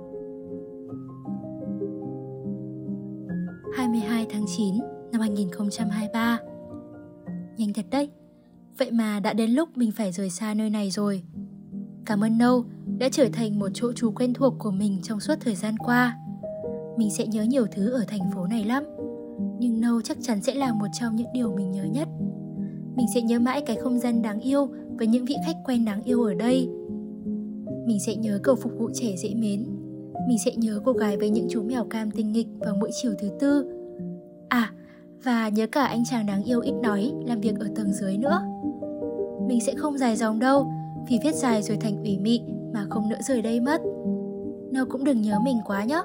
22 3.77 4.27
tháng 4.31 4.45
9 4.57 4.75
năm 5.13 5.21
2023 5.21 6.39
Nhanh 7.57 7.73
thật 7.73 7.85
đấy 7.91 8.11
Vậy 8.79 8.91
mà 8.91 9.21
đã 9.21 9.33
đến 9.33 9.51
lúc 9.51 9.77
mình 9.77 9.93
phải 9.93 10.13
rời 10.13 10.31
xa 10.31 10.55
nơi 10.55 10.71
này 10.71 10.91
rồi 10.91 11.23
Cảm 12.07 12.25
ơn 12.25 12.39
Nâu 12.39 12.65
đã 12.99 13.09
trở 13.13 13.29
thành 13.33 13.59
một 13.59 13.69
chỗ 13.75 13.93
trú 13.93 14.11
quen 14.11 14.35
thuộc 14.35 14.55
của 14.59 14.71
mình 14.71 14.99
trong 15.03 15.21
suốt 15.21 15.35
thời 15.41 15.55
gian 15.55 15.77
qua 15.79 16.17
mình 16.97 17.11
sẽ 17.11 17.27
nhớ 17.27 17.43
nhiều 17.43 17.67
thứ 17.73 17.91
ở 17.91 18.05
thành 18.09 18.31
phố 18.35 18.47
này 18.47 18.65
lắm 18.65 18.85
Nhưng 19.59 19.81
Nâu 19.81 20.01
chắc 20.03 20.19
chắn 20.21 20.43
sẽ 20.43 20.55
là 20.55 20.73
một 20.73 20.87
trong 21.01 21.17
những 21.17 21.33
điều 21.35 21.57
mình 21.57 21.71
nhớ 21.71 21.85
nhất 21.85 22.09
Mình 22.97 23.07
sẽ 23.15 23.23
nhớ 23.23 23.39
mãi 23.39 23.63
cái 23.67 23.77
không 23.77 23.99
gian 23.99 24.23
đáng 24.23 24.41
yêu 24.41 24.69
với 24.99 25.07
những 25.07 25.25
vị 25.25 25.35
khách 25.47 25.57
quen 25.65 25.85
đáng 25.85 26.03
yêu 26.03 26.23
ở 26.23 26.35
đây 26.35 26.69
Mình 27.87 27.99
sẽ 28.07 28.17
nhớ 28.17 28.41
cậu 28.43 28.57
phục 28.57 28.73
vụ 28.79 28.91
trẻ 28.95 29.17
dễ 29.17 29.35
mến 29.35 29.67
mình 30.27 30.39
sẽ 30.39 30.53
nhớ 30.57 30.81
cô 30.85 30.93
gái 30.93 31.17
với 31.17 31.31
những 31.31 31.47
chú 31.51 31.63
mèo 31.63 31.85
cam 31.85 32.11
tinh 32.11 32.33
nghịch 32.33 32.47
vào 32.59 32.75
mỗi 32.81 32.91
chiều 32.93 33.13
thứ 33.19 33.29
tư. 33.41 33.65
À, 34.49 34.73
và 35.23 35.49
nhớ 35.49 35.67
cả 35.67 35.85
anh 35.85 36.05
chàng 36.11 36.27
đáng 36.27 36.45
yêu 36.45 36.61
ít 36.61 36.73
nói 36.83 37.13
làm 37.27 37.41
việc 37.41 37.55
ở 37.61 37.67
tầng 37.77 37.93
dưới 37.93 38.17
nữa. 38.17 38.43
Mình 39.49 39.61
sẽ 39.61 39.75
không 39.77 39.99
dài 39.99 40.17
dòng 40.17 40.39
đâu, 40.39 40.73
vì 41.09 41.19
viết 41.23 41.35
dài 41.35 41.63
rồi 41.63 41.77
thành 41.77 42.03
ủy 42.05 42.19
mị 42.19 42.41
mà 42.75 42.87
không 42.91 43.09
nỡ 43.09 43.17
rời 43.29 43.43
đây 43.43 43.61
mất. 43.61 43.81
Nâu 44.73 44.87
cũng 44.87 45.05
đừng 45.05 45.23
nhớ 45.23 45.39
mình 45.45 45.59
quá 45.67 45.85
nhé. 45.85 46.03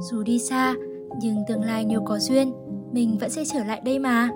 Dù 0.00 0.22
đi 0.22 0.38
xa, 0.38 0.74
nhưng 1.20 1.36
tương 1.48 1.62
lai 1.62 1.84
nếu 1.84 2.00
có 2.06 2.18
duyên, 2.18 2.52
mình 2.92 3.18
vẫn 3.20 3.30
sẽ 3.30 3.44
trở 3.44 3.64
lại 3.64 3.80
đây 3.84 3.98
mà. 3.98 4.30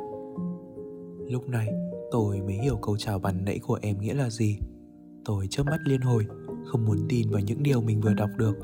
Lúc 1.27 1.49
này, 1.49 1.69
tôi 2.11 2.41
mới 2.41 2.55
hiểu 2.55 2.77
câu 2.77 2.97
chào 2.97 3.19
bàn 3.19 3.45
nãy 3.45 3.59
của 3.63 3.79
em 3.83 4.01
nghĩa 4.01 4.15
là 4.15 4.31
gì. 4.31 4.59
Tôi 5.25 5.47
chớp 5.51 5.63
mắt 5.67 5.79
liên 5.85 6.01
hồi, 6.01 6.27
không 6.65 6.85
muốn 6.85 6.99
tin 7.09 7.31
vào 7.31 7.41
những 7.41 7.63
điều 7.63 7.81
mình 7.81 8.01
vừa 8.01 8.15
đọc 8.15 8.31
được. 8.37 8.55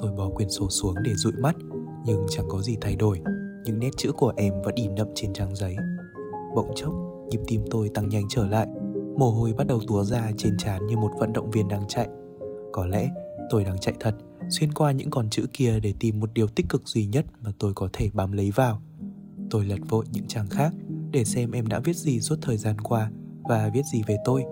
Tôi 0.00 0.12
bỏ 0.12 0.30
quyển 0.34 0.50
sổ 0.50 0.68
xuống 0.68 0.94
để 1.04 1.14
dụi 1.14 1.32
mắt, 1.32 1.56
nhưng 2.06 2.26
chẳng 2.28 2.46
có 2.48 2.62
gì 2.62 2.76
thay 2.80 2.96
đổi. 2.96 3.20
Những 3.64 3.78
nét 3.78 3.90
chữ 3.96 4.12
của 4.12 4.32
em 4.36 4.54
vẫn 4.64 4.74
in 4.74 4.94
đậm 4.94 5.08
trên 5.14 5.32
trang 5.32 5.56
giấy. 5.56 5.76
Bỗng 6.54 6.72
chốc, 6.74 6.94
nhịp 7.30 7.40
tim 7.46 7.60
tôi 7.70 7.88
tăng 7.88 8.08
nhanh 8.08 8.24
trở 8.28 8.46
lại. 8.46 8.66
Mồ 9.16 9.30
hôi 9.30 9.52
bắt 9.52 9.66
đầu 9.66 9.80
túa 9.88 10.04
ra 10.04 10.30
trên 10.36 10.56
trán 10.58 10.86
như 10.86 10.96
một 10.96 11.10
vận 11.18 11.32
động 11.32 11.50
viên 11.50 11.68
đang 11.68 11.82
chạy. 11.88 12.08
Có 12.72 12.86
lẽ 12.86 13.10
tôi 13.50 13.64
đang 13.64 13.78
chạy 13.78 13.94
thật, 14.00 14.14
xuyên 14.48 14.72
qua 14.72 14.92
những 14.92 15.10
con 15.10 15.30
chữ 15.30 15.46
kia 15.52 15.80
để 15.80 15.94
tìm 16.00 16.20
một 16.20 16.30
điều 16.34 16.46
tích 16.46 16.66
cực 16.68 16.88
duy 16.88 17.06
nhất 17.06 17.26
mà 17.42 17.50
tôi 17.58 17.74
có 17.74 17.88
thể 17.92 18.10
bám 18.12 18.32
lấy 18.32 18.50
vào. 18.50 18.82
Tôi 19.50 19.64
lật 19.64 19.80
vội 19.88 20.04
những 20.12 20.26
trang 20.28 20.46
khác 20.50 20.72
để 21.10 21.24
xem 21.24 21.50
em 21.50 21.66
đã 21.66 21.78
viết 21.78 21.96
gì 21.96 22.20
suốt 22.20 22.36
thời 22.42 22.56
gian 22.56 22.80
qua 22.80 23.10
và 23.42 23.70
viết 23.74 23.82
gì 23.92 24.02
về 24.06 24.16
tôi. 24.24 24.44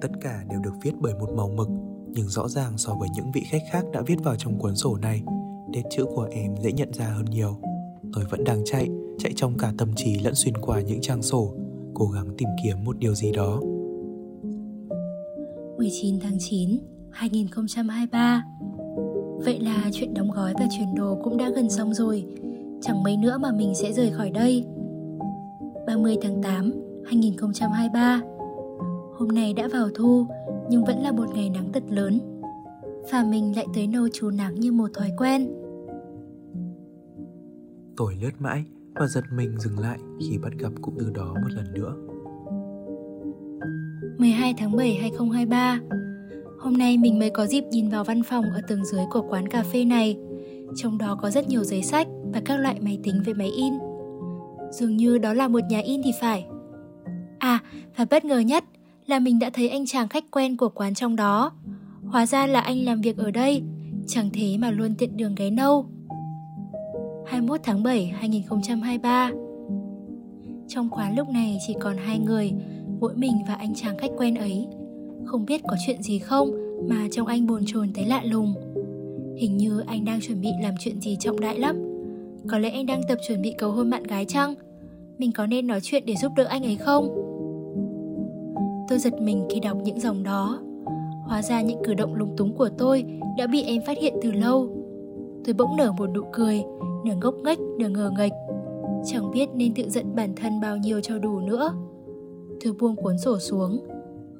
Tất 0.00 0.10
cả 0.20 0.44
đều 0.50 0.60
được 0.60 0.74
viết 0.82 0.92
bởi 1.00 1.14
một 1.14 1.30
màu 1.36 1.48
mực 1.48 1.68
nhưng 2.08 2.28
rõ 2.28 2.48
ràng 2.48 2.78
so 2.78 2.94
với 2.94 3.08
những 3.14 3.32
vị 3.32 3.42
khách 3.50 3.62
khác 3.70 3.84
đã 3.92 4.02
viết 4.06 4.16
vào 4.24 4.36
trong 4.36 4.58
cuốn 4.58 4.76
sổ 4.76 4.96
này, 4.96 5.22
nét 5.70 5.82
chữ 5.90 6.04
của 6.04 6.28
em 6.30 6.54
dễ 6.62 6.72
nhận 6.72 6.92
ra 6.92 7.06
hơn 7.06 7.24
nhiều. 7.24 7.60
Tôi 8.12 8.24
vẫn 8.24 8.44
đang 8.44 8.64
chạy, 8.64 8.88
chạy 9.18 9.32
trong 9.36 9.58
cả 9.58 9.72
tâm 9.78 9.94
trí 9.96 10.18
lẫn 10.18 10.34
xuyên 10.34 10.56
qua 10.56 10.80
những 10.80 11.00
trang 11.00 11.22
sổ, 11.22 11.54
cố 11.94 12.06
gắng 12.06 12.28
tìm 12.38 12.48
kiếm 12.64 12.84
một 12.84 12.98
điều 12.98 13.14
gì 13.14 13.32
đó. 13.32 13.60
19 15.78 16.20
tháng 16.20 16.36
9, 16.38 16.78
2023 17.10 18.44
Vậy 19.44 19.60
là 19.60 19.90
chuyện 19.92 20.14
đóng 20.14 20.30
gói 20.30 20.52
và 20.58 20.66
chuyển 20.78 20.94
đồ 20.94 21.18
cũng 21.24 21.36
đã 21.36 21.50
gần 21.50 21.70
xong 21.70 21.94
rồi 21.94 22.24
Chẳng 22.80 23.02
mấy 23.02 23.16
nữa 23.16 23.38
mà 23.40 23.52
mình 23.52 23.74
sẽ 23.74 23.92
rời 23.92 24.10
khỏi 24.10 24.30
đây 24.30 24.64
30 25.86 26.16
tháng 26.22 26.42
8, 26.42 26.72
2023 27.06 28.20
Hôm 29.18 29.28
nay 29.28 29.54
đã 29.54 29.68
vào 29.72 29.88
thu 29.94 30.26
nhưng 30.70 30.84
vẫn 30.84 30.98
là 31.02 31.12
một 31.12 31.26
ngày 31.34 31.50
nắng 31.50 31.72
thật 31.72 31.82
lớn. 31.88 32.20
Và 33.12 33.24
mình 33.24 33.56
lại 33.56 33.66
tới 33.74 33.86
nâu 33.86 34.08
trú 34.08 34.30
nắng 34.30 34.54
như 34.54 34.72
một 34.72 34.90
thói 34.94 35.10
quen. 35.18 35.48
Tôi 37.96 38.14
lướt 38.22 38.30
mãi 38.38 38.64
và 38.94 39.06
giật 39.06 39.24
mình 39.32 39.58
dừng 39.58 39.78
lại 39.78 39.98
khi 40.20 40.38
bắt 40.38 40.52
gặp 40.58 40.72
cụm 40.82 40.94
từ 40.98 41.10
đó 41.10 41.34
một 41.34 41.50
lần 41.50 41.74
nữa. 41.74 41.94
12 44.18 44.54
tháng 44.58 44.76
7 44.76 44.94
2023 44.94 45.80
Hôm 46.58 46.72
nay 46.72 46.98
mình 46.98 47.18
mới 47.18 47.30
có 47.30 47.46
dịp 47.46 47.64
nhìn 47.70 47.88
vào 47.88 48.04
văn 48.04 48.22
phòng 48.22 48.44
ở 48.54 48.60
tầng 48.68 48.84
dưới 48.84 49.04
của 49.10 49.22
quán 49.28 49.48
cà 49.48 49.62
phê 49.62 49.84
này. 49.84 50.16
Trong 50.76 50.98
đó 50.98 51.18
có 51.22 51.30
rất 51.30 51.48
nhiều 51.48 51.64
giấy 51.64 51.82
sách 51.82 52.06
và 52.32 52.40
các 52.44 52.60
loại 52.60 52.80
máy 52.80 52.98
tính 53.02 53.22
với 53.24 53.34
máy 53.34 53.48
in. 53.56 53.72
Dường 54.70 54.96
như 54.96 55.18
đó 55.18 55.32
là 55.32 55.48
một 55.48 55.60
nhà 55.70 55.80
in 55.80 56.02
thì 56.04 56.12
phải. 56.20 56.46
À, 57.38 57.58
và 57.96 58.04
bất 58.10 58.24
ngờ 58.24 58.38
nhất 58.38 58.64
là 59.06 59.18
mình 59.18 59.38
đã 59.38 59.50
thấy 59.50 59.68
anh 59.68 59.86
chàng 59.86 60.08
khách 60.08 60.24
quen 60.30 60.56
của 60.56 60.68
quán 60.68 60.94
trong 60.94 61.16
đó. 61.16 61.52
Hóa 62.06 62.26
ra 62.26 62.46
là 62.46 62.60
anh 62.60 62.84
làm 62.84 63.00
việc 63.00 63.16
ở 63.16 63.30
đây, 63.30 63.62
chẳng 64.06 64.30
thế 64.32 64.56
mà 64.58 64.70
luôn 64.70 64.94
tiện 64.98 65.16
đường 65.16 65.34
ghé 65.34 65.50
nâu. 65.50 65.86
21 67.26 67.60
tháng 67.62 67.82
7 67.82 68.06
2023 68.06 69.30
Trong 70.68 70.90
quán 70.90 71.16
lúc 71.16 71.28
này 71.28 71.58
chỉ 71.66 71.74
còn 71.80 71.96
hai 71.96 72.18
người, 72.18 72.52
mỗi 73.00 73.14
mình 73.14 73.32
và 73.48 73.54
anh 73.54 73.74
chàng 73.74 73.98
khách 73.98 74.10
quen 74.16 74.34
ấy. 74.34 74.66
Không 75.28 75.46
biết 75.46 75.60
có 75.68 75.76
chuyện 75.86 76.02
gì 76.02 76.18
không 76.18 76.50
mà 76.88 77.08
trong 77.10 77.26
anh 77.26 77.46
bồn 77.46 77.62
chồn 77.66 77.88
tới 77.94 78.04
lạ 78.04 78.22
lùng. 78.24 78.54
Hình 79.36 79.56
như 79.56 79.82
anh 79.86 80.04
đang 80.04 80.20
chuẩn 80.20 80.40
bị 80.40 80.48
làm 80.62 80.74
chuyện 80.80 81.00
gì 81.00 81.16
trọng 81.20 81.40
đại 81.40 81.58
lắm. 81.58 81.76
Có 82.50 82.58
lẽ 82.58 82.70
anh 82.70 82.86
đang 82.86 83.00
tập 83.08 83.18
chuẩn 83.28 83.42
bị 83.42 83.54
cầu 83.58 83.70
hôn 83.70 83.90
bạn 83.90 84.02
gái 84.02 84.24
chăng? 84.24 84.54
Mình 85.18 85.32
có 85.32 85.46
nên 85.46 85.66
nói 85.66 85.80
chuyện 85.82 86.02
để 86.06 86.14
giúp 86.16 86.32
đỡ 86.36 86.44
anh 86.44 86.62
ấy 86.62 86.76
không? 86.76 87.08
Tôi 88.88 88.98
giật 88.98 89.20
mình 89.20 89.46
khi 89.50 89.60
đọc 89.60 89.78
những 89.84 90.00
dòng 90.00 90.22
đó. 90.22 90.60
Hóa 91.24 91.42
ra 91.42 91.62
những 91.62 91.82
cử 91.84 91.94
động 91.94 92.14
lúng 92.14 92.36
túng 92.36 92.52
của 92.52 92.68
tôi 92.78 93.04
đã 93.38 93.46
bị 93.46 93.62
em 93.62 93.82
phát 93.86 93.98
hiện 93.98 94.14
từ 94.22 94.32
lâu. 94.32 94.68
Tôi 95.44 95.54
bỗng 95.54 95.76
nở 95.76 95.92
một 95.98 96.10
nụ 96.14 96.22
cười, 96.32 96.62
nửa 97.04 97.14
ngốc 97.22 97.34
nghếch, 97.44 97.58
nửa 97.78 97.88
ngờ 97.88 98.10
nghệch. 98.18 98.32
Chẳng 99.06 99.30
biết 99.30 99.48
nên 99.54 99.74
tự 99.74 99.88
giận 99.88 100.14
bản 100.14 100.34
thân 100.36 100.60
bao 100.60 100.76
nhiêu 100.76 101.00
cho 101.00 101.18
đủ 101.18 101.40
nữa. 101.40 101.72
Tôi 102.64 102.72
buông 102.72 102.96
cuốn 102.96 103.18
sổ 103.18 103.38
xuống, 103.38 103.80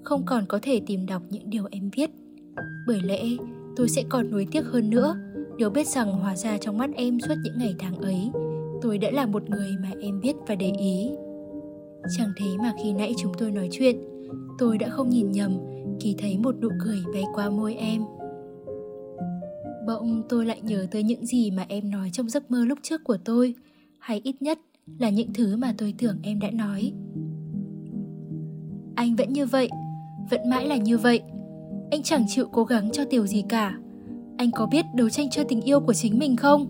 không 0.08 0.22
còn 0.26 0.44
có 0.46 0.58
thể 0.62 0.80
tìm 0.86 1.06
đọc 1.06 1.22
những 1.30 1.50
điều 1.50 1.64
em 1.70 1.90
viết. 1.96 2.10
Bởi 2.86 3.00
lẽ 3.02 3.24
tôi 3.76 3.88
sẽ 3.88 4.02
còn 4.08 4.30
nuối 4.30 4.46
tiếc 4.50 4.64
hơn 4.64 4.90
nữa 4.90 5.16
nếu 5.58 5.70
biết 5.70 5.88
rằng 5.88 6.12
hóa 6.12 6.36
ra 6.36 6.58
trong 6.58 6.78
mắt 6.78 6.90
em 6.94 7.20
suốt 7.20 7.34
những 7.42 7.58
ngày 7.58 7.74
tháng 7.78 7.98
ấy, 7.98 8.30
tôi 8.82 8.98
đã 8.98 9.10
là 9.10 9.26
một 9.26 9.50
người 9.50 9.70
mà 9.82 9.90
em 10.00 10.20
biết 10.20 10.36
và 10.46 10.54
để 10.54 10.72
ý. 10.78 11.10
Chẳng 12.18 12.32
thế 12.36 12.46
mà 12.58 12.72
khi 12.82 12.92
nãy 12.92 13.14
chúng 13.18 13.32
tôi 13.38 13.50
nói 13.50 13.68
chuyện, 13.72 13.96
tôi 14.58 14.78
đã 14.78 14.88
không 14.88 15.08
nhìn 15.08 15.32
nhầm 15.32 15.58
khi 16.00 16.14
thấy 16.18 16.38
một 16.38 16.54
nụ 16.60 16.68
cười 16.84 16.98
bay 17.12 17.24
qua 17.34 17.50
môi 17.50 17.74
em 17.74 18.02
bỗng 19.86 20.22
tôi 20.28 20.46
lại 20.46 20.60
nhớ 20.62 20.86
tới 20.90 21.02
những 21.02 21.26
gì 21.26 21.50
mà 21.50 21.64
em 21.68 21.90
nói 21.90 22.10
trong 22.12 22.28
giấc 22.28 22.50
mơ 22.50 22.64
lúc 22.64 22.78
trước 22.82 23.04
của 23.04 23.16
tôi 23.24 23.54
hay 23.98 24.20
ít 24.24 24.42
nhất 24.42 24.58
là 24.98 25.10
những 25.10 25.32
thứ 25.32 25.56
mà 25.56 25.74
tôi 25.78 25.94
tưởng 25.98 26.16
em 26.22 26.40
đã 26.40 26.50
nói 26.50 26.92
Anh 28.94 29.16
vẫn 29.16 29.32
như 29.32 29.46
vậy, 29.46 29.68
vẫn 30.30 30.50
mãi 30.50 30.66
là 30.66 30.76
như 30.76 30.98
vậy. 30.98 31.22
Anh 31.90 32.02
chẳng 32.02 32.24
chịu 32.28 32.46
cố 32.52 32.64
gắng 32.64 32.90
cho 32.90 33.04
Tiểu 33.10 33.26
gì 33.26 33.44
cả. 33.48 33.78
Anh 34.38 34.50
có 34.50 34.66
biết 34.66 34.84
đấu 34.94 35.08
tranh 35.08 35.30
cho 35.30 35.42
tình 35.48 35.60
yêu 35.60 35.80
của 35.80 35.94
chính 35.94 36.18
mình 36.18 36.36
không? 36.36 36.66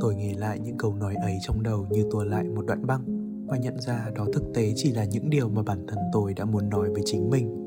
Tôi 0.00 0.14
nghe 0.14 0.34
lại 0.34 0.58
những 0.58 0.76
câu 0.76 0.94
nói 0.94 1.14
ấy 1.22 1.38
trong 1.42 1.62
đầu 1.62 1.86
như 1.90 2.08
tua 2.10 2.24
lại 2.24 2.44
một 2.44 2.66
đoạn 2.66 2.86
băng 2.86 3.00
và 3.46 3.56
nhận 3.56 3.80
ra 3.80 4.10
đó 4.14 4.26
thực 4.32 4.54
tế 4.54 4.72
chỉ 4.76 4.92
là 4.92 5.04
những 5.04 5.30
điều 5.30 5.48
mà 5.48 5.62
bản 5.62 5.86
thân 5.88 5.98
tôi 6.12 6.34
đã 6.34 6.44
muốn 6.44 6.68
nói 6.68 6.90
với 6.90 7.02
chính 7.04 7.30
mình. 7.30 7.64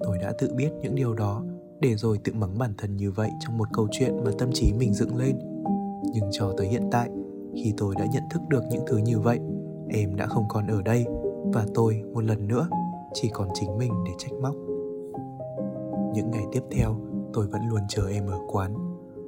Tôi 0.00 0.18
đã 0.18 0.32
tự 0.38 0.54
biết 0.56 0.70
những 0.82 0.94
điều 0.94 1.14
đó 1.14 1.42
để 1.80 1.94
rồi 1.94 2.18
tự 2.24 2.32
mắng 2.32 2.58
bản 2.58 2.70
thân 2.78 2.96
như 2.96 3.10
vậy 3.10 3.30
trong 3.40 3.58
một 3.58 3.68
câu 3.72 3.88
chuyện 3.90 4.24
mà 4.24 4.30
tâm 4.38 4.50
trí 4.52 4.72
mình 4.72 4.94
dựng 4.94 5.16
lên. 5.16 5.38
Nhưng 6.14 6.24
cho 6.32 6.54
tới 6.58 6.68
hiện 6.68 6.88
tại, 6.90 7.10
khi 7.54 7.72
tôi 7.76 7.94
đã 7.98 8.06
nhận 8.12 8.22
thức 8.30 8.42
được 8.48 8.62
những 8.70 8.84
thứ 8.86 8.96
như 8.96 9.18
vậy, 9.18 9.38
em 9.88 10.16
đã 10.16 10.26
không 10.26 10.44
còn 10.48 10.66
ở 10.66 10.82
đây 10.82 11.04
và 11.52 11.66
tôi 11.74 12.02
một 12.12 12.24
lần 12.24 12.48
nữa 12.48 12.68
chỉ 13.22 13.30
còn 13.32 13.48
chính 13.54 13.78
mình 13.78 13.92
để 14.06 14.12
trách 14.18 14.32
móc. 14.42 14.54
Những 16.14 16.30
ngày 16.30 16.44
tiếp 16.52 16.62
theo, 16.70 16.96
tôi 17.32 17.46
vẫn 17.46 17.60
luôn 17.70 17.80
chờ 17.88 18.08
em 18.08 18.26
ở 18.26 18.38
quán, 18.48 18.74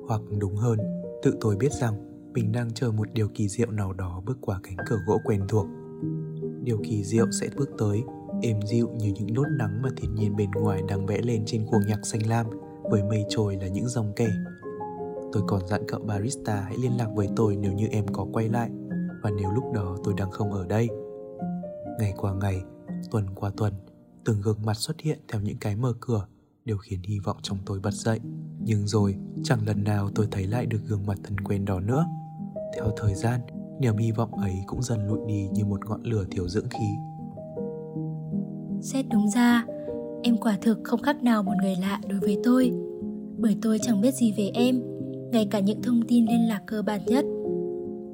hoặc 0.09 0.20
đúng 0.39 0.57
hơn, 0.57 0.78
tự 1.22 1.36
tôi 1.41 1.57
biết 1.57 1.72
rằng 1.72 1.95
mình 2.32 2.53
đang 2.53 2.70
chờ 2.74 2.91
một 2.91 3.09
điều 3.12 3.28
kỳ 3.28 3.49
diệu 3.49 3.70
nào 3.70 3.93
đó 3.93 4.22
bước 4.26 4.39
qua 4.41 4.61
cánh 4.62 4.76
cửa 4.86 4.99
gỗ 5.07 5.18
quen 5.24 5.43
thuộc. 5.49 5.66
Điều 6.62 6.78
kỳ 6.84 7.05
diệu 7.05 7.26
sẽ 7.41 7.49
bước 7.57 7.70
tới, 7.78 8.03
êm 8.43 8.62
dịu 8.62 8.89
như 8.99 9.12
những 9.14 9.34
nốt 9.34 9.47
nắng 9.59 9.82
mà 9.82 9.89
thiên 9.97 10.14
nhiên 10.14 10.36
bên 10.36 10.51
ngoài 10.51 10.82
đang 10.89 11.07
vẽ 11.07 11.18
lên 11.22 11.43
trên 11.47 11.66
cuồng 11.70 11.86
nhạc 11.86 12.07
xanh 12.07 12.26
lam, 12.26 12.47
với 12.91 13.03
mây 13.03 13.24
trôi 13.28 13.57
là 13.61 13.68
những 13.68 13.89
dòng 13.89 14.12
kẻ. 14.16 14.28
Tôi 15.32 15.43
còn 15.47 15.66
dặn 15.66 15.82
cậu 15.89 16.01
barista 16.01 16.55
hãy 16.55 16.76
liên 16.82 16.93
lạc 16.99 17.09
với 17.14 17.28
tôi 17.36 17.57
nếu 17.57 17.72
như 17.72 17.86
em 17.91 18.05
có 18.12 18.26
quay 18.32 18.49
lại, 18.49 18.70
và 19.22 19.30
nếu 19.30 19.51
lúc 19.51 19.64
đó 19.74 19.97
tôi 20.05 20.14
đang 20.16 20.30
không 20.30 20.53
ở 20.53 20.66
đây. 20.66 20.89
Ngày 21.99 22.14
qua 22.16 22.34
ngày, 22.34 22.62
tuần 23.11 23.26
qua 23.34 23.51
tuần, 23.57 23.72
từng 24.24 24.40
gương 24.40 24.62
mặt 24.64 24.74
xuất 24.76 25.01
hiện 25.01 25.18
theo 25.28 25.40
những 25.40 25.59
cái 25.61 25.76
mở 25.76 25.94
cửa 26.01 26.26
đều 26.64 26.78
khiến 26.78 27.01
hy 27.03 27.18
vọng 27.18 27.36
trong 27.42 27.59
tôi 27.66 27.80
bật 27.80 27.94
dậy. 27.94 28.20
Nhưng 28.61 28.86
rồi, 28.86 29.16
chẳng 29.44 29.66
lần 29.66 29.84
nào 29.84 30.11
tôi 30.14 30.28
thấy 30.30 30.46
lại 30.46 30.66
được 30.66 30.80
gương 30.88 31.07
mặt 31.07 31.18
thân 31.22 31.40
quen 31.40 31.64
đó 31.64 31.80
nữa. 31.80 32.07
Theo 32.74 32.90
thời 32.96 33.14
gian, 33.14 33.40
niềm 33.80 33.96
hy 33.96 34.12
vọng 34.12 34.34
ấy 34.34 34.55
cũng 34.66 34.82
dần 34.82 35.07
lụi 35.07 35.18
đi 35.28 35.49
như 35.53 35.64
một 35.64 35.88
ngọn 35.88 36.03
lửa 36.03 36.24
thiếu 36.30 36.49
dưỡng 36.49 36.68
khí. 36.68 36.86
Xét 38.82 39.07
đúng 39.12 39.30
ra, 39.30 39.64
em 40.22 40.36
quả 40.36 40.59
thực 40.62 40.78
không 40.84 41.03
khác 41.03 41.22
nào 41.22 41.42
một 41.42 41.53
người 41.62 41.76
lạ 41.76 42.01
đối 42.09 42.20
với 42.20 42.38
tôi. 42.44 42.72
Bởi 43.38 43.57
tôi 43.62 43.78
chẳng 43.82 44.01
biết 44.01 44.14
gì 44.14 44.34
về 44.36 44.51
em, 44.55 44.82
ngay 45.32 45.49
cả 45.51 45.61
những 45.61 45.82
thông 45.82 46.03
tin 46.09 46.26
liên 46.26 46.49
lạc 46.49 46.62
cơ 46.66 46.82
bản 46.82 47.01
nhất. 47.07 47.24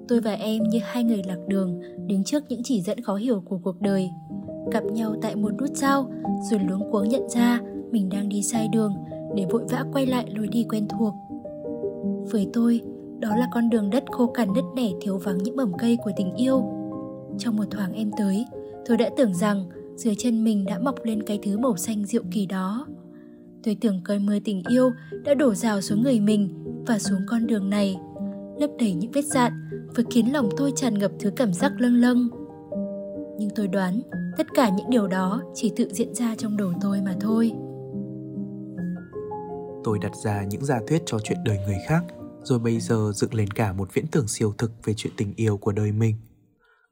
Tôi 0.08 0.20
và 0.20 0.32
em 0.32 0.62
như 0.62 0.78
hai 0.82 1.04
người 1.04 1.22
lạc 1.26 1.38
đường 1.48 1.80
đứng 2.06 2.24
trước 2.24 2.44
những 2.48 2.60
chỉ 2.64 2.82
dẫn 2.82 3.00
khó 3.00 3.14
hiểu 3.14 3.40
của 3.40 3.58
cuộc 3.58 3.80
đời. 3.80 4.10
Gặp 4.72 4.84
nhau 4.84 5.14
tại 5.22 5.36
một 5.36 5.50
nút 5.60 5.70
giao 5.74 6.10
rồi 6.50 6.60
luống 6.60 6.90
cuống 6.92 7.08
nhận 7.08 7.28
ra 7.28 7.60
mình 7.90 8.08
đang 8.08 8.28
đi 8.28 8.42
sai 8.42 8.68
đường 8.72 8.94
để 9.36 9.46
vội 9.50 9.62
vã 9.70 9.84
quay 9.92 10.06
lại 10.06 10.26
lối 10.36 10.48
đi 10.48 10.66
quen 10.70 10.88
thuộc. 10.88 11.14
Với 12.30 12.48
tôi, 12.52 12.80
đó 13.18 13.36
là 13.36 13.48
con 13.52 13.70
đường 13.70 13.90
đất 13.90 14.04
khô 14.10 14.26
cằn 14.26 14.48
đất 14.54 14.64
nẻ 14.76 14.90
thiếu 15.00 15.18
vắng 15.18 15.38
những 15.38 15.56
mầm 15.56 15.72
cây 15.78 15.98
của 16.04 16.10
tình 16.16 16.34
yêu. 16.34 16.64
Trong 17.38 17.56
một 17.56 17.64
thoáng 17.70 17.92
em 17.92 18.10
tới, 18.18 18.46
tôi 18.86 18.96
đã 18.96 19.10
tưởng 19.16 19.34
rằng 19.34 19.64
dưới 19.96 20.14
chân 20.14 20.44
mình 20.44 20.64
đã 20.64 20.78
mọc 20.78 20.94
lên 21.04 21.22
cái 21.22 21.38
thứ 21.42 21.58
màu 21.58 21.76
xanh 21.76 22.04
diệu 22.04 22.22
kỳ 22.30 22.46
đó. 22.46 22.86
Tôi 23.62 23.76
tưởng 23.80 24.00
cơn 24.04 24.26
mưa 24.26 24.38
tình 24.44 24.62
yêu 24.68 24.90
đã 25.24 25.34
đổ 25.34 25.54
rào 25.54 25.80
xuống 25.80 26.02
người 26.02 26.20
mình 26.20 26.48
và 26.86 26.98
xuống 26.98 27.20
con 27.26 27.46
đường 27.46 27.70
này, 27.70 27.96
lấp 28.58 28.70
đầy 28.78 28.94
những 28.94 29.10
vết 29.10 29.24
dạn 29.24 29.52
và 29.94 30.02
khiến 30.10 30.32
lòng 30.32 30.48
tôi 30.56 30.72
tràn 30.76 30.98
ngập 30.98 31.10
thứ 31.18 31.30
cảm 31.30 31.52
giác 31.52 31.72
lâng 31.78 31.94
lâng. 31.94 32.28
Nhưng 33.38 33.50
tôi 33.54 33.68
đoán 33.68 34.00
tất 34.36 34.46
cả 34.54 34.68
những 34.68 34.90
điều 34.90 35.06
đó 35.06 35.42
chỉ 35.54 35.72
tự 35.76 35.88
diễn 35.92 36.14
ra 36.14 36.34
trong 36.38 36.56
đầu 36.56 36.72
tôi 36.80 37.00
mà 37.00 37.14
thôi. 37.20 37.52
Tôi 39.84 39.98
đặt 39.98 40.12
ra 40.24 40.44
những 40.44 40.64
giả 40.64 40.80
thuyết 40.88 41.02
cho 41.06 41.18
chuyện 41.18 41.38
đời 41.44 41.58
người 41.66 41.78
khác, 41.86 42.04
rồi 42.42 42.58
bây 42.58 42.80
giờ 42.80 43.12
dựng 43.14 43.34
lên 43.34 43.50
cả 43.50 43.72
một 43.72 43.88
viễn 43.94 44.06
tưởng 44.06 44.28
siêu 44.28 44.52
thực 44.58 44.72
về 44.84 44.94
chuyện 44.96 45.12
tình 45.16 45.32
yêu 45.36 45.56
của 45.56 45.72
đời 45.72 45.92
mình. 45.92 46.16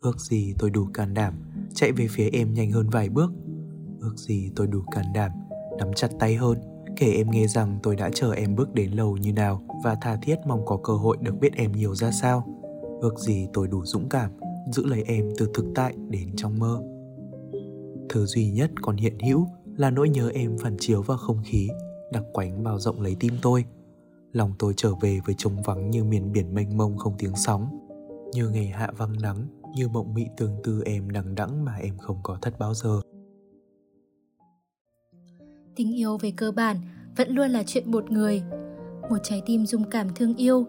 Ước 0.00 0.20
gì 0.20 0.54
tôi 0.58 0.70
đủ 0.70 0.88
can 0.94 1.14
đảm 1.14 1.34
chạy 1.74 1.92
về 1.92 2.06
phía 2.10 2.28
em 2.32 2.54
nhanh 2.54 2.70
hơn 2.70 2.88
vài 2.90 3.08
bước. 3.08 3.32
Ước 4.00 4.14
gì 4.16 4.50
tôi 4.56 4.66
đủ 4.66 4.82
can 4.94 5.04
đảm 5.14 5.30
nắm 5.78 5.92
chặt 5.96 6.08
tay 6.18 6.34
hơn, 6.34 6.58
kể 6.96 7.12
em 7.12 7.30
nghe 7.30 7.46
rằng 7.46 7.78
tôi 7.82 7.96
đã 7.96 8.10
chờ 8.14 8.32
em 8.32 8.56
bước 8.56 8.74
đến 8.74 8.90
lâu 8.90 9.16
như 9.16 9.32
nào 9.32 9.62
và 9.84 9.96
tha 10.00 10.16
thiết 10.22 10.36
mong 10.46 10.66
có 10.66 10.76
cơ 10.84 10.92
hội 10.92 11.16
được 11.20 11.34
biết 11.40 11.52
em 11.54 11.72
nhiều 11.72 11.94
ra 11.94 12.10
sao. 12.10 12.46
Ước 13.00 13.18
gì 13.18 13.48
tôi 13.52 13.68
đủ 13.68 13.84
dũng 13.84 14.08
cảm 14.08 14.30
giữ 14.72 14.86
lấy 14.86 15.02
em 15.02 15.30
từ 15.38 15.50
thực 15.54 15.64
tại 15.74 15.94
đến 16.08 16.36
trong 16.36 16.58
mơ 16.58 16.91
thứ 18.08 18.26
duy 18.26 18.50
nhất 18.50 18.70
còn 18.82 18.96
hiện 18.96 19.18
hữu 19.18 19.46
là 19.76 19.90
nỗi 19.90 20.08
nhớ 20.08 20.30
em 20.34 20.58
phản 20.58 20.76
chiếu 20.78 21.02
vào 21.02 21.18
không 21.18 21.42
khí, 21.44 21.68
đặc 22.12 22.22
quánh 22.32 22.64
bao 22.64 22.78
rộng 22.78 23.00
lấy 23.00 23.16
tim 23.20 23.32
tôi. 23.42 23.64
Lòng 24.32 24.52
tôi 24.58 24.72
trở 24.76 24.94
về 25.00 25.20
với 25.26 25.34
trống 25.38 25.62
vắng 25.64 25.90
như 25.90 26.04
miền 26.04 26.32
biển 26.32 26.54
mênh 26.54 26.76
mông 26.76 26.98
không 26.98 27.14
tiếng 27.18 27.36
sóng, 27.36 27.88
như 28.32 28.48
ngày 28.48 28.66
hạ 28.66 28.90
vắng 28.96 29.12
nắng, 29.22 29.46
như 29.76 29.88
mộng 29.88 30.14
mị 30.14 30.26
tương 30.36 30.56
tư 30.64 30.82
em 30.84 31.10
đằng 31.10 31.34
đẵng 31.34 31.64
mà 31.64 31.74
em 31.74 31.98
không 31.98 32.16
có 32.22 32.38
thất 32.42 32.58
bao 32.58 32.74
giờ. 32.74 33.00
Tình 35.76 35.96
yêu 35.96 36.18
về 36.18 36.32
cơ 36.36 36.52
bản 36.52 36.76
vẫn 37.16 37.30
luôn 37.30 37.50
là 37.50 37.62
chuyện 37.66 37.90
một 37.90 38.10
người, 38.10 38.42
một 39.10 39.18
trái 39.22 39.42
tim 39.46 39.66
dung 39.66 39.84
cảm 39.90 40.14
thương 40.14 40.36
yêu, 40.36 40.66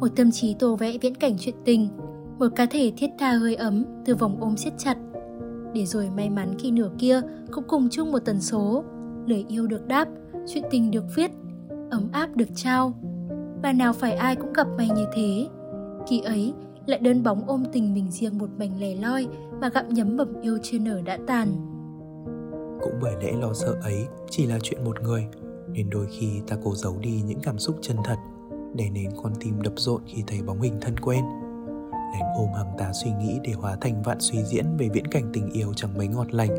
một 0.00 0.08
tâm 0.16 0.30
trí 0.30 0.54
tô 0.54 0.76
vẽ 0.76 0.98
viễn 0.98 1.14
cảnh 1.14 1.36
chuyện 1.38 1.54
tình, 1.64 1.88
một 2.38 2.48
cá 2.56 2.66
thể 2.66 2.92
thiết 2.96 3.10
tha 3.18 3.32
hơi 3.32 3.54
ấm 3.54 3.84
từ 4.04 4.14
vòng 4.14 4.36
ôm 4.40 4.56
siết 4.56 4.72
chặt 4.78 4.96
để 5.74 5.86
rồi 5.86 6.10
may 6.16 6.30
mắn 6.30 6.54
khi 6.58 6.70
nửa 6.70 6.90
kia 6.98 7.20
cũng 7.52 7.64
cùng 7.68 7.88
chung 7.90 8.12
một 8.12 8.18
tần 8.24 8.40
số. 8.40 8.84
Lời 9.26 9.44
yêu 9.48 9.66
được 9.66 9.86
đáp, 9.86 10.08
chuyện 10.46 10.64
tình 10.70 10.90
được 10.90 11.04
viết, 11.14 11.30
ấm 11.90 12.08
áp 12.12 12.36
được 12.36 12.48
trao. 12.54 12.92
Mà 13.62 13.72
nào 13.72 13.92
phải 13.92 14.12
ai 14.12 14.36
cũng 14.36 14.52
gặp 14.52 14.66
may 14.76 14.88
như 14.96 15.04
thế. 15.14 15.48
Khi 16.08 16.20
ấy, 16.20 16.54
lại 16.86 16.98
đơn 16.98 17.22
bóng 17.22 17.42
ôm 17.46 17.64
tình 17.72 17.94
mình 17.94 18.10
riêng 18.10 18.38
một 18.38 18.48
mảnh 18.58 18.80
lẻ 18.80 18.94
loi 18.94 19.26
mà 19.60 19.68
gặm 19.68 19.88
nhấm 19.88 20.16
mầm 20.16 20.40
yêu 20.40 20.58
chưa 20.62 20.78
nở 20.78 21.00
đã 21.04 21.18
tàn. 21.26 21.48
Cũng 22.80 22.94
bởi 23.02 23.14
lẽ 23.22 23.32
lo 23.32 23.52
sợ 23.52 23.76
ấy 23.82 24.06
chỉ 24.30 24.46
là 24.46 24.58
chuyện 24.62 24.84
một 24.84 25.02
người, 25.02 25.26
nên 25.72 25.90
đôi 25.90 26.06
khi 26.10 26.40
ta 26.46 26.56
cố 26.64 26.74
giấu 26.74 26.98
đi 27.00 27.22
những 27.26 27.40
cảm 27.42 27.58
xúc 27.58 27.76
chân 27.80 27.96
thật, 28.04 28.16
để 28.74 28.90
nên 28.92 29.10
con 29.22 29.32
tim 29.40 29.62
đập 29.62 29.72
rộn 29.76 30.02
khi 30.06 30.22
thấy 30.26 30.42
bóng 30.42 30.60
hình 30.60 30.74
thân 30.80 30.98
quen 30.98 31.24
lén 32.12 32.22
ôm 32.36 32.48
hàng 32.56 32.72
tá 32.78 32.92
suy 32.92 33.10
nghĩ 33.10 33.38
để 33.42 33.52
hóa 33.52 33.76
thành 33.80 34.02
vạn 34.02 34.16
suy 34.20 34.42
diễn 34.42 34.76
về 34.76 34.88
viễn 34.92 35.06
cảnh 35.06 35.30
tình 35.32 35.50
yêu 35.50 35.72
chẳng 35.76 35.98
mấy 35.98 36.08
ngọt 36.08 36.34
lành. 36.34 36.50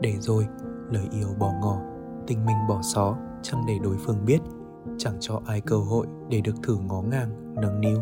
Để 0.00 0.14
rồi, 0.20 0.46
lời 0.90 1.04
yêu 1.12 1.28
bỏ 1.38 1.52
ngỏ, 1.62 1.80
tình 2.26 2.46
mình 2.46 2.56
bỏ 2.68 2.82
xó, 2.82 3.16
chẳng 3.42 3.64
để 3.68 3.74
đối 3.82 3.96
phương 3.98 4.24
biết, 4.26 4.38
chẳng 4.98 5.16
cho 5.20 5.40
ai 5.46 5.60
cơ 5.60 5.76
hội 5.76 6.06
để 6.28 6.40
được 6.40 6.54
thử 6.62 6.76
ngó 6.88 7.02
ngang, 7.02 7.54
nâng 7.54 7.80
niu. 7.80 7.98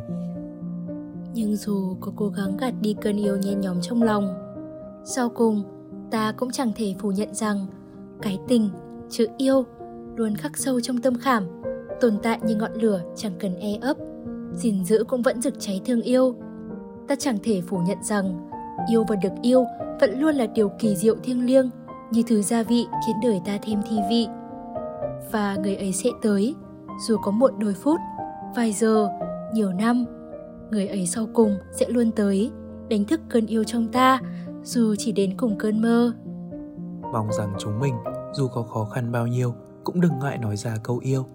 Nhưng 1.34 1.56
dù 1.56 1.96
có 2.00 2.12
cố 2.16 2.28
gắng 2.28 2.56
gạt 2.56 2.74
đi 2.80 2.94
cơn 3.00 3.16
yêu 3.16 3.36
nhen 3.36 3.60
nhóm 3.60 3.80
trong 3.80 4.02
lòng, 4.02 4.34
sau 5.04 5.28
cùng, 5.28 5.62
ta 6.10 6.32
cũng 6.32 6.50
chẳng 6.50 6.72
thể 6.76 6.94
phủ 6.98 7.10
nhận 7.10 7.34
rằng 7.34 7.66
cái 8.22 8.38
tình, 8.48 8.70
chữ 9.10 9.26
yêu 9.38 9.64
luôn 10.16 10.36
khắc 10.36 10.56
sâu 10.56 10.80
trong 10.80 11.00
tâm 11.00 11.18
khảm, 11.18 11.46
tồn 12.00 12.18
tại 12.22 12.40
như 12.42 12.56
ngọn 12.56 12.72
lửa 12.74 13.02
chẳng 13.16 13.32
cần 13.38 13.56
e 13.56 13.78
ấp, 13.80 13.96
gìn 14.52 14.84
giữ 14.84 15.04
cũng 15.08 15.22
vẫn 15.22 15.42
rực 15.42 15.54
cháy 15.58 15.80
thương 15.84 16.02
yêu 16.02 16.34
ta 17.08 17.14
chẳng 17.18 17.38
thể 17.42 17.60
phủ 17.60 17.78
nhận 17.78 17.98
rằng 18.02 18.50
yêu 18.90 19.04
và 19.08 19.16
được 19.16 19.32
yêu 19.42 19.64
vẫn 20.00 20.20
luôn 20.20 20.34
là 20.34 20.46
điều 20.46 20.68
kỳ 20.68 20.96
diệu 20.96 21.16
thiêng 21.22 21.46
liêng 21.46 21.70
như 22.10 22.22
thứ 22.26 22.42
gia 22.42 22.62
vị 22.62 22.86
khiến 23.06 23.16
đời 23.22 23.40
ta 23.44 23.58
thêm 23.62 23.80
thi 23.88 23.98
vị. 24.10 24.26
Và 25.32 25.56
người 25.62 25.76
ấy 25.76 25.92
sẽ 25.92 26.10
tới, 26.22 26.54
dù 27.06 27.16
có 27.22 27.30
muộn 27.30 27.58
đôi 27.58 27.74
phút, 27.74 28.00
vài 28.56 28.72
giờ, 28.72 29.08
nhiều 29.52 29.72
năm, 29.72 30.04
người 30.70 30.88
ấy 30.88 31.06
sau 31.06 31.26
cùng 31.34 31.56
sẽ 31.72 31.86
luôn 31.88 32.10
tới, 32.10 32.50
đánh 32.88 33.04
thức 33.04 33.20
cơn 33.28 33.46
yêu 33.46 33.64
trong 33.64 33.88
ta, 33.88 34.20
dù 34.62 34.94
chỉ 34.98 35.12
đến 35.12 35.36
cùng 35.36 35.58
cơn 35.58 35.82
mơ. 35.82 36.12
Mong 37.12 37.32
rằng 37.32 37.54
chúng 37.58 37.80
mình, 37.80 37.94
dù 38.32 38.48
có 38.48 38.62
khó 38.62 38.84
khăn 38.84 39.12
bao 39.12 39.26
nhiêu, 39.26 39.54
cũng 39.84 40.00
đừng 40.00 40.18
ngại 40.22 40.38
nói 40.38 40.56
ra 40.56 40.76
câu 40.82 40.98
yêu, 40.98 41.26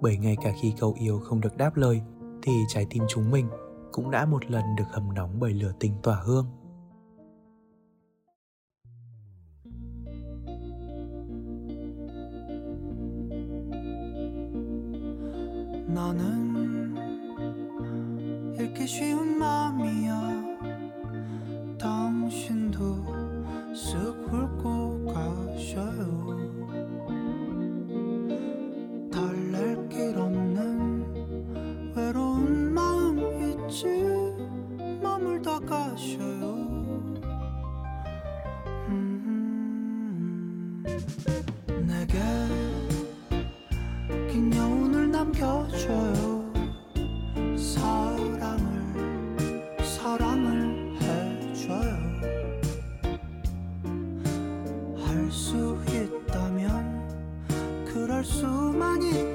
bởi 0.00 0.16
ngay 0.16 0.36
cả 0.42 0.52
khi 0.60 0.72
câu 0.80 0.94
yêu 1.00 1.20
không 1.24 1.40
được 1.40 1.56
đáp 1.56 1.76
lời, 1.76 2.00
thì 2.42 2.52
trái 2.68 2.86
tim 2.90 3.02
chúng 3.08 3.30
mình 3.30 3.48
cũng 3.95 4.11
đã 4.11 4.25
một 4.25 4.51
lần 4.51 4.63
được 4.77 4.87
hầm 4.91 5.13
nóng 5.13 5.39
bởi 5.39 5.53
lửa 5.53 5.71
tình 5.79 5.93
tỏa 6.03 6.15
hương. 6.15 6.45
나는 15.93 16.95
읽기 18.57 18.87
쉬운 18.87 19.37
마음이야 19.37 20.11
당신도 21.77 22.79
쓱 23.73 24.27
훑고 24.29 25.05
가셔요 25.13 26.44
마셔요. 36.06 36.54
음, 38.88 40.84
내게 41.86 42.14
긴 44.30 44.54
여운을 44.54 45.10
남겨줘요. 45.10 46.52
사랑을 47.56 48.64
사랑을 49.82 50.96
해줘요. 51.00 51.96
할 55.04 55.30
수 55.32 55.76
있다면 55.88 57.84
그럴 57.84 58.24
수만 58.24 59.02
있. 59.02 59.25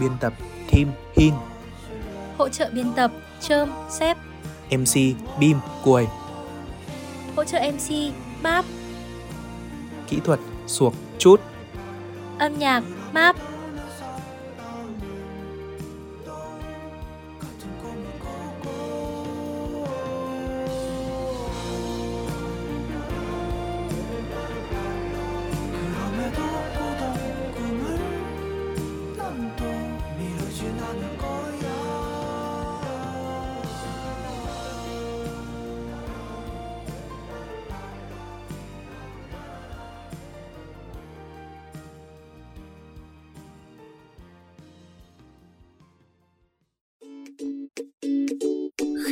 Biên 0.00 0.10
tập 0.20 0.32
Team 0.72 0.88
Hin 1.16 1.34
Hỗ 2.38 2.48
trợ 2.48 2.70
biên 2.72 2.92
tập 2.96 3.10
Trơm, 3.40 3.70
Sếp. 3.90 4.16
MC 4.70 4.94
Bim 5.40 5.58
Cuồi 5.84 6.08
Hỗ 7.36 7.44
trợ 7.44 7.58
MC 7.58 8.14
Map. 8.42 8.64
Kỹ 10.08 10.20
thuật 10.24 10.40
Suộc 10.66 10.94
Chút. 11.18 11.40
Âm 12.38 12.58
nhạc 12.58 12.82
Map 13.12 13.36